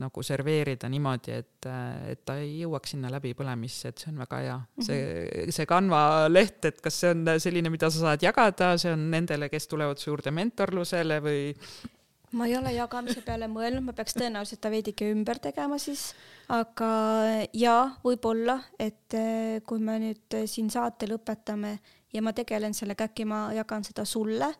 [0.00, 1.68] nagu serveerida niimoodi, et,
[2.10, 4.56] et ta ei jõuaks sinna läbipõlemisse, et see on väga hea.
[4.84, 5.56] see, mhm.
[5.56, 9.48] see Canva leht, et kas see on selline, mida sa saad jagada, see on nendele,
[9.52, 11.42] kes tulevad su juurde mentorlusele või?
[12.36, 16.10] ma ei ole jagamise peale mõelnud, ma peaks tõenäoliselt ta veidike ümber tegema siis,
[16.52, 16.90] aga
[17.56, 21.78] jaa, võib-olla, et eh, kui me nüüd siin saate lõpetame
[22.12, 24.50] ja ma tegelen sellega, äkki ma jagan seda sulle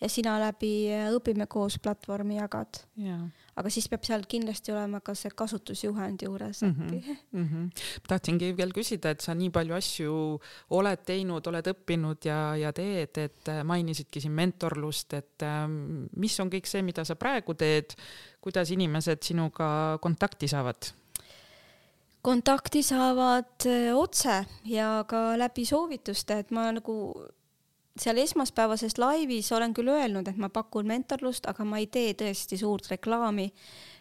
[0.00, 3.24] ja sina läbi Õpime koos platvormi jagad yeah
[3.54, 7.02] aga siis peab seal kindlasti olema ka see kasutusjuhend juures äkki mm.
[7.04, 7.18] -hmm.
[7.32, 7.84] Mm -hmm.
[8.08, 10.40] tahtsingi veel küsida, et sa nii palju asju
[10.70, 16.40] oled teinud, oled õppinud ja, ja teed, et äh, mainisidki siin mentorlust, et ähm, mis
[16.40, 17.94] on kõik see, mida sa praegu teed,
[18.40, 20.92] kuidas inimesed sinuga kontakti saavad?
[22.24, 26.94] kontakti saavad äh, otse ja ka läbi soovituste, et ma nagu
[27.98, 32.58] seal esmaspäevases laivis olen küll öelnud, et ma pakun mentorlust, aga ma ei tee tõesti
[32.58, 33.50] suurt reklaami,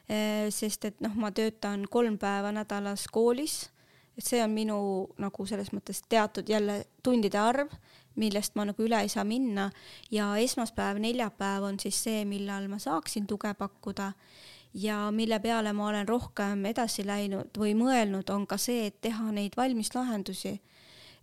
[0.10, 3.70] eh, sest et noh, ma töötan kolm päeva nädalas koolis,
[4.18, 4.80] et see on minu
[5.22, 7.70] nagu selles mõttes teatud jälle tundide arv,
[8.16, 9.72] millest ma nagu üle ei saa minna.
[10.12, 14.12] Ja esmaspäev, neljapäev on siis see, millal ma saaksin tuge pakkuda.
[14.74, 19.32] Ja mille peale ma olen rohkem edasi läinud või mõelnud, on ka see, et teha
[19.32, 20.60] neid valmislahendusi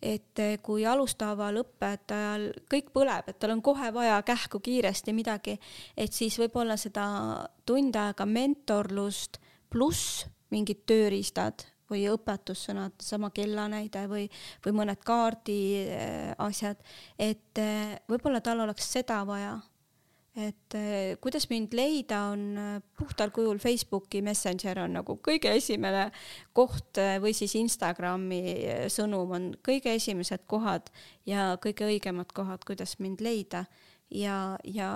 [0.03, 5.59] et eh, kui alustaval õpetajal kõik põleb, et tal on kohe vaja kähku kiiresti midagi,
[5.97, 7.05] et siis võib-olla seda
[7.69, 9.41] tund aega mentorlust
[9.71, 14.29] pluss mingid tööriistad või õpetussõnad, sama kellanäide või,
[14.65, 16.81] või mõned kaardi eh, asjad,
[17.19, 19.59] et eh, võib-olla tal oleks seda vaja
[20.37, 26.07] et äh, kuidas mind leida, on äh, puhtal kujul Facebooki Messenger on nagu kõige esimene
[26.55, 28.43] koht äh, või siis Instagrami
[28.93, 30.93] sõnum on kõige esimesed kohad
[31.27, 33.65] ja kõige õigemad kohad, kuidas mind leida.
[34.11, 34.89] Ja, ja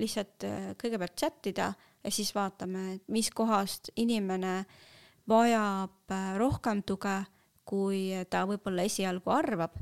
[0.00, 0.40] lihtsalt
[0.80, 4.62] kõigepealt chat ida ja siis vaatame, mis kohast inimene
[5.28, 7.18] vajab rohkem tuge,
[7.68, 9.76] kui ta võib-olla esialgu arvab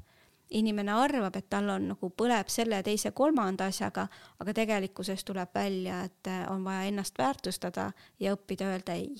[0.59, 4.07] inimene arvab, et tal on nagu põleb selle, teise, kolmanda asjaga,
[4.43, 9.12] aga tegelikkuses tuleb välja, et äh, on vaja ennast väärtustada ja õppida öelda ei.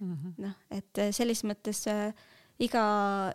[0.00, 0.34] Mm -hmm..
[0.42, 2.14] noh, et äh, selles mõttes äh,
[2.58, 2.84] iga,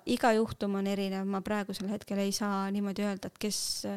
[0.05, 3.87] iga juhtum on erinev, ma praegusel hetkel ei saa niimoodi öelda, et kes,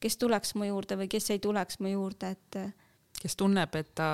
[0.00, 2.60] kes tuleks mu juurde või kes ei tuleks mu juurde, et
[3.22, 4.08] kes tunneb, et ta,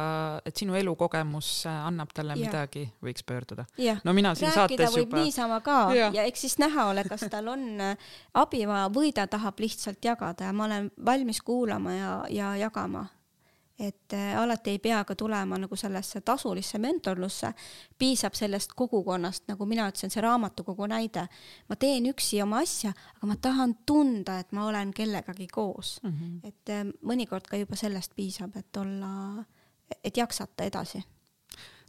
[0.47, 2.47] et sinu elukogemus annab talle ja.
[2.47, 3.65] midagi, võiks pöörduda.
[4.05, 5.23] no mina siin rääkida saates juba.
[5.23, 6.11] niisama ka ja.
[6.15, 10.05] ja eks siis näha ole, kas tal on äh, abi vaja või ta tahab lihtsalt
[10.05, 13.07] jagada ja ma olen valmis kuulama ja, ja jagama
[13.79, 17.53] et äh, alati ei pea ka tulema nagu sellesse tasulisse mentorlusse,
[17.99, 21.29] piisab sellest kogukonnast, nagu mina ütlesin, see raamatukogu näide.
[21.69, 26.11] ma teen üksi oma asja, aga ma tahan tunda, et ma olen kellegagi koos mm.
[26.11, 26.49] -hmm.
[26.49, 29.45] et äh, mõnikord ka juba sellest piisab, et olla,
[30.05, 31.03] et jaksata edasi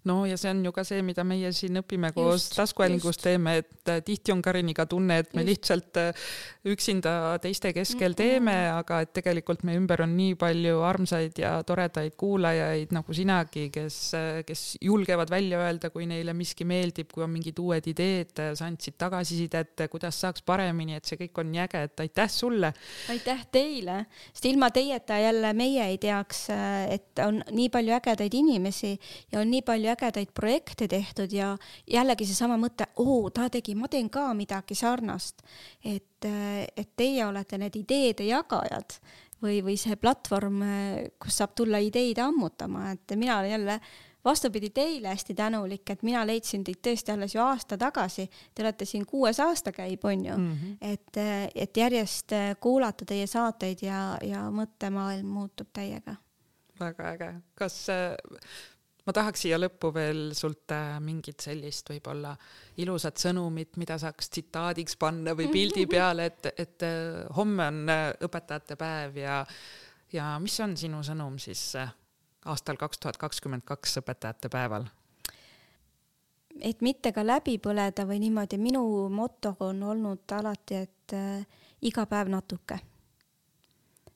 [0.08, 3.92] no ja see on ju ka see, mida meie siin õpime koos taskuhäälingus teeme, et
[3.92, 5.50] äh, tihti on Kariniga tunne, et me just.
[5.50, 6.30] lihtsalt äh,
[6.70, 7.14] üksinda
[7.44, 12.94] teiste keskel teeme, aga et tegelikult meie ümber on nii palju armsaid ja toredaid kuulajaid
[12.96, 17.60] nagu sinagi, kes, äh, kes julgevad välja öelda, kui neile miski meeldib, kui on mingid
[17.60, 22.06] uued ideed, sa andsid tagasisidet, kuidas saaks paremini, et see kõik on nii äge, et
[22.06, 22.74] aitäh sulle.
[23.12, 26.46] aitäh teile, sest ilma teieta jälle meie ei teaks,
[26.90, 28.96] et on nii palju ägedaid inimesi
[29.32, 31.58] ja on nii palju palju ägedaid projekte tehtud ja
[31.88, 35.42] jällegi seesama mõte, oo, ta tegi, ma teen ka midagi sarnast.
[35.84, 39.00] et, et teie olete need ideede jagajad
[39.42, 40.62] või, või see platvorm,
[41.20, 43.80] kus saab tulla ideid ammutama, et mina olen jälle
[44.26, 48.30] vastupidi teile hästi tänulik, et mina leidsin teid tõesti alles ju aasta tagasi.
[48.54, 50.78] Te olete siin kuues aasta käib, on ju mm, -hmm.
[50.82, 56.16] et, et järjest kuulata teie saateid ja, ja mõttemaailm muutub täiega.
[56.80, 57.88] väga äge, kas
[59.10, 62.36] ma tahaks siia lõppu veel sult äh, mingit sellist võib-olla
[62.84, 68.06] ilusat sõnumit, mida saaks tsitaadiks panna või pildi peale, et, et äh, homme on äh,
[68.28, 69.42] õpetajate päev ja
[70.14, 71.64] ja mis on sinu sõnum siis
[72.50, 74.86] aastal kaks tuhat kakskümmend kaks õpetajate päeval?
[76.62, 81.16] et mitte ka läbi põleda või niimoodi, minu moto on olnud alati, et
[81.86, 82.78] iga päev natuke.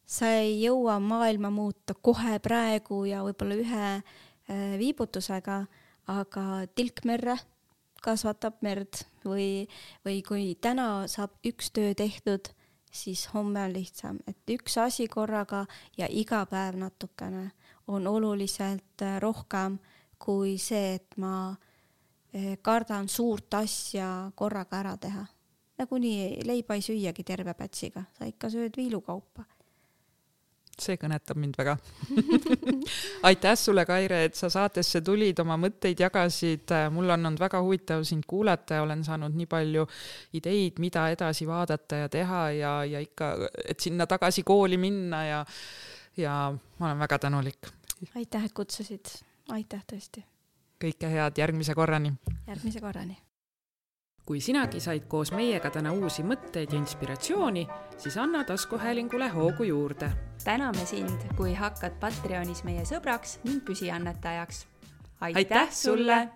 [0.05, 3.89] sa ei jõua maailma muuta kohe praegu ja võib-olla ühe
[4.49, 5.65] viibutusega,
[6.11, 6.43] aga
[6.75, 7.37] tilk merre
[8.03, 9.65] kasvatab merd või,
[10.05, 12.49] või kui täna saab üks töö tehtud,
[12.93, 15.63] siis homme on lihtsam, et üks asi korraga
[15.97, 17.51] ja iga päev natukene
[17.87, 19.79] on oluliselt äh, rohkem
[20.19, 25.25] kui see, et ma äh, kardan suurt asja korraga ära teha.
[25.77, 29.43] nagunii leiba ei süüagi terve pätsiga, sa ikka sööd viilukaupa
[30.81, 31.75] see kõnetab mind väga
[33.29, 36.73] aitäh sulle, Kaire, et sa saatesse tulid, oma mõtteid jagasid.
[36.93, 39.85] mul on olnud väga huvitav sind kuulata ja olen saanud nii palju
[40.39, 43.33] ideid, mida edasi vaadata ja teha ja, ja ikka,
[43.65, 45.43] et sinna tagasi kooli minna ja,
[46.17, 46.37] ja
[46.79, 47.73] ma olen väga tänulik.
[48.15, 49.17] aitäh, et kutsusid,
[49.49, 50.25] aitäh tõesti.
[50.83, 52.13] kõike head järgmise korrani.
[52.47, 53.17] järgmise korrani
[54.25, 57.65] kui sinagi said koos meiega täna uusi mõtteid ja inspiratsiooni,
[57.97, 60.11] siis anna taskuhäälingule hoogu juurde.
[60.43, 64.65] täname sind, kui hakkad Patreonis meie sõbraks ning püsiannetajaks.
[65.21, 66.29] aitäh sulle